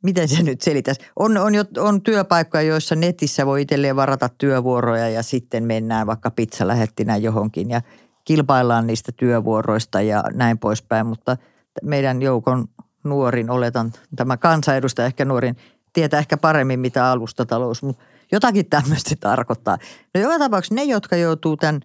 miten 0.02 0.28
se 0.28 0.42
nyt 0.42 0.60
selitäisi? 0.60 1.00
On, 1.16 1.36
on, 1.36 1.54
jo, 1.54 1.64
on 1.78 2.02
työpaikkoja, 2.02 2.62
joissa 2.62 2.94
netissä 2.94 3.46
voi 3.46 3.62
itselleen 3.62 3.96
varata 3.96 4.28
työvuoroja 4.28 5.08
ja 5.08 5.22
sitten 5.22 5.64
mennään 5.64 6.06
vaikka 6.06 6.30
pizzalähettinä 6.30 7.16
johonkin 7.16 7.70
ja 7.70 7.80
kilpaillaan 8.24 8.86
niistä 8.86 9.12
työvuoroista 9.12 10.00
ja 10.00 10.24
näin 10.34 10.58
poispäin, 10.58 11.06
mutta 11.06 11.36
meidän 11.82 12.22
joukon 12.22 12.68
nuorin, 13.04 13.50
oletan 13.50 13.92
tämä 14.16 14.36
kansanedustaja 14.36 15.06
ehkä 15.06 15.24
nuorin, 15.24 15.56
tietää 15.98 16.20
ehkä 16.20 16.36
paremmin 16.36 16.80
mitä 16.80 17.10
alustatalous, 17.10 17.82
mutta 17.82 18.04
jotakin 18.32 18.66
tämmöistä 18.66 19.14
tarkoittaa. 19.20 19.78
No 20.14 20.20
joka 20.20 20.38
tapauksessa 20.38 20.74
ne, 20.74 20.84
jotka 20.84 21.16
joutuu 21.16 21.56
tämän 21.56 21.80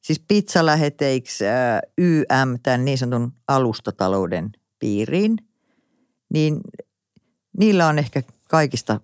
siis 0.00 0.20
pizzaläheteiksi 0.28 1.44
YM, 1.98 2.58
tämän 2.62 2.84
niin 2.84 2.98
sanotun 2.98 3.32
alustatalouden 3.48 4.50
piiriin, 4.78 5.36
niin 6.32 6.60
niillä 7.58 7.86
on 7.86 7.98
ehkä 7.98 8.22
kaikista 8.50 9.00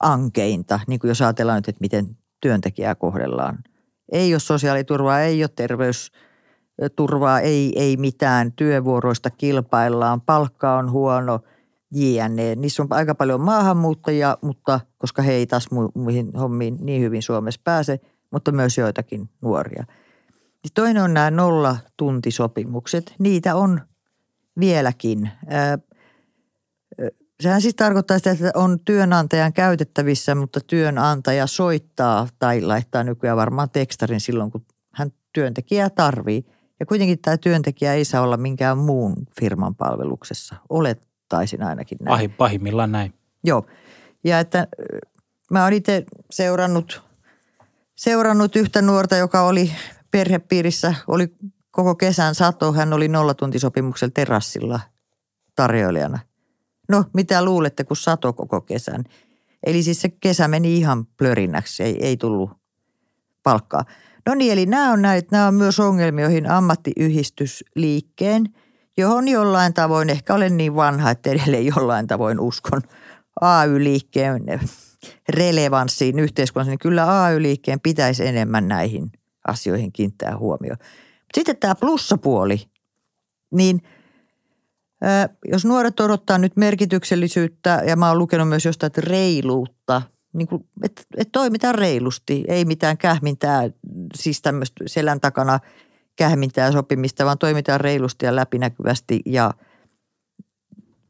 ankeinta, 0.00 0.80
niin 0.86 1.00
kuin 1.00 1.08
jos 1.08 1.22
ajatellaan 1.22 1.58
nyt, 1.58 1.68
että 1.68 1.80
miten 1.80 2.16
työntekijää 2.40 2.94
kohdellaan. 2.94 3.58
Ei 4.12 4.34
ole 4.34 4.40
sosiaaliturvaa, 4.40 5.20
ei 5.20 5.42
ole 5.42 5.50
terveysturvaa, 5.56 7.40
ei, 7.40 7.72
ei 7.76 7.96
mitään, 7.96 8.52
työvuoroista 8.52 9.30
kilpaillaan, 9.30 10.20
palkka 10.20 10.76
on 10.76 10.90
huono, 10.90 11.40
jne. 11.92 12.54
Niissä 12.54 12.82
on 12.82 12.88
aika 12.90 13.14
paljon 13.14 13.40
maahanmuuttajia, 13.40 14.38
mutta 14.42 14.80
koska 14.98 15.22
he 15.22 15.32
ei 15.32 15.46
taas 15.46 15.66
muihin 15.94 16.32
hommiin 16.34 16.78
niin 16.80 17.02
hyvin 17.02 17.22
Suomessa 17.22 17.60
pääse, 17.64 18.00
mutta 18.30 18.52
myös 18.52 18.78
joitakin 18.78 19.30
nuoria. 19.40 19.84
Toinen 20.74 21.02
on 21.02 21.14
nämä 21.14 21.30
nollatuntisopimukset. 21.30 23.14
Niitä 23.18 23.54
on 23.54 23.80
vieläkin. 24.60 25.30
Sehän 27.40 27.60
siis 27.62 27.74
tarkoittaa 27.74 28.18
sitä, 28.18 28.30
että 28.30 28.50
on 28.54 28.80
työnantajan 28.84 29.52
käytettävissä, 29.52 30.34
mutta 30.34 30.60
työnantaja 30.66 31.46
soittaa 31.46 32.28
tai 32.38 32.60
laittaa 32.60 33.04
nykyään 33.04 33.36
varmaan 33.36 33.70
tekstarin 33.70 34.20
silloin, 34.20 34.50
kun 34.50 34.64
hän 34.94 35.12
työntekijää 35.32 35.90
tarvii. 35.90 36.44
Ja 36.80 36.86
kuitenkin 36.86 37.18
tämä 37.18 37.36
työntekijä 37.36 37.94
ei 37.94 38.04
saa 38.04 38.22
olla 38.22 38.36
minkään 38.36 38.78
muun 38.78 39.14
firman 39.40 39.74
palveluksessa. 39.74 40.54
Olettaisin 41.32 41.62
ainakin 41.62 41.98
näin. 42.00 42.12
Pahim, 42.12 42.30
pahimmillaan 42.30 42.92
näin. 42.92 43.14
Joo. 43.44 43.66
Ja 44.24 44.40
että 44.40 44.66
mä 45.50 45.62
olen 45.62 45.72
itse 45.72 46.04
seurannut, 46.30 47.02
seurannut 47.94 48.56
yhtä 48.56 48.82
nuorta, 48.82 49.16
joka 49.16 49.42
oli 49.42 49.72
perhepiirissä, 50.10 50.94
oli 51.06 51.34
koko 51.70 51.94
kesän 51.94 52.34
sato. 52.34 52.72
Hän 52.72 52.92
oli 52.92 53.08
nollatuntisopimuksella 53.08 54.12
terassilla 54.14 54.80
tarjoilijana– 55.56 56.18
No, 56.88 57.04
mitä 57.14 57.44
luulette, 57.44 57.84
kun 57.84 57.96
sato 57.96 58.32
koko 58.32 58.60
kesän? 58.60 59.04
Eli 59.66 59.82
siis 59.82 60.00
se 60.00 60.08
kesä 60.08 60.48
meni 60.48 60.76
ihan 60.78 61.06
plörinäksi, 61.06 61.82
ei, 61.82 62.06
ei 62.06 62.16
tullut 62.16 62.50
palkkaa. 63.42 63.84
No 64.26 64.34
niin, 64.34 64.52
eli 64.52 64.66
nämä 64.66 64.92
on, 64.92 65.02
näitä, 65.02 65.28
nämä 65.30 65.46
on 65.46 65.54
myös 65.54 65.80
ongelmia, 65.80 66.24
joihin 66.24 66.50
ammattiyhdistysliikkeen, 66.50 68.46
johon 68.98 69.28
jollain 69.28 69.74
tavoin, 69.74 70.10
ehkä 70.10 70.34
olen 70.34 70.56
niin 70.56 70.74
vanha, 70.74 71.10
että 71.10 71.30
edelleen 71.30 71.66
jollain 71.66 72.06
tavoin 72.06 72.40
uskon 72.40 72.82
AY-liikkeen 73.40 74.42
relevanssiin 75.28 76.18
yhteiskunnassa, 76.18 76.70
niin 76.70 76.78
kyllä 76.78 77.24
AY-liikkeen 77.24 77.80
pitäisi 77.80 78.26
enemmän 78.26 78.68
näihin 78.68 79.12
asioihin 79.48 79.92
kiinnittää 79.92 80.38
huomioon. 80.38 80.78
Sitten 81.34 81.56
tämä 81.56 81.74
plussapuoli, 81.74 82.70
niin– 83.50 83.82
jos 85.44 85.64
nuoret 85.64 86.00
odottaa 86.00 86.38
nyt 86.38 86.56
merkityksellisyyttä, 86.56 87.82
ja 87.86 87.96
mä 87.96 88.08
oon 88.08 88.18
lukenut 88.18 88.48
myös 88.48 88.64
jostain, 88.64 88.86
että 88.86 89.00
reiluutta, 89.00 90.02
niin 90.32 90.48
kuin, 90.48 90.64
että, 90.82 91.02
että 91.16 91.32
toimitaan 91.32 91.74
reilusti, 91.74 92.44
ei 92.48 92.64
mitään 92.64 92.98
kähmintää, 92.98 93.70
siis 94.14 94.42
tämmöistä 94.42 94.84
selän 94.86 95.20
takana 95.20 95.58
kähmintää 96.16 96.72
sopimista, 96.72 97.24
vaan 97.24 97.38
toimitaan 97.38 97.80
reilusti 97.80 98.26
ja 98.26 98.36
läpinäkyvästi 98.36 99.20
ja 99.26 99.50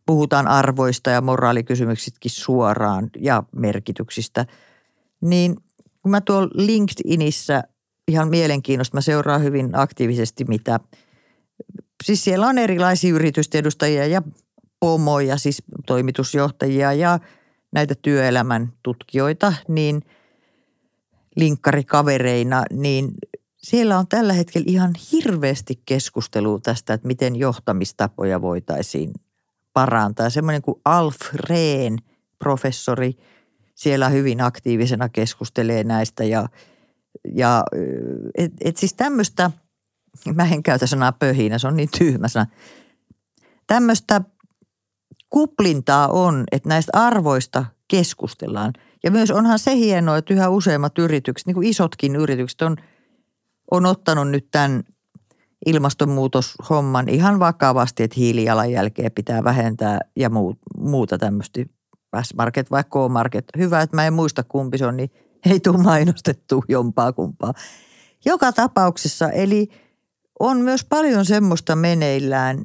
puhutaan 0.07 0.49
arvoista 0.49 1.11
ja 1.11 1.21
moraalikysymyksitkin 1.21 2.31
suoraan 2.31 3.11
ja 3.19 3.43
merkityksistä. 3.57 4.47
Niin 5.21 5.57
kun 6.03 6.11
mä 6.11 6.21
tuolla 6.21 6.51
LinkedInissä 6.55 7.65
ihan 8.09 8.29
mielenkiinnosta, 8.29 8.97
mä 8.97 9.01
seuraan 9.01 9.43
hyvin 9.43 9.71
aktiivisesti, 9.73 10.45
mitä– 10.45 10.81
siis 12.05 12.25
siellä 12.25 12.47
on 12.47 12.59
erilaisia 12.59 13.15
yritysten 13.15 13.59
edustajia 13.59 14.07
ja 14.07 14.23
pomoja, 14.81 15.37
siis 15.37 15.63
toimitusjohtajia 15.87 16.93
ja 16.93 17.19
näitä 17.73 17.95
työelämän 18.03 18.73
tutkijoita, 18.83 19.53
niin 19.69 20.03
linkkarikavereina, 21.37 22.65
niin 22.71 23.11
siellä 23.63 23.99
on 23.99 24.07
tällä 24.09 24.33
hetkellä 24.33 24.65
ihan 24.69 24.93
hirveästi 25.13 25.83
keskustelua 25.87 26.59
tästä, 26.63 26.95
että 26.95 27.07
miten 27.07 27.37
johtamistapoja 27.37 28.43
voitaisiin 28.43 29.13
parantaa. 29.73 30.31
Semmoinen 30.31 30.63
kuin 30.63 30.81
Alf 30.85 31.17
Rehn, 31.35 31.99
professori, 32.39 33.13
siellä 33.75 34.09
hyvin 34.09 34.41
aktiivisena 34.41 35.09
keskustelee 35.09 35.85
näistä 35.85 36.25
ja, 36.25 36.47
ja 37.35 37.65
et, 38.35 38.53
et 38.61 38.77
siis 38.77 38.95
tämmöistä– 38.95 39.51
mä 40.35 40.45
en 40.45 40.63
käytä 40.63 40.87
sanaa 40.87 41.13
pöhinä, 41.13 41.59
se 41.59 41.67
on 41.67 41.77
niin 41.77 41.89
tyhmä 41.99 42.29
sana. 42.29 42.47
Tämmöistä 43.67 44.21
kuplintaa 45.31 46.09
on, 46.09 46.45
että 46.53 46.69
näistä 46.69 46.93
arvoista 46.95 47.65
keskustellaan. 47.89 48.73
Ja 49.05 49.11
myös 49.11 49.31
onhan 49.31 49.59
se 49.59 49.77
hienoa, 49.77 50.17
että 50.17 50.35
yhä 50.35 50.49
useammat 50.49 50.99
yritykset, 50.99 51.47
niin 51.47 51.55
kuin 51.55 51.69
isotkin 51.69 52.17
yritykset 52.17 52.63
on, 52.63 52.77
on 53.73 53.87
ottanut 53.87 54.31
nyt 54.31 54.47
tämän 54.51 54.83
ilmastonmuutoshomman 55.67 57.09
ihan 57.09 57.39
vakavasti, 57.39 58.03
että 58.03 58.21
hiilijalanjälkeä 58.21 59.11
pitää 59.11 59.45
vähentää 59.45 59.99
ja 60.17 60.31
muuta 60.79 61.19
tämmöistä 61.19 61.61
S-market 62.23 62.71
vai 62.71 62.85
K-market. 62.85 63.45
Hyvä, 63.59 63.81
että 63.81 63.97
mä 63.97 64.07
en 64.07 64.13
muista 64.13 64.43
kumpi 64.43 64.79
se 64.79 64.87
on, 64.87 64.97
niin 64.97 65.11
ei 65.51 65.61
tule 65.61 65.79
mainostettu 65.79 66.65
jompaa 66.69 67.13
kumpaa. 67.13 67.53
Joka 68.25 68.53
tapauksessa, 68.53 69.31
eli– 69.31 69.69
on 70.43 70.57
myös 70.57 70.85
paljon 70.85 71.25
semmoista 71.25 71.77
meneillään, 71.77 72.65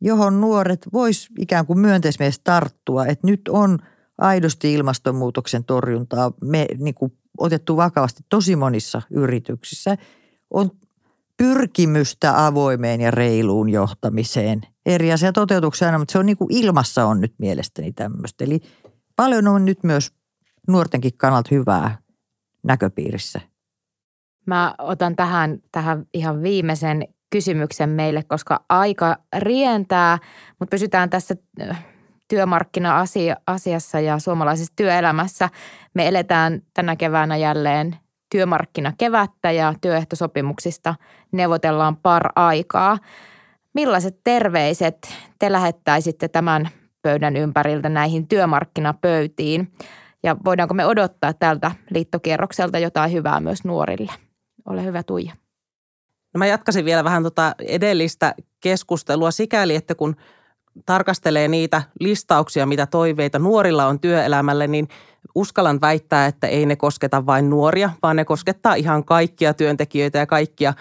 johon 0.00 0.40
nuoret 0.40 0.86
vois 0.92 1.28
ikään 1.38 1.66
kuin 1.66 1.78
myönteismies 1.78 2.38
tarttua, 2.38 3.06
että 3.06 3.26
nyt 3.26 3.40
on 3.48 3.78
aidosti 4.18 4.74
ilmastonmuutoksen 4.74 5.64
torjuntaa 5.64 6.32
me, 6.42 6.66
niin 6.78 6.94
kuin 6.94 7.12
otettu 7.38 7.76
vakavasti 7.76 8.22
tosi 8.28 8.56
monissa 8.56 9.02
yrityksissä. 9.10 9.96
On 10.50 10.70
pyrkimystä 11.36 12.46
avoimeen 12.46 13.00
ja 13.00 13.10
reiluun 13.10 13.68
johtamiseen. 13.68 14.60
Eri 14.86 15.12
asia 15.12 15.32
toteutuksena, 15.32 15.98
mutta 15.98 16.12
se 16.12 16.18
on 16.18 16.26
niin 16.26 16.36
kuin 16.36 16.52
ilmassa 16.52 17.06
on 17.06 17.20
nyt 17.20 17.34
mielestäni 17.38 17.92
tämmöistä. 17.92 18.44
Eli 18.44 18.60
paljon 19.16 19.48
on 19.48 19.64
nyt 19.64 19.84
myös 19.84 20.12
nuortenkin 20.68 21.16
kannalta 21.16 21.48
hyvää 21.50 21.98
näköpiirissä. 22.62 23.40
Mä 24.46 24.74
otan 24.78 25.16
tähän, 25.16 25.58
tähän 25.72 26.06
ihan 26.14 26.42
viimeisen 26.42 27.08
kysymyksen 27.30 27.88
meille, 27.88 28.22
koska 28.22 28.64
aika 28.68 29.16
rientää, 29.38 30.18
mutta 30.58 30.70
pysytään 30.74 31.10
tässä 31.10 31.34
äh, 31.60 31.86
työmarkkina-asiassa 32.28 34.00
ja 34.00 34.18
suomalaisessa 34.18 34.72
työelämässä. 34.76 35.48
Me 35.94 36.08
eletään 36.08 36.62
tänä 36.74 36.96
keväänä 36.96 37.36
jälleen 37.36 37.96
työmarkkinakevättä 38.36 39.50
ja 39.50 39.74
työehtosopimuksista 39.80 40.94
neuvotellaan 41.32 41.96
par 41.96 42.28
aikaa. 42.36 42.98
Millaiset 43.74 44.20
terveiset 44.24 45.14
te 45.38 45.52
lähettäisitte 45.52 46.28
tämän 46.28 46.68
pöydän 47.02 47.36
ympäriltä 47.36 47.88
näihin 47.88 48.28
työmarkkinapöytiin? 48.28 49.72
Ja 50.22 50.36
voidaanko 50.44 50.74
me 50.74 50.86
odottaa 50.86 51.32
tältä 51.32 51.70
liittokierrokselta 51.90 52.78
jotain 52.78 53.12
hyvää 53.12 53.40
myös 53.40 53.64
nuorille? 53.64 54.12
Ole 54.66 54.84
hyvä 54.84 55.02
Tuija. 55.02 55.32
No 56.34 56.38
mä 56.38 56.46
jatkaisin 56.46 56.84
vielä 56.84 57.04
vähän 57.04 57.22
tota 57.22 57.54
edellistä 57.58 58.34
keskustelua 58.60 59.30
sikäli, 59.30 59.74
että 59.74 59.94
kun 59.94 60.16
tarkastelee 60.86 61.48
niitä 61.48 61.82
listauksia, 62.00 62.66
mitä 62.66 62.86
toiveita 62.86 63.38
nuorilla 63.38 63.86
on 63.86 64.00
työelämälle, 64.00 64.66
niin 64.66 64.88
uskallan 65.34 65.80
väittää, 65.80 66.26
että 66.26 66.46
ei 66.46 66.66
ne 66.66 66.76
kosketa 66.76 67.26
vain 67.26 67.50
nuoria, 67.50 67.90
vaan 68.02 68.16
ne 68.16 68.24
koskettaa 68.24 68.74
ihan 68.74 69.04
kaikkia 69.04 69.54
työntekijöitä 69.54 70.18
ja 70.18 70.26
kaikkia 70.26 70.74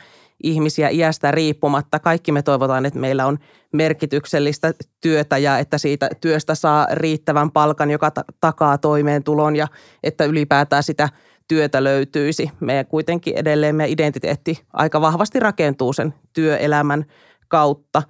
ihmisiä 0.44 0.90
iästä 0.90 1.32
riippumatta. 1.32 2.00
Kaikki 2.00 2.32
me 2.32 2.42
toivotaan, 2.42 2.86
että 2.86 3.00
meillä 3.00 3.26
on 3.26 3.38
merkityksellistä 3.74 4.74
työtä 5.02 5.38
ja 5.38 5.58
että 5.58 5.78
siitä 5.78 6.10
työstä 6.22 6.56
saa 6.56 6.88
riittävän 6.92 7.52
palkan, 7.52 7.92
joka 7.92 8.12
takaa 8.42 8.78
toimeentulon 8.78 9.56
ja 9.56 9.68
että 10.04 10.26
ylipäätään 10.26 10.84
sitä 10.84 11.10
työtä 11.48 11.84
löytyisi. 11.84 12.52
Me 12.60 12.86
kuitenkin 12.90 13.38
edelleen 13.38 13.76
meidän 13.76 13.94
identiteetti 13.94 14.64
aika 14.74 15.02
vahvasti 15.02 15.40
rakentuu 15.40 15.94
sen 15.94 16.14
työelämän 16.34 17.06
kautta. 17.48 18.04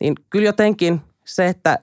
Niin 0.00 0.14
kyllä 0.30 0.46
jotenkin 0.46 1.00
se, 1.24 1.48
että 1.48 1.78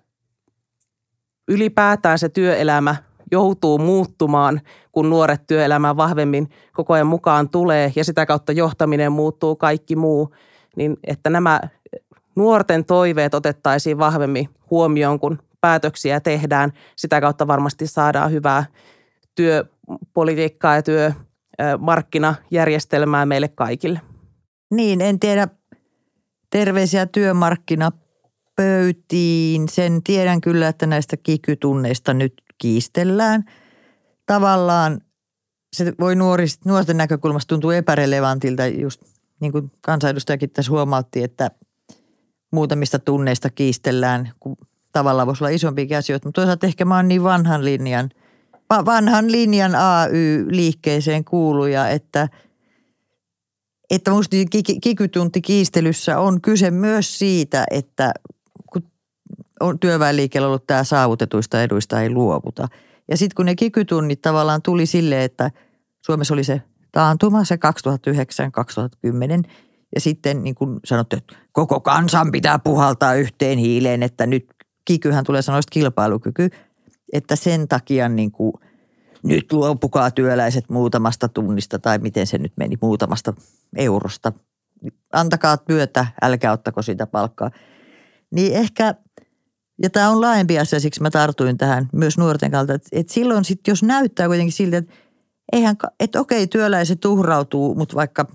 ylipäätään 1.48 2.20
se 2.20 2.30
työelämä 2.30 2.96
joutuu 3.32 3.78
muuttumaan, 3.78 4.62
kun 4.92 5.10
nuoret 5.10 5.48
työelämään 5.48 5.98
vahvemmin 5.98 6.50
koko 6.74 6.94
ajan 6.94 7.08
mukaan 7.08 7.50
tulee 7.50 7.92
ja 7.96 8.04
sitä 8.04 8.26
kautta 8.26 8.52
johtaminen 8.52 9.12
muuttuu 9.12 9.56
kaikki 9.56 9.96
muu, 9.96 10.36
niin 10.76 10.98
että 11.08 11.30
nämä 11.30 11.62
nuorten 12.36 12.86
toiveet 12.86 13.34
otettaisiin 13.34 13.98
vahvemmin 13.98 14.50
huomioon, 14.72 15.20
kun 15.20 15.40
päätöksiä 15.62 16.20
tehdään. 16.20 16.72
Sitä 16.96 17.22
kautta 17.22 17.48
varmasti 17.48 17.88
saadaan 17.88 18.32
hyvää 18.32 18.66
työpolitiikkaa 19.36 20.76
ja 20.76 20.84
työmarkkinajärjestelmää 20.84 23.26
meille 23.26 23.48
kaikille. 23.48 24.02
Niin, 24.72 25.02
en 25.02 25.20
tiedä 25.20 25.48
terveisiä 26.50 27.08
työmarkkinapöytiin. 28.60 29.70
Sen 29.70 30.04
tiedän 30.04 30.42
kyllä, 30.42 30.68
että 30.68 30.86
näistä 30.86 31.18
kikytunneista 31.18 32.14
nyt 32.14 32.34
kiistellään. 32.58 33.44
Tavallaan 34.26 35.02
se 35.74 35.94
voi 36.00 36.16
nuorist, 36.16 36.66
nuorten 36.66 36.98
näkökulmasta 36.98 37.48
tuntua 37.50 37.76
epärelevantilta, 37.76 38.68
just 38.68 39.02
niin 39.40 39.52
kuin 39.52 39.72
kansanedustajakin 39.82 40.50
tässä 40.50 40.72
huomautti, 40.72 41.24
että 41.24 41.52
muutamista 42.52 43.00
tunneista 43.00 43.50
kiistellään, 43.50 44.32
kun 44.40 44.58
tavallaan 44.92 45.28
voisi 45.28 45.44
olla 45.44 45.56
isompiakin 45.56 45.98
asioita. 45.98 46.28
Mutta 46.28 46.42
toisaalta 46.42 46.68
ehkä 46.68 46.86
mä 46.86 46.96
oon 46.96 47.08
niin 47.08 47.24
vanhan 47.24 47.66
linjan, 47.66 48.10
vanhan 48.86 49.32
linjan 49.32 49.76
AY-liikkeeseen 49.76 51.24
kuuluja, 51.24 51.90
että, 51.90 52.28
että 53.90 54.12
musta 54.12 54.36
kikytunti 54.82 55.42
kiistelyssä 55.42 56.20
on 56.20 56.42
kyse 56.42 56.72
myös 56.72 57.20
siitä, 57.20 57.66
että 57.72 58.12
on 59.60 59.80
työväenliikkeellä 59.80 60.48
ollut 60.48 60.68
tämä 60.68 60.84
saavutetuista 60.84 61.64
eduista 61.64 62.02
ei 62.02 62.10
luovuta. 62.10 62.68
Ja 63.08 63.18
sitten 63.18 63.36
kun 63.36 63.46
ne 63.46 63.56
kikytunnit 63.56 64.22
tavallaan 64.22 64.62
tuli 64.62 64.86
silleen, 64.86 65.22
että 65.22 65.52
Suomessa 66.06 66.34
oli 66.34 66.44
se 66.44 66.62
taantuma, 66.92 67.44
se 67.44 67.60
2009-2010, 69.46 69.50
ja 69.96 70.02
sitten 70.02 70.44
niin 70.44 70.56
kuin 70.56 70.80
sanottu, 70.86 71.16
että 71.18 71.36
koko 71.52 71.80
kansan 71.80 72.32
pitää 72.32 72.60
puhaltaa 72.60 73.14
yhteen 73.14 73.58
hiileen, 73.58 74.04
että 74.04 74.26
nyt 74.26 74.46
kikyhän 74.86 75.24
tulee 75.24 75.42
sanoista 75.42 75.72
kilpailukyky, 75.74 76.50
että 77.14 77.36
sen 77.36 77.68
takia 77.68 78.10
niin 78.10 78.32
kuin, 78.32 78.54
nyt 79.24 79.54
luopukaa 79.54 80.12
työläiset 80.12 80.70
muutamasta 80.70 81.30
tunnista 81.30 81.80
tai 81.80 81.98
miten 81.98 82.28
se 82.28 82.38
nyt 82.38 82.54
meni, 82.58 82.78
muutamasta 82.82 83.34
eurosta. 83.76 84.32
Antakaa 85.14 85.58
työtä, 85.58 86.06
älkää 86.22 86.52
ottako 86.52 86.82
sitä 86.82 87.08
palkkaa. 87.08 87.52
Niin 88.32 88.54
ehkä– 88.54 88.96
ja 89.84 89.90
tämä 89.90 90.10
on 90.10 90.22
laajempi 90.22 90.60
asia, 90.60 90.80
siksi 90.80 91.02
mä 91.02 91.12
tartuin 91.12 91.58
tähän 91.58 91.90
myös 91.94 92.18
nuorten 92.18 92.52
kautta. 92.52 92.74
Että 92.74 92.90
et 92.92 93.10
silloin 93.10 93.46
sitten, 93.46 93.72
jos 93.72 93.84
näyttää 93.84 94.28
kuitenkin 94.28 94.52
siltä, 94.52 94.78
että 94.78 94.94
eihän, 95.52 95.76
että 96.00 96.20
okei, 96.20 96.48
työläiset 96.48 97.06
uhrautuu, 97.06 97.76
mutta 97.76 97.96
vaikka 97.96 98.26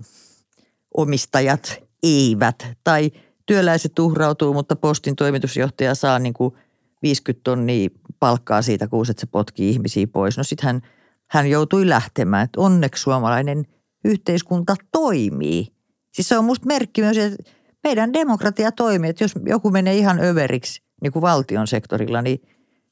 omistajat 0.97 1.79
eivät. 2.03 2.67
Tai 2.83 3.11
työläiset 3.45 3.99
uhrautuu, 3.99 4.53
mutta 4.53 4.75
postin 4.75 5.15
toimitusjohtaja 5.15 5.95
saa 5.95 6.19
niin 6.19 6.33
kuin 6.33 6.53
50 7.01 7.43
tonnia 7.43 7.89
palkkaa 8.19 8.61
siitä, 8.61 8.87
kun 8.87 9.05
se 9.05 9.13
potkii 9.31 9.69
ihmisiä 9.69 10.07
pois. 10.07 10.37
No 10.37 10.43
sitten 10.43 10.65
hän, 10.65 10.81
hän 11.29 11.49
joutui 11.49 11.89
lähtemään. 11.89 12.43
Että 12.43 12.61
onneksi 12.61 13.03
suomalainen 13.03 13.65
yhteiskunta 14.05 14.75
toimii. 14.91 15.67
Siis 16.11 16.29
se 16.29 16.37
on 16.37 16.45
musta 16.45 16.65
merkki 16.65 17.01
myös, 17.01 17.17
että 17.17 17.51
meidän 17.83 18.13
demokratia 18.13 18.71
toimii. 18.71 19.09
Että 19.09 19.23
jos 19.23 19.33
joku 19.45 19.71
menee 19.71 19.95
ihan 19.95 20.19
överiksi, 20.19 20.84
niin 21.01 21.11
kuin 21.11 21.21
valtion 21.21 21.67
sektorilla, 21.67 22.21
niin 22.21 22.41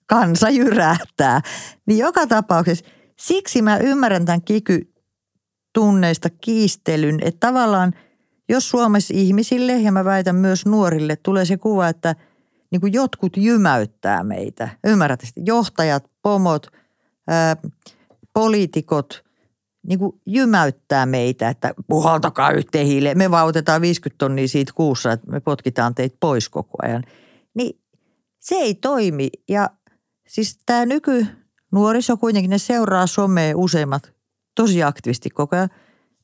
kansa 0.05 0.49
jyrähtää. 0.49 1.41
Niin 1.85 1.99
joka 1.99 2.27
tapauksessa, 2.27 2.85
siksi 3.19 3.61
mä 3.61 3.77
ymmärrän 3.77 4.25
tämän 4.25 4.41
kiky 4.41 4.93
tunneista 5.73 6.29
kiistelyn, 6.41 7.19
että 7.21 7.47
tavallaan 7.47 7.93
jos 8.49 8.69
Suomessa 8.69 9.13
ihmisille 9.17 9.73
ja 9.73 9.91
mä 9.91 10.05
väitän 10.05 10.35
myös 10.35 10.65
nuorille 10.65 11.15
tulee 11.15 11.45
se 11.45 11.57
kuva, 11.57 11.87
että 11.87 12.15
niin 12.71 12.81
kuin 12.81 12.93
jotkut 12.93 13.37
jymäyttää 13.37 14.23
meitä. 14.23 14.69
Ymmärrätte 14.83 15.27
Johtajat, 15.35 16.11
pomot, 16.21 16.67
ää, 17.27 17.55
poliitikot 18.33 19.23
niin 19.87 19.99
kuin 19.99 20.21
jymäyttää 20.25 21.05
meitä, 21.05 21.49
että 21.49 21.73
puhaltakaa 21.87 22.51
yhteen 22.51 22.87
hiileen. 22.87 23.17
Me 23.17 23.31
vautetaan 23.31 23.81
50 23.81 24.17
tonnia 24.17 24.47
siitä 24.47 24.71
kuussa, 24.75 25.11
että 25.11 25.31
me 25.31 25.39
potkitaan 25.39 25.95
teitä 25.95 26.17
pois 26.19 26.49
koko 26.49 26.77
ajan. 26.81 27.03
Se 28.43 28.55
ei 28.55 28.73
toimi. 28.73 29.29
Ja 29.49 29.69
siis 30.27 30.59
tämä 30.65 30.85
nykynuoriso 30.85 32.17
kuitenkin, 32.17 32.49
ne 32.49 32.57
seuraa 32.57 33.07
somea 33.07 33.57
useimmat 33.57 34.13
tosi 34.55 34.83
aktivisti 34.83 35.29
koko 35.29 35.55
ajan. 35.55 35.69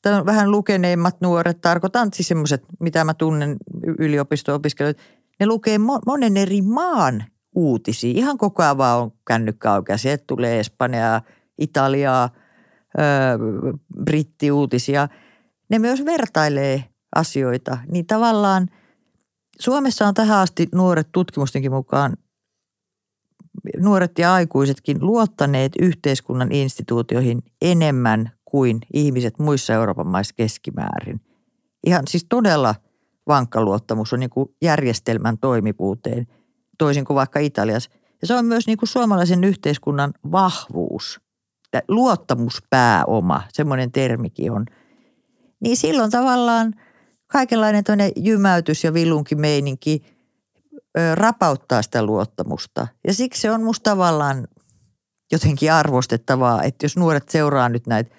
Tämä 0.02 0.16
on 0.16 0.26
vähän 0.26 0.50
lukeneimmat 0.50 1.20
nuoret, 1.20 1.60
tarkoitan 1.60 2.12
siis 2.12 2.28
semmoiset, 2.28 2.62
mitä 2.80 3.04
mä 3.04 3.14
tunnen 3.14 3.56
yliopisto-opiskelijat, 3.98 4.96
ne 5.40 5.46
lukee 5.46 5.78
monen 6.06 6.36
eri 6.36 6.62
maan 6.62 7.24
uutisia. 7.54 8.12
Ihan 8.16 8.38
koko 8.38 8.62
ajan 8.62 8.78
vaan 8.78 9.02
on 9.02 9.12
kännykkä 9.26 9.72
auki. 9.72 9.92
Sieltä 9.96 10.24
tulee 10.26 10.60
Espanjaa, 10.60 11.22
Italiaa, 11.58 12.30
öö, 12.98 13.38
brittiuutisia. 14.04 15.08
Ne 15.68 15.78
myös 15.78 16.04
vertailee 16.04 16.84
asioita. 17.14 17.78
Niin 17.86 18.06
tavallaan– 18.06 18.68
Suomessa 19.60 20.06
on 20.06 20.14
tähän 20.14 20.38
asti 20.38 20.68
nuoret 20.74 21.08
tutkimustenkin 21.12 21.72
mukaan, 21.72 22.16
nuoret 23.78 24.18
ja 24.18 24.34
aikuisetkin 24.34 24.96
luottaneet 25.00 25.72
yhteiskunnan 25.80 26.52
instituutioihin 26.52 27.42
enemmän 27.62 28.30
kuin 28.44 28.78
ihmiset 28.94 29.38
muissa 29.38 29.72
Euroopan 29.72 30.06
maissa 30.06 30.34
keskimäärin. 30.34 31.20
Ihan 31.86 32.02
siis 32.08 32.26
todella 32.28 32.74
vankka 33.26 33.64
luottamus 33.64 34.12
on 34.12 34.20
niin 34.20 34.30
kuin 34.30 34.48
järjestelmän 34.62 35.38
toimivuuteen, 35.38 36.26
toisin 36.78 37.04
kuin 37.04 37.14
vaikka 37.14 37.40
Italiassa. 37.40 37.90
Ja 38.20 38.26
se 38.26 38.34
on 38.34 38.44
myös 38.44 38.66
niin 38.66 38.78
kuin 38.78 38.88
suomalaisen 38.88 39.44
yhteiskunnan 39.44 40.12
vahvuus, 40.32 41.20
luottamuspääoma, 41.88 43.42
semmoinen 43.52 43.92
termikin 43.92 44.52
on. 44.52 44.66
Niin 45.60 45.76
silloin 45.76 46.10
tavallaan– 46.10 46.74
kaikenlainen 47.32 47.84
toinen 47.84 48.12
jymäytys 48.16 48.84
ja 48.84 48.92
meininki 49.36 50.02
ö, 50.98 51.14
rapauttaa 51.14 51.82
sitä 51.82 52.02
luottamusta. 52.02 52.86
Ja 53.06 53.14
siksi 53.14 53.40
se 53.40 53.50
on 53.50 53.62
musta 53.62 53.90
tavallaan 53.90 54.48
jotenkin 55.32 55.72
arvostettavaa, 55.72 56.62
että 56.62 56.84
jos 56.84 56.96
nuoret 56.96 57.28
seuraa 57.28 57.68
nyt 57.68 57.86
näitä 57.86 58.16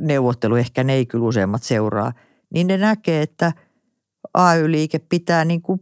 neuvotteluja, 0.00 0.60
ehkä 0.60 0.84
ne 0.84 0.92
ei 0.92 1.06
kyllä 1.06 1.24
useimmat 1.24 1.62
seuraa, 1.62 2.12
niin 2.54 2.66
ne 2.66 2.76
näkee, 2.76 3.22
että 3.22 3.52
AY-liike 4.34 4.98
pitää 4.98 5.44
niin 5.44 5.62
kuin 5.62 5.80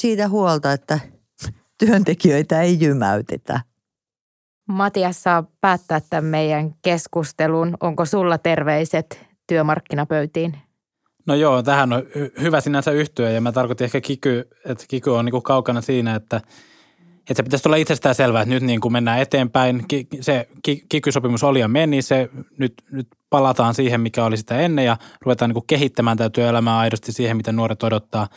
siitä 0.00 0.28
huolta, 0.28 0.72
että 0.72 0.98
työntekijöitä 1.78 2.62
ei 2.62 2.80
jymäytetä. 2.80 3.60
Matias 4.68 5.22
saa 5.22 5.44
päättää 5.60 6.00
tämän 6.10 6.24
meidän 6.24 6.74
keskustelun. 6.82 7.76
Onko 7.80 8.04
sulla 8.04 8.38
terveiset 8.38 9.26
työmarkkinapöytiin? 9.46 10.58
No 11.26 11.34
joo, 11.34 11.62
tähän 11.62 11.92
on 11.92 12.02
hyvä 12.40 12.60
sinänsä 12.60 12.90
yhtyä 12.90 13.30
ja 13.30 13.40
mä 13.40 13.52
tarkoitin 13.52 13.84
ehkä 13.84 14.00
kiky, 14.00 14.48
että 14.64 14.84
kiky 14.88 15.10
on 15.10 15.24
niin 15.24 15.42
kaukana 15.42 15.80
siinä, 15.80 16.14
että, 16.14 16.36
että 17.20 17.34
se 17.34 17.42
pitäisi 17.42 17.68
olla 17.68 17.76
itsestään 17.76 18.14
selvää, 18.14 18.42
että 18.42 18.54
nyt 18.54 18.62
niin 18.62 18.80
kuin 18.80 18.92
mennään 18.92 19.18
eteenpäin. 19.18 19.84
Se 20.20 20.48
kiky-sopimus 20.88 21.44
oli 21.44 21.60
ja 21.60 21.68
meni, 21.68 22.02
se 22.02 22.30
nyt, 22.58 22.74
nyt 22.90 23.08
palataan 23.30 23.74
siihen, 23.74 24.00
mikä 24.00 24.24
oli 24.24 24.36
sitä 24.36 24.60
ennen 24.60 24.84
ja 24.84 24.96
ruvetaan 25.20 25.48
niin 25.48 25.54
kuin 25.54 25.66
kehittämään 25.66 26.16
tätä 26.16 26.30
työelämää 26.30 26.78
aidosti 26.78 27.12
siihen, 27.12 27.36
mitä 27.36 27.52
nuoret 27.52 27.82
odottaa. 27.82 28.28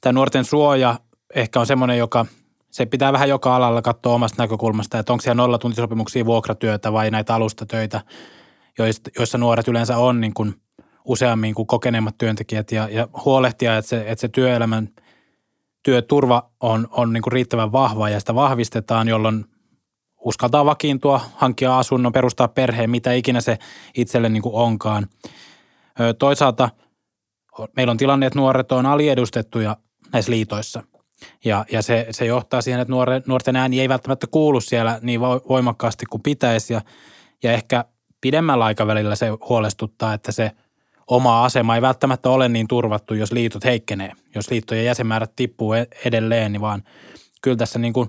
Tämä 0.00 0.12
nuorten 0.12 0.44
suoja 0.44 0.98
ehkä 1.34 1.60
on 1.60 1.66
semmoinen, 1.66 1.98
joka 1.98 2.26
se 2.70 2.86
pitää 2.86 3.12
vähän 3.12 3.28
joka 3.28 3.56
alalla 3.56 3.82
katsoa 3.82 4.14
omasta 4.14 4.42
näkökulmasta, 4.42 4.98
että 4.98 5.12
onko 5.12 5.22
siellä 5.22 5.42
nollatuntisopimuksia 5.42 6.24
vuokratyötä 6.24 6.92
vai 6.92 7.10
näitä 7.10 7.34
alustatöitä, 7.34 8.00
joissa 9.18 9.38
nuoret 9.38 9.68
yleensä 9.68 9.96
on 9.96 10.20
niin 10.20 10.34
kuin 10.34 10.54
useammin 11.04 11.54
kuin 11.54 11.66
kokeneemmat 11.66 12.18
työntekijät 12.18 12.72
ja, 12.72 12.88
ja 12.88 13.08
huolehtia, 13.24 13.76
että 13.76 13.88
se, 13.88 14.04
että 14.06 14.20
se 14.20 14.28
työelämän 14.28 14.88
työturva 15.82 16.50
on, 16.60 16.88
on 16.90 17.12
niin 17.12 17.22
kuin 17.22 17.32
riittävän 17.32 17.72
vahva 17.72 18.08
ja 18.08 18.20
sitä 18.20 18.34
vahvistetaan, 18.34 19.08
jolloin 19.08 19.44
uskaltaa 20.24 20.64
vakiintua, 20.64 21.20
hankkia 21.34 21.78
asunnon, 21.78 22.12
perustaa 22.12 22.48
perheen, 22.48 22.90
mitä 22.90 23.12
ikinä 23.12 23.40
se 23.40 23.58
itselle 23.94 24.28
niin 24.28 24.42
kuin 24.42 24.54
onkaan. 24.54 25.06
Toisaalta 26.18 26.68
meillä 27.76 27.90
on 27.90 27.96
tilanne, 27.96 28.26
että 28.26 28.38
nuoret 28.38 28.72
on 28.72 28.86
aliedustettuja 28.86 29.76
näissä 30.12 30.32
liitoissa. 30.32 30.82
Ja, 31.44 31.64
ja 31.72 31.82
se, 31.82 32.06
se 32.10 32.24
johtaa 32.24 32.62
siihen, 32.62 32.80
että 32.80 32.92
nuore, 32.92 33.22
nuorten 33.26 33.56
ääni 33.56 33.80
ei 33.80 33.88
välttämättä 33.88 34.26
kuulu 34.26 34.60
siellä 34.60 34.98
niin 35.02 35.20
voimakkaasti 35.20 36.06
kuin 36.06 36.22
pitäisi. 36.22 36.72
Ja, 36.72 36.80
ja 37.42 37.52
ehkä 37.52 37.84
pidemmällä 38.20 38.64
aikavälillä 38.64 39.16
se 39.16 39.28
huolestuttaa, 39.48 40.14
että 40.14 40.32
se 40.32 40.50
oma 41.06 41.44
asema 41.44 41.74
ei 41.74 41.82
välttämättä 41.82 42.30
ole 42.30 42.48
niin 42.48 42.68
turvattu, 42.68 43.14
jos 43.14 43.32
liitot 43.32 43.64
heikkenee. 43.64 44.12
Jos 44.34 44.50
liittojen 44.50 44.84
jäsenmäärät 44.84 45.32
tippuu 45.36 45.72
e-, 45.72 45.86
edelleen, 46.04 46.52
niin 46.52 46.60
vaan 46.60 46.82
kyllä 47.42 47.56
tässä 47.56 47.78
niin 47.78 47.92
kuin 47.92 48.08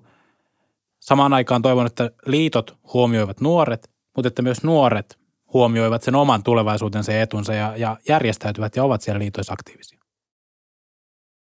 samaan 0.99 1.33
aikaan 1.33 1.61
toivon, 1.61 1.85
että 1.85 2.11
liitot 2.25 2.77
huomioivat 2.93 3.41
nuoret, 3.41 3.89
mutta 4.15 4.27
että 4.27 4.41
myös 4.41 4.63
nuoret 4.63 5.19
huomioivat 5.53 6.03
sen 6.03 6.15
oman 6.15 6.43
tulevaisuutensa 6.43 7.11
ja 7.11 7.21
etunsa 7.21 7.53
ja, 7.53 7.73
ja 7.77 7.97
järjestäytyvät 8.09 8.75
ja 8.75 8.83
ovat 8.83 9.01
siellä 9.01 9.19
liitoissa 9.19 9.53
aktiivisia. 9.53 9.99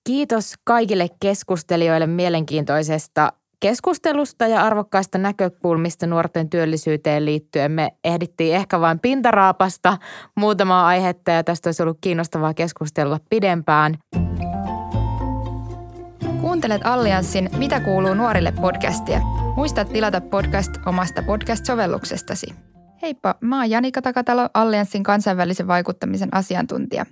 Kiitos 0.07 0.55
kaikille 0.64 1.09
keskustelijoille 1.20 2.07
mielenkiintoisesta 2.07 3.32
keskustelusta 3.61 4.46
ja 4.46 4.62
arvokkaista 4.62 5.18
näkökulmista 5.18 6.07
nuorten 6.07 6.50
työllisyyteen 6.50 7.24
liittyen. 7.24 7.72
Me 7.72 7.90
ehdittiin 8.04 8.57
ehkä 8.57 8.80
vain 8.80 8.98
pintaraapasta 8.98 9.98
muutamaa 10.36 10.86
aihetta 10.86 11.30
ja 11.30 11.44
tästä 11.44 11.68
olisi 11.68 11.82
ollut 11.82 11.98
kiinnostavaa 12.00 12.54
keskustella 12.54 13.20
pidempään. 13.30 13.98
Kuuntelet 16.40 16.82
Allianssin 16.84 17.50
Mitä 17.57 17.80
kuuluu 17.80 18.14
nuorille 18.14 18.52
podcastia. 18.52 19.20
Muista 19.57 19.84
tilata 19.84 20.20
podcast 20.20 20.72
omasta 20.86 21.22
podcast-sovelluksestasi. 21.22 22.54
Heippa, 23.02 23.34
mä 23.40 23.57
oon 23.57 23.70
Janika 23.70 24.02
Takatalo, 24.02 24.48
Allianssin 24.54 25.02
kansainvälisen 25.02 25.66
vaikuttamisen 25.68 26.28
asiantuntija. 26.32 27.07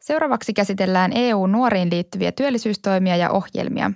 Seuraavaksi 0.00 0.52
käsitellään 0.52 1.12
EU-nuoriin 1.14 1.90
liittyviä 1.90 2.32
työllisyystoimia 2.32 3.16
ja 3.16 3.30
ohjelmia. 3.30 3.90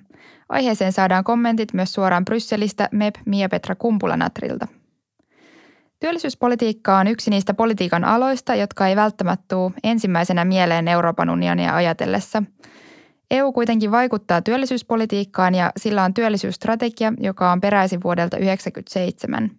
Aiheeseen 0.48 0.92
saadaan 0.92 1.24
kommentit 1.24 1.72
myös 1.72 1.92
suoraan 1.92 2.24
Brysselistä 2.24 2.88
MEP 2.92 3.14
Mia-Petra 3.26 3.74
Kumpulanatrilta. 3.74 4.68
Työllisyyspolitiikka 6.00 6.98
on 6.98 7.06
yksi 7.06 7.30
niistä 7.30 7.54
politiikan 7.54 8.04
aloista, 8.04 8.54
jotka 8.54 8.86
ei 8.86 8.96
välttämättä 8.96 9.44
tule 9.48 9.72
ensimmäisenä 9.84 10.44
mieleen 10.44 10.88
Euroopan 10.88 11.30
unionia 11.30 11.76
ajatellessa. 11.76 12.42
EU 13.30 13.52
kuitenkin 13.52 13.90
vaikuttaa 13.90 14.42
työllisyyspolitiikkaan 14.42 15.54
ja 15.54 15.72
sillä 15.76 16.04
on 16.04 16.14
työllisyysstrategia, 16.14 17.12
joka 17.20 17.52
on 17.52 17.60
peräisin 17.60 18.02
vuodelta 18.02 18.36
1997. 18.36 19.50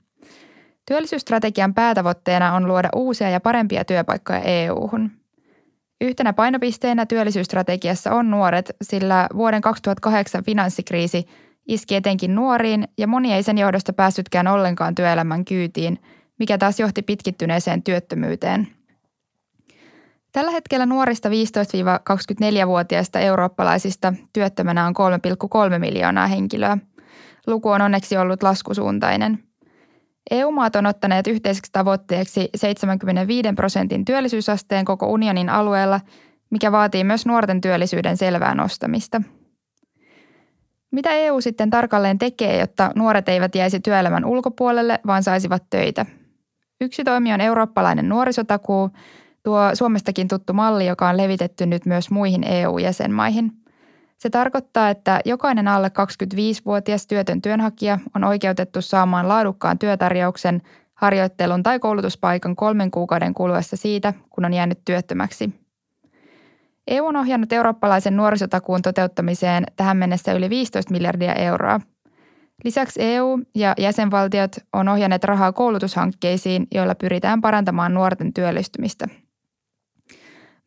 Työllisyysstrategian 0.85 1.73
päätavoitteena 1.73 2.53
on 2.53 2.67
luoda 2.67 2.89
uusia 2.95 3.29
ja 3.29 3.39
parempia 3.39 3.85
työpaikkoja 3.85 4.39
EU-hun. 4.39 5.11
Yhtenä 6.01 6.33
painopisteenä 6.33 7.05
työllisyysstrategiassa 7.05 8.11
on 8.11 8.31
nuoret, 8.31 8.75
sillä 8.81 9.27
vuoden 9.35 9.61
2008 9.61 10.43
finanssikriisi 10.43 11.25
iski 11.67 11.95
etenkin 11.95 12.35
nuoriin 12.35 12.87
ja 12.97 13.07
moni 13.07 13.33
ei 13.33 13.43
sen 13.43 13.57
johdosta 13.57 13.93
päässytkään 13.93 14.47
ollenkaan 14.47 14.95
työelämän 14.95 15.45
kyytiin, 15.45 15.99
mikä 16.39 16.57
taas 16.57 16.79
johti 16.79 17.01
pitkittyneeseen 17.01 17.83
työttömyyteen. 17.83 18.67
Tällä 20.31 20.51
hetkellä 20.51 20.85
nuorista 20.85 21.29
15-24-vuotiaista 21.29 23.19
eurooppalaisista 23.19 24.13
työttömänä 24.33 24.87
on 24.87 24.93
3,3 25.73 25.79
miljoonaa 25.79 26.27
henkilöä. 26.27 26.77
Luku 27.47 27.69
on 27.69 27.81
onneksi 27.81 28.17
ollut 28.17 28.43
laskusuuntainen– 28.43 29.39
EU-maat 30.31 30.75
on 30.75 30.85
ottaneet 30.85 31.27
yhteiseksi 31.27 31.71
tavoitteeksi 31.71 32.49
75 32.55 33.53
prosentin 33.55 34.05
työllisyysasteen 34.05 34.85
koko 34.85 35.07
unionin 35.07 35.49
alueella, 35.49 36.01
mikä 36.49 36.71
vaatii 36.71 37.03
myös 37.03 37.25
nuorten 37.25 37.61
työllisyyden 37.61 38.17
selvää 38.17 38.55
nostamista. 38.55 39.21
Mitä 40.91 41.11
EU 41.11 41.41
sitten 41.41 41.69
tarkalleen 41.69 42.17
tekee, 42.17 42.59
jotta 42.59 42.91
nuoret 42.95 43.29
eivät 43.29 43.55
jäisi 43.55 43.79
työelämän 43.79 44.25
ulkopuolelle, 44.25 44.99
vaan 45.07 45.23
saisivat 45.23 45.63
töitä? 45.69 46.05
Yksi 46.81 47.03
toimi 47.03 47.33
on 47.33 47.41
eurooppalainen 47.41 48.09
nuorisotakuu, 48.09 48.89
tuo 49.43 49.59
Suomestakin 49.73 50.27
tuttu 50.27 50.53
malli, 50.53 50.87
joka 50.87 51.09
on 51.09 51.17
levitetty 51.17 51.65
nyt 51.65 51.85
myös 51.85 52.09
muihin 52.09 52.43
EU-jäsenmaihin– 52.43 53.51
se 54.17 54.29
tarkoittaa, 54.29 54.89
että 54.89 55.21
jokainen 55.25 55.67
alle 55.67 55.87
25-vuotias 55.87 57.07
työtön 57.07 57.41
työnhakija 57.41 57.99
on 58.15 58.23
oikeutettu 58.23 58.81
saamaan 58.81 59.27
laadukkaan 59.27 59.79
työtarjouksen, 59.79 60.61
harjoittelun 60.93 61.63
tai 61.63 61.79
koulutuspaikan 61.79 62.55
kolmen 62.55 62.91
kuukauden 62.91 63.33
kuluessa 63.33 63.77
siitä, 63.77 64.13
kun 64.29 64.45
on 64.45 64.53
jäänyt 64.53 64.79
työttömäksi. 64.85 65.49
EU 66.87 67.05
on 67.05 67.15
ohjannut 67.15 67.53
eurooppalaisen 67.53 68.17
nuorisotakuun 68.17 68.81
toteuttamiseen 68.81 69.63
tähän 69.75 69.97
mennessä 69.97 70.33
yli 70.33 70.49
15 70.49 70.91
miljardia 70.91 71.33
euroa. 71.33 71.79
Lisäksi 72.63 72.99
EU 73.03 73.39
ja 73.55 73.73
jäsenvaltiot 73.77 74.55
on 74.73 74.89
ohjanneet 74.89 75.23
rahaa 75.23 75.51
koulutushankkeisiin, 75.51 76.67
joilla 76.71 76.95
pyritään 76.95 77.41
parantamaan 77.41 77.93
nuorten 77.93 78.33
työllistymistä– 78.33 79.07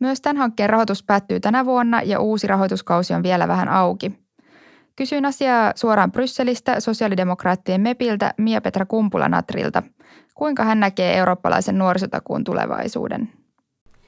myös 0.01 0.21
tämän 0.21 0.37
hankkeen 0.37 0.71
rahoitus 0.71 1.03
päättyy 1.03 1.41
tänä 1.41 1.65
vuonna 1.65 2.03
ja 2.03 2.21
uusi 2.21 2.47
rahoituskausi 2.47 3.15
on 3.15 3.23
vielä 3.23 3.49
vähän 3.49 3.69
auki. 3.69 4.21
Kysyin 4.97 5.27
asiaa 5.27 5.73
suoraan 5.75 6.13
Brysselistä 6.13 6.81
sosiaalidemokraattien 6.81 7.81
MEPiltä 7.81 8.35
Mia-Petra 8.37 8.87
Kumpula-Natrilta. 8.87 9.83
Kuinka 10.35 10.65
hän 10.65 10.81
näkee 10.81 11.19
eurooppalaisen 11.19 11.79
nuorisotakuun 11.79 12.45
tulevaisuuden? 12.45 13.33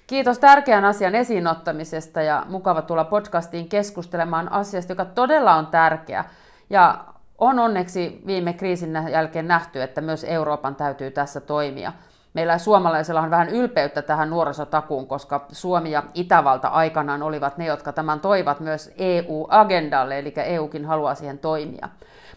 Kiitos 0.06 0.38
tärkeän 0.38 0.84
asian 0.84 1.14
esiin 1.14 1.46
ottamisesta 1.46 2.22
ja 2.22 2.46
mukava 2.48 2.82
tulla 2.82 3.04
podcastiin 3.04 3.68
keskustelemaan 3.68 4.52
asiasta, 4.52 4.92
joka 4.92 5.04
todella 5.04 5.54
on 5.54 5.66
tärkeä. 5.66 6.24
Ja 6.70 7.04
on 7.38 7.58
onneksi 7.58 8.22
viime 8.26 8.52
kriisin 8.52 8.92
jälkeen 9.10 9.48
nähty, 9.48 9.82
että 9.82 10.00
myös 10.00 10.24
Euroopan 10.24 10.74
täytyy 10.74 11.10
tässä 11.10 11.40
toimia– 11.40 11.92
meillä 12.34 12.58
suomalaisilla 12.58 13.20
on 13.20 13.30
vähän 13.30 13.48
ylpeyttä 13.48 14.02
tähän 14.02 14.30
nuorisotakuun, 14.30 15.06
koska 15.06 15.46
Suomi 15.52 15.90
ja 15.90 16.02
Itävalta 16.14 16.68
aikanaan 16.68 17.22
olivat 17.22 17.58
ne, 17.58 17.66
jotka 17.66 17.92
tämän 17.92 18.20
toivat 18.20 18.60
myös 18.60 18.94
EU-agendalle, 18.98 20.18
eli 20.18 20.34
EUkin 20.36 20.84
haluaa 20.84 21.14
siihen 21.14 21.38
toimia. 21.38 21.88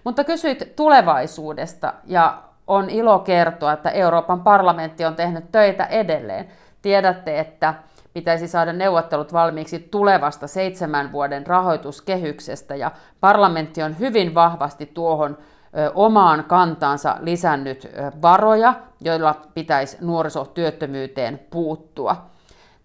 Mutta 0.04 0.24
kysyit 0.24 0.76
tulevaisuudesta 0.76 1.94
ja 2.06 2.44
on 2.68 2.90
ilo 2.90 3.20
kertoa, 3.20 3.74
että 3.74 3.90
Euroopan 3.90 4.44
parlamentti 4.44 5.06
on 5.06 5.16
tehnyt 5.16 5.52
töitä 5.52 5.86
edelleen. 5.86 6.48
Tiedätte, 6.82 7.40
että 7.40 7.74
pitäisi 8.14 8.48
saada 8.48 8.74
neuvottelut 8.74 9.34
valmiiksi 9.34 9.80
tulevasta 9.80 10.48
seitsemän 10.48 11.12
vuoden 11.12 11.48
rahoituskehyksestä 11.48 12.76
ja 12.76 12.92
parlamentti 13.20 13.84
on 13.84 14.00
hyvin 14.00 14.36
vahvasti 14.36 14.86
tuohon 14.86 15.38
omaan 15.96 16.44
kantaansa 16.44 17.18
lisännyt 17.20 17.90
varoja, 18.22 18.74
joilla 19.02 19.36
pitäisi 19.54 19.98
nuorisotyöttömyyteen 20.02 21.40
puuttua. 21.50 22.26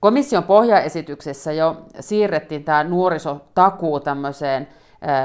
Komission 0.01 0.45
pohjaesityksessä 0.45 1.53
jo 1.53 1.77
siirrettiin 2.01 2.65
tämä 2.65 2.85
nuorisotakuu 2.85 4.01
tämmöiseen 4.01 4.69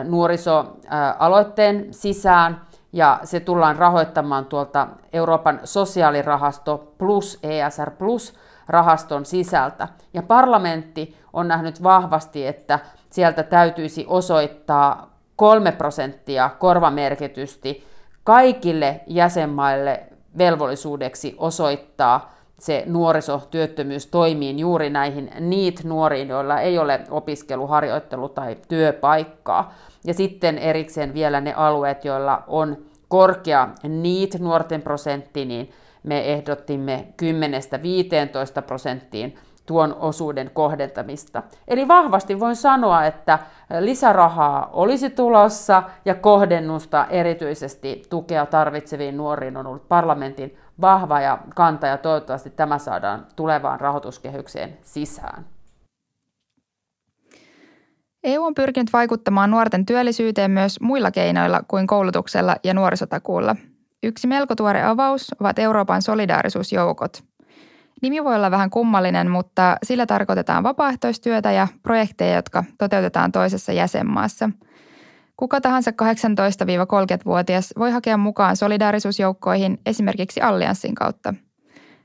nuorisoaloitteen 0.04 1.94
sisään, 1.94 2.62
ja 2.94 3.20
se 3.24 3.40
tullaan 3.40 3.76
rahoittamaan 3.76 4.46
tuolta 4.46 4.88
Euroopan 5.14 5.60
sosiaalirahasto 5.64 6.94
plus 6.98 7.40
ESR 7.44 7.92
plus 7.92 8.34
rahaston 8.68 9.26
sisältä. 9.26 9.88
Ja 10.14 10.24
parlamentti 10.24 11.18
on 11.34 11.48
nähnyt 11.48 11.84
vahvasti, 11.84 12.48
että 12.48 12.80
sieltä 13.10 13.44
täytyisi 13.44 14.06
osoittaa 14.10 15.15
3 15.36 15.72
prosenttia 15.72 16.50
korvamerkitysti 16.60 17.84
kaikille 18.24 19.02
jäsenmaille 19.08 20.04
velvollisuudeksi 20.38 21.36
osoittaa 21.38 22.36
se 22.60 22.84
nuorisotyöttömyys 22.86 24.08
toimii 24.08 24.60
juuri 24.60 24.90
näihin 24.90 25.32
niitä 25.40 25.82
nuoriin, 25.86 26.28
joilla 26.28 26.60
ei 26.60 26.78
ole 26.78 27.02
opiskelu, 27.10 27.68
harjoittelu 27.68 28.30
tai 28.30 28.58
työpaikkaa. 28.68 29.74
Ja 30.04 30.14
sitten 30.14 30.58
erikseen 30.58 31.14
vielä 31.14 31.42
ne 31.42 31.54
alueet, 31.54 32.06
joilla 32.06 32.44
on 32.48 32.78
korkea 33.08 33.70
niitä 33.84 34.38
nuorten 34.38 34.82
prosentti, 34.82 35.46
niin 35.46 35.72
me 36.04 36.34
ehdottimme 36.34 37.08
10-15 38.60 38.62
prosenttiin 38.62 39.38
tuon 39.66 39.96
osuuden 40.00 40.52
kohdentamista. 40.54 41.44
Eli 41.68 41.88
vahvasti 41.88 42.40
voin 42.40 42.56
sanoa, 42.56 43.06
että 43.06 43.40
lisärahaa 43.80 44.70
olisi 44.74 45.10
tulossa 45.10 45.84
ja 46.06 46.16
kohdennusta 46.16 47.06
erityisesti 47.10 48.04
tukea 48.10 48.46
tarvitseviin 48.46 49.18
nuoriin 49.18 49.58
on 49.58 49.68
ollut 49.68 49.88
parlamentin 49.88 50.58
vahva 50.82 51.22
ja 51.22 51.38
kanta 51.56 51.88
ja 51.88 51.98
toivottavasti 51.98 52.50
tämä 52.50 52.78
saadaan 52.78 53.26
tulevaan 53.36 53.80
rahoituskehykseen 53.80 54.78
sisään. 54.82 55.46
EU 58.24 58.44
on 58.44 58.56
pyrkinyt 58.56 58.94
vaikuttamaan 58.94 59.52
nuorten 59.52 59.86
työllisyyteen 59.86 60.52
myös 60.52 60.82
muilla 60.82 61.12
keinoilla 61.12 61.62
kuin 61.68 61.88
koulutuksella 61.88 62.56
ja 62.64 62.74
nuorisotakuulla. 62.74 63.56
Yksi 64.04 64.28
melko 64.28 64.56
tuore 64.56 64.84
avaus 64.84 65.32
ovat 65.40 65.60
Euroopan 65.60 66.02
solidaarisuusjoukot– 66.02 67.24
Nimi 68.02 68.24
voi 68.24 68.36
olla 68.36 68.52
vähän 68.52 68.70
kummallinen, 68.70 69.32
mutta 69.32 69.78
sillä 69.84 70.06
tarkoitetaan 70.06 70.64
vapaaehtoistyötä 70.64 71.52
ja 71.52 71.68
projekteja, 71.84 72.36
jotka 72.36 72.64
toteutetaan 72.78 73.32
toisessa 73.32 73.72
jäsenmaassa. 73.72 74.50
Kuka 75.38 75.62
tahansa 75.62 75.92
18-30-vuotias 75.92 77.74
voi 77.80 77.92
hakea 77.92 78.18
mukaan 78.18 78.56
solidaarisuusjoukkoihin 78.56 79.80
esimerkiksi 79.86 80.42
Allianssin 80.42 80.96
kautta. 80.96 81.34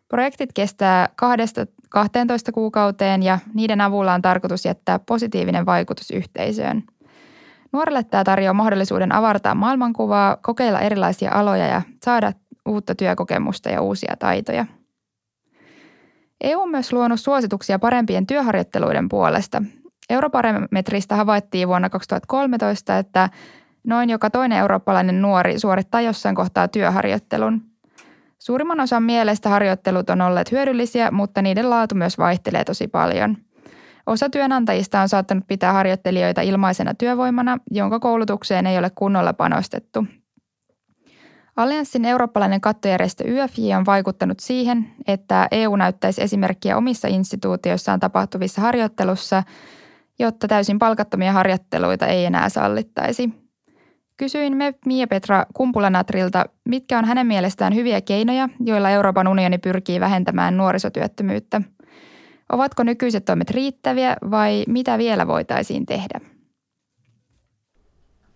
Projektit 0.08 0.52
kestää 0.52 1.08
12 1.88 2.52
kuukauteen 2.52 3.22
ja 3.22 3.38
niiden 3.54 3.80
avulla 3.80 4.14
on 4.14 4.22
tarkoitus 4.22 4.64
jättää 4.64 4.98
positiivinen 4.98 5.66
vaikutus 5.66 6.10
yhteisöön. 6.10 6.82
Nuorelle 7.72 8.04
tämä 8.04 8.24
tarjoaa 8.24 8.54
mahdollisuuden 8.54 9.12
avartaa 9.12 9.54
maailmankuvaa, 9.54 10.36
kokeilla 10.42 10.80
erilaisia 10.80 11.32
aloja 11.32 11.66
ja 11.66 11.82
saada 12.04 12.32
uutta 12.68 12.94
työkokemusta 12.94 13.70
ja 13.70 13.82
uusia 13.82 14.16
taitoja– 14.18 14.66
EU 16.40 16.60
on 16.60 16.70
myös 16.70 16.92
luonut 16.92 17.20
suosituksia 17.20 17.78
parempien 17.78 18.26
työharjoitteluiden 18.26 19.08
puolesta. 19.08 19.62
Eurobarometrista 20.10 21.16
havaittiin 21.16 21.68
vuonna 21.68 21.90
2013, 21.90 22.98
että 22.98 23.30
noin 23.84 24.10
joka 24.10 24.30
toinen 24.30 24.58
eurooppalainen 24.58 25.22
nuori 25.22 25.58
suorittaa 25.58 26.00
jossain 26.00 26.34
kohtaa 26.34 26.68
työharjoittelun. 26.68 27.62
Suurimman 28.38 28.80
osan 28.80 29.02
mielestä 29.02 29.48
harjoittelut 29.48 30.10
on 30.10 30.20
olleet 30.20 30.52
hyödyllisiä, 30.52 31.10
mutta 31.10 31.42
niiden 31.42 31.70
laatu 31.70 31.94
myös 31.94 32.18
vaihtelee 32.18 32.64
tosi 32.64 32.88
paljon. 32.88 33.36
Osa 34.06 34.30
työnantajista 34.30 35.00
on 35.00 35.08
saattanut 35.08 35.44
pitää 35.46 35.72
harjoittelijoita 35.72 36.40
ilmaisena 36.40 36.94
työvoimana, 36.94 37.58
jonka 37.70 38.00
koulutukseen 38.00 38.66
ei 38.66 38.78
ole 38.78 38.90
kunnolla 38.94 39.32
panostettu– 39.32 40.06
Allianssin 41.60 42.04
eurooppalainen 42.04 42.60
kattojärjestö 42.60 43.24
YFJ 43.26 43.74
on 43.74 43.86
vaikuttanut 43.86 44.40
siihen, 44.40 44.90
että 45.06 45.48
EU 45.50 45.76
näyttäisi 45.76 46.22
esimerkkiä 46.22 46.76
omissa 46.76 47.08
instituutioissaan 47.08 48.00
tapahtuvissa 48.00 48.60
harjoittelussa, 48.60 49.42
jotta 50.18 50.48
täysin 50.48 50.78
palkattomia 50.78 51.32
harjoitteluita 51.32 52.06
ei 52.06 52.24
enää 52.24 52.48
sallittaisi. 52.48 53.30
Kysyin 54.16 54.56
me 54.56 54.74
Mia-Petra 54.86 55.46
Kumpulanatrilta, 55.54 56.44
mitkä 56.68 56.98
on 56.98 57.04
hänen 57.04 57.26
mielestään 57.26 57.74
hyviä 57.74 58.00
keinoja, 58.00 58.48
joilla 58.64 58.90
Euroopan 58.90 59.28
unioni 59.28 59.58
pyrkii 59.58 60.00
vähentämään 60.00 60.56
nuorisotyöttömyyttä. 60.56 61.62
Ovatko 62.52 62.82
nykyiset 62.82 63.24
toimet 63.24 63.50
riittäviä 63.50 64.16
vai 64.30 64.64
mitä 64.68 64.98
vielä 64.98 65.26
voitaisiin 65.26 65.86
tehdä? 65.86 66.20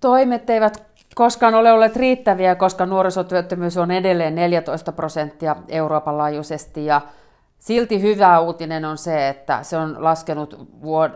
Toimet 0.00 0.50
eivät 0.50 0.93
koskaan 1.14 1.54
ole 1.54 1.72
olleet 1.72 1.96
riittäviä, 1.96 2.54
koska 2.54 2.86
nuorisotyöttömyys 2.86 3.76
on 3.76 3.90
edelleen 3.90 4.34
14 4.34 4.92
prosenttia 4.92 5.56
Euroopan 5.68 6.18
laajuisesti 6.18 6.86
ja 6.86 7.00
Silti 7.64 8.02
hyvä 8.02 8.40
uutinen 8.40 8.84
on 8.84 8.98
se, 8.98 9.28
että 9.28 9.62
se 9.62 9.76
on 9.76 9.96
laskenut 9.98 10.68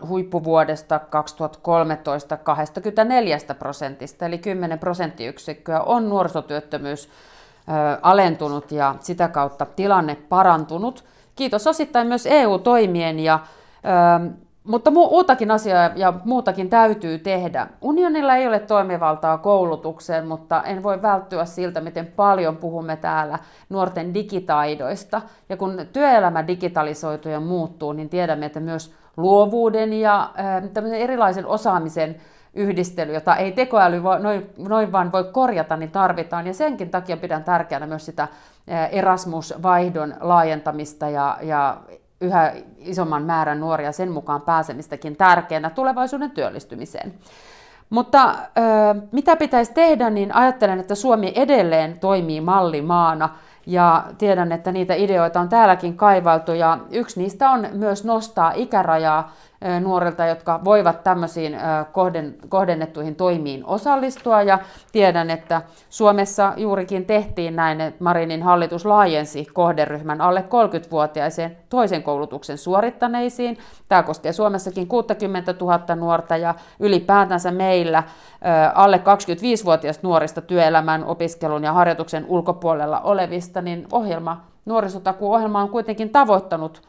huippuvuodesta 0.09 0.99
2013 0.99 2.37
24 2.37 3.39
prosentista, 3.59 4.27
eli 4.27 4.39
10 4.39 4.79
prosenttiyksikköä 4.79 5.81
on 5.81 6.09
nuorisotyöttömyys 6.09 7.09
alentunut 8.03 8.73
ja 8.73 8.95
sitä 9.01 9.29
kautta 9.29 9.67
tilanne 9.67 10.15
parantunut. 10.15 11.05
Kiitos 11.37 11.67
osittain 11.67 12.07
myös 12.07 12.27
EU-toimien 12.27 13.21
ja 13.21 13.39
mutta 14.69 14.91
muutakin 14.91 15.51
asiaa 15.51 15.91
ja 15.97 16.13
muutakin 16.25 16.71
täytyy 16.71 17.19
tehdä. 17.19 17.67
Unionilla 17.81 18.37
ei 18.37 18.47
ole 18.47 18.59
toimivaltaa 18.59 19.39
koulutukseen, 19.39 20.27
mutta 20.29 20.63
en 20.63 20.83
voi 20.83 21.03
välttyä 21.03 21.45
siltä, 21.45 21.81
miten 21.81 22.07
paljon 22.07 22.57
puhumme 22.57 22.97
täällä 22.97 23.39
nuorten 23.69 24.15
digitaidoista. 24.15 25.23
Ja 25.49 25.57
kun 25.57 25.81
työelämä 25.93 26.47
digitalisoituu 26.47 27.33
ja 27.33 27.41
muuttuu, 27.41 27.93
niin 27.93 28.09
tiedämme, 28.09 28.47
että 28.47 28.61
myös 28.61 28.95
luovuuden 29.17 29.93
ja 29.93 30.31
äh, 30.39 30.93
erilaisen 30.93 31.47
osaamisen 31.47 32.17
yhdistely, 32.55 33.13
jota 33.13 33.37
ei 33.37 33.53
tekoäly 33.53 34.03
voi, 34.03 34.21
noin, 34.21 34.51
noin 34.59 34.93
vaan 34.93 35.13
voi 35.13 35.25
korjata, 35.25 35.77
niin 35.77 35.91
tarvitaan. 35.91 36.47
Ja 36.47 36.55
senkin 36.55 36.91
takia 36.91 37.17
pidän 37.17 37.45
tärkeänä 37.45 37.87
myös 37.87 38.07
sitä 38.07 38.29
Erasmus-vaihdon 38.91 40.15
laajentamista 40.21 41.09
ja, 41.09 41.39
ja 41.43 41.77
yhä 42.21 42.53
isomman 42.79 43.23
määrän 43.23 43.61
nuoria 43.61 43.93
sen 43.93 44.11
mukaan 44.11 44.43
pääsemistäkin 44.43 45.17
tärkeänä 45.17 45.71
tulevaisuuden 45.71 46.31
työllistymiseen. 46.31 47.15
Mutta 47.91 48.35
mitä 49.13 49.37
pitäisi 49.37 49.73
tehdä, 49.73 50.11
niin 50.11 50.35
ajattelen, 50.35 50.81
että 50.81 50.95
Suomi 50.95 51.33
edelleen 51.37 51.99
toimii 51.99 52.41
mallimaana 52.41 53.29
ja 53.67 54.05
tiedän, 54.19 54.53
että 54.53 54.73
niitä 54.73 54.95
ideoita 54.95 55.41
on 55.41 55.49
täälläkin 55.49 55.97
kaivaltu 55.97 56.53
ja 56.53 56.79
yksi 56.91 57.21
niistä 57.21 57.51
on 57.51 57.67
myös 57.73 58.05
nostaa 58.05 58.53
ikärajaa 58.55 59.33
nuorilta, 59.81 60.27
jotka 60.27 60.61
voivat 60.65 61.03
tämmöisiin 61.03 61.57
kohdennettuihin 62.49 63.17
toimiin 63.17 63.67
osallistua. 63.67 64.43
Ja 64.43 64.59
tiedän, 64.93 65.31
että 65.31 65.63
Suomessa 65.89 66.53
juurikin 66.57 67.05
tehtiin 67.05 67.57
näin, 67.57 67.81
että 67.81 68.05
Marinin 68.05 68.43
hallitus 68.43 68.87
laajensi 68.87 69.47
kohderyhmän 69.53 70.21
alle 70.21 70.41
30-vuotiaiseen 70.41 71.57
toisen 71.69 72.03
koulutuksen 72.03 72.59
suorittaneisiin. 72.59 73.59
Tämä 73.89 74.03
koskee 74.03 74.33
Suomessakin 74.33 74.87
60 74.89 75.55
000 75.61 75.95
nuorta 75.95 76.37
ja 76.37 76.55
ylipäätänsä 76.81 77.51
meillä 77.51 78.03
alle 78.75 78.97
25-vuotiaista 78.97 80.07
nuorista 80.07 80.41
työelämän, 80.41 81.05
opiskelun 81.05 81.65
ja 81.65 81.73
harjoituksen 81.73 82.25
ulkopuolella 82.29 83.01
olevista, 83.01 83.63
niin 83.63 83.87
ohjelma, 83.93 84.45
nuorisotakuohjelma 84.65 85.63
on 85.63 85.69
kuitenkin 85.69 86.11
tavoittanut 86.11 86.83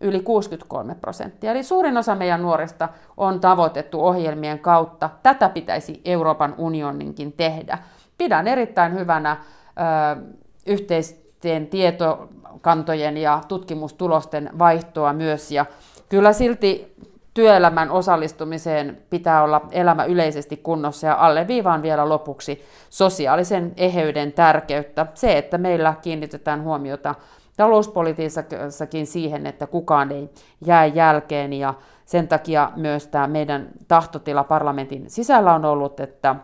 yli 0.00 0.20
63 0.20 0.94
prosenttia. 0.94 1.50
Eli 1.50 1.62
suurin 1.62 1.96
osa 1.96 2.14
meidän 2.14 2.42
nuorista 2.42 2.88
on 3.16 3.40
tavoitettu 3.40 4.06
ohjelmien 4.06 4.58
kautta. 4.58 5.10
Tätä 5.22 5.48
pitäisi 5.48 6.00
Euroopan 6.04 6.54
unioninkin 6.58 7.32
tehdä. 7.32 7.78
Pidän 8.18 8.48
erittäin 8.48 8.94
hyvänä 8.94 9.36
ö, 9.36 10.22
yhteisten 10.66 11.66
tietokantojen 11.66 13.16
ja 13.16 13.40
tutkimustulosten 13.48 14.50
vaihtoa 14.58 15.12
myös. 15.12 15.50
Ja 15.50 15.66
kyllä 16.08 16.32
silti 16.32 16.96
työelämän 17.36 17.90
osallistumiseen 17.90 18.98
pitää 19.10 19.42
olla 19.42 19.60
elämä 19.70 20.04
yleisesti 20.04 20.56
kunnossa 20.56 21.06
ja 21.06 21.14
alleviivaan 21.14 21.82
vielä 21.82 22.08
lopuksi 22.08 22.64
sosiaalisen 22.90 23.72
eheyden 23.76 24.32
tärkeyttä. 24.32 25.06
Se, 25.14 25.38
että 25.38 25.58
meillä 25.58 25.94
kiinnitetään 26.02 26.62
huomiota 26.62 27.14
talouspolitiikassakin 27.56 29.06
siihen, 29.06 29.46
että 29.46 29.66
kukaan 29.66 30.12
ei 30.12 30.30
jää 30.66 30.86
jälkeen 30.86 31.52
ja 31.52 31.74
sen 32.04 32.28
takia 32.28 32.72
myös 32.76 33.06
tämä 33.06 33.26
meidän 33.26 33.68
tahtotila 33.88 34.44
parlamentin 34.44 35.10
sisällä 35.10 35.54
on 35.54 35.64
ollut, 35.64 36.00
että 36.00 36.36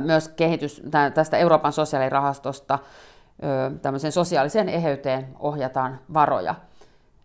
myös 0.00 0.28
kehitys 0.28 0.82
tästä 1.14 1.36
Euroopan 1.36 1.72
sosiaalirahastosta 1.72 2.78
tämmöisen 3.82 4.12
sosiaaliseen 4.12 4.68
eheyteen 4.68 5.28
ohjataan 5.38 6.00
varoja. 6.14 6.54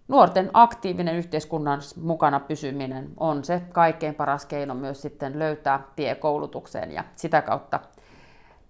Nuorten 0.08 0.50
aktiivinen 0.54 1.16
yhteiskunnan 1.16 1.80
mukana 2.02 2.40
pysyminen 2.40 3.10
on 3.18 3.44
se 3.44 3.62
kaikkein 3.72 4.16
paras 4.16 4.46
keino 4.46 4.74
myös 4.74 5.02
sitten 5.02 5.40
löytää 5.40 5.80
tie 5.96 6.16
koulutukseen 6.16 6.92
ja 6.92 7.04
sitä 7.16 7.42
kautta 7.42 7.80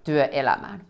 työelämään. 0.04 0.82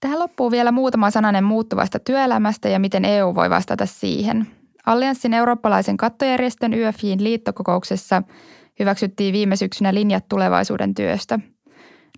Tähän 0.00 0.18
loppuu 0.18 0.50
vielä 0.50 0.72
muutama 0.72 1.10
sananen 1.10 1.44
muuttuvasta 1.44 1.98
työelämästä 1.98 2.68
ja 2.68 2.78
miten 2.78 3.04
EU 3.04 3.34
voi 3.34 3.50
vastata 3.50 3.86
siihen. 3.86 4.46
Allianssin 4.86 5.34
eurooppalaisen 5.34 5.96
kattojärjestön 5.96 6.74
YFJin 6.74 7.24
liittokokouksessa 7.24 8.22
hyväksyttiin 8.78 9.32
viime 9.32 9.56
syksynä 9.56 9.94
linjat 9.94 10.24
tulevaisuuden 10.28 10.94
työstä. 10.94 11.38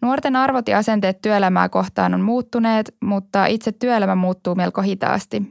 Nuorten 0.03 0.37
arvot 0.37 0.69
ja 0.69 0.79
asenteet 0.79 1.23
työelämää 1.23 1.69
kohtaan 1.69 2.15
on 2.15 2.21
muuttuneet, 2.21 2.95
mutta 3.03 3.47
itse 3.47 3.73
työelämä 3.73 4.15
muuttuu 4.15 4.55
melko 4.55 4.83
hitaasti. 4.83 5.43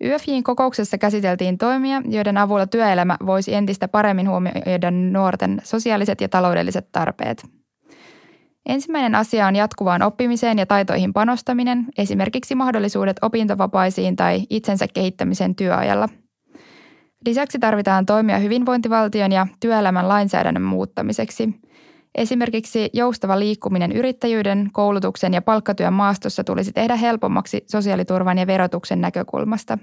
YFJin 0.00 0.44
kokouksessa 0.44 0.98
käsiteltiin 0.98 1.58
toimia, 1.58 2.02
joiden 2.08 2.38
avulla 2.38 2.66
työelämä 2.66 3.16
voisi 3.26 3.54
entistä 3.54 3.88
paremmin 3.88 4.28
huomioida 4.28 4.90
nuorten 4.90 5.60
sosiaaliset 5.64 6.20
ja 6.20 6.28
taloudelliset 6.28 6.88
tarpeet. 6.92 7.44
Ensimmäinen 8.66 9.14
asia 9.14 9.46
on 9.46 9.56
jatkuvaan 9.56 10.02
oppimiseen 10.02 10.58
ja 10.58 10.66
taitoihin 10.66 11.12
panostaminen, 11.12 11.86
esimerkiksi 11.98 12.54
mahdollisuudet 12.54 13.16
opintovapaisiin 13.22 14.16
tai 14.16 14.42
itsensä 14.50 14.88
kehittämisen 14.88 15.54
työajalla. 15.54 16.08
Lisäksi 17.26 17.58
tarvitaan 17.58 18.06
toimia 18.06 18.38
hyvinvointivaltion 18.38 19.32
ja 19.32 19.46
työelämän 19.60 20.08
lainsäädännön 20.08 20.62
muuttamiseksi. 20.62 21.60
Esimerkiksi 22.14 22.90
joustava 22.92 23.38
liikkuminen 23.38 23.92
yrittäjyyden, 23.92 24.70
koulutuksen 24.72 25.34
ja 25.34 25.42
palkkatyön 25.42 25.92
maastossa 25.92 26.44
tulisi 26.44 26.72
tehdä 26.72 26.96
helpommaksi 26.96 27.64
sosiaaliturvan 27.70 28.38
ja 28.38 28.46
verotuksen 28.46 29.00
näkökulmasta. 29.00 29.78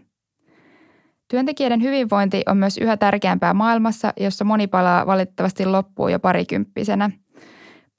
Työntekijöiden 1.28 1.82
hyvinvointi 1.82 2.44
on 2.46 2.58
myös 2.58 2.78
yhä 2.78 2.98
tärkeämpää 2.98 3.54
maailmassa, 3.54 4.14
jossa 4.18 4.46
moni 4.46 4.68
palaa 4.68 5.06
valitettavasti 5.08 5.66
loppuu 5.66 6.08
jo 6.08 6.20
parikymppisenä– 6.20 7.10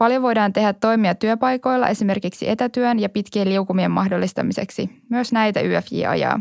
Paljon 0.03 0.23
voidaan 0.23 0.53
tehdä 0.53 0.73
toimia 0.73 1.15
työpaikoilla 1.15 1.89
esimerkiksi 1.89 2.49
etätyön 2.49 2.99
ja 2.99 3.09
pitkien 3.09 3.49
liukumien 3.49 3.91
mahdollistamiseksi. 3.91 4.91
Myös 5.09 5.33
näitä 5.33 5.61
YFJ 5.61 6.07
ajaa. 6.07 6.41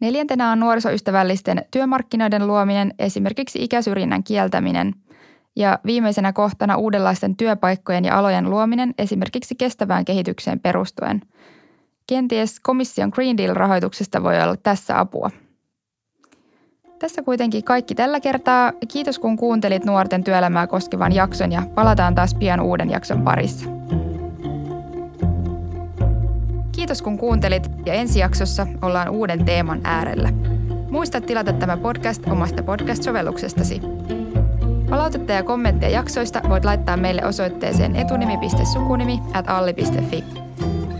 Neljäntenä 0.00 0.52
on 0.52 0.60
nuorisoystävällisten 0.60 1.64
työmarkkinoiden 1.70 2.46
luominen, 2.46 2.94
esimerkiksi 2.98 3.64
ikäsyrjinnän 3.64 4.24
kieltäminen. 4.24 4.94
Ja 5.56 5.78
viimeisenä 5.84 6.32
kohtana 6.32 6.76
uudenlaisten 6.76 7.36
työpaikkojen 7.36 8.04
ja 8.04 8.18
alojen 8.18 8.50
luominen, 8.50 8.94
esimerkiksi 8.98 9.54
kestävään 9.54 10.04
kehitykseen 10.04 10.60
perustuen. 10.60 11.22
Kenties 12.06 12.60
komission 12.60 13.10
Green 13.14 13.36
Deal-rahoituksesta 13.36 14.22
voi 14.22 14.42
olla 14.42 14.56
tässä 14.56 15.00
apua. 15.00 15.30
Tässä 16.98 17.22
kuitenkin 17.22 17.64
kaikki 17.64 17.94
tällä 17.94 18.20
kertaa. 18.20 18.72
Kiitos 18.88 19.18
kun 19.18 19.36
kuuntelit 19.36 19.84
nuorten 19.84 20.24
työelämää 20.24 20.66
koskevan 20.66 21.12
jakson 21.12 21.52
ja 21.52 21.62
palataan 21.74 22.14
taas 22.14 22.34
pian 22.34 22.60
uuden 22.60 22.90
jakson 22.90 23.22
parissa. 23.22 23.70
Kiitos 26.72 27.02
kun 27.02 27.18
kuuntelit 27.18 27.70
ja 27.86 27.94
ensi 27.94 28.18
jaksossa 28.18 28.66
ollaan 28.82 29.08
uuden 29.08 29.44
teeman 29.44 29.80
äärellä. 29.84 30.28
Muista 30.90 31.20
tilata 31.20 31.52
tämä 31.52 31.76
podcast 31.76 32.26
omasta 32.26 32.62
podcast-sovelluksestasi. 32.62 33.80
Palautetta 34.90 35.32
ja 35.32 35.42
kommentteja 35.42 35.92
jaksoista 35.92 36.40
voit 36.48 36.64
laittaa 36.64 36.96
meille 36.96 37.24
osoitteeseen 37.24 37.96
etunimi.sukunimi 37.96 39.20
at 39.34 39.48
alli.fi. 39.48 40.45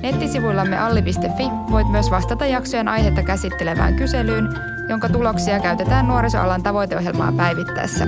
Nettisivuillamme 0.06 0.78
alli.fi 0.78 1.44
voit 1.70 1.88
myös 1.88 2.10
vastata 2.10 2.46
jaksojen 2.46 2.88
aihetta 2.88 3.22
käsittelevään 3.22 3.94
kyselyyn, 3.94 4.48
jonka 4.88 5.08
tuloksia 5.08 5.60
käytetään 5.60 6.08
nuorisoalan 6.08 6.62
tavoiteohjelmaa 6.62 7.32
päivittäessä. 7.32 8.06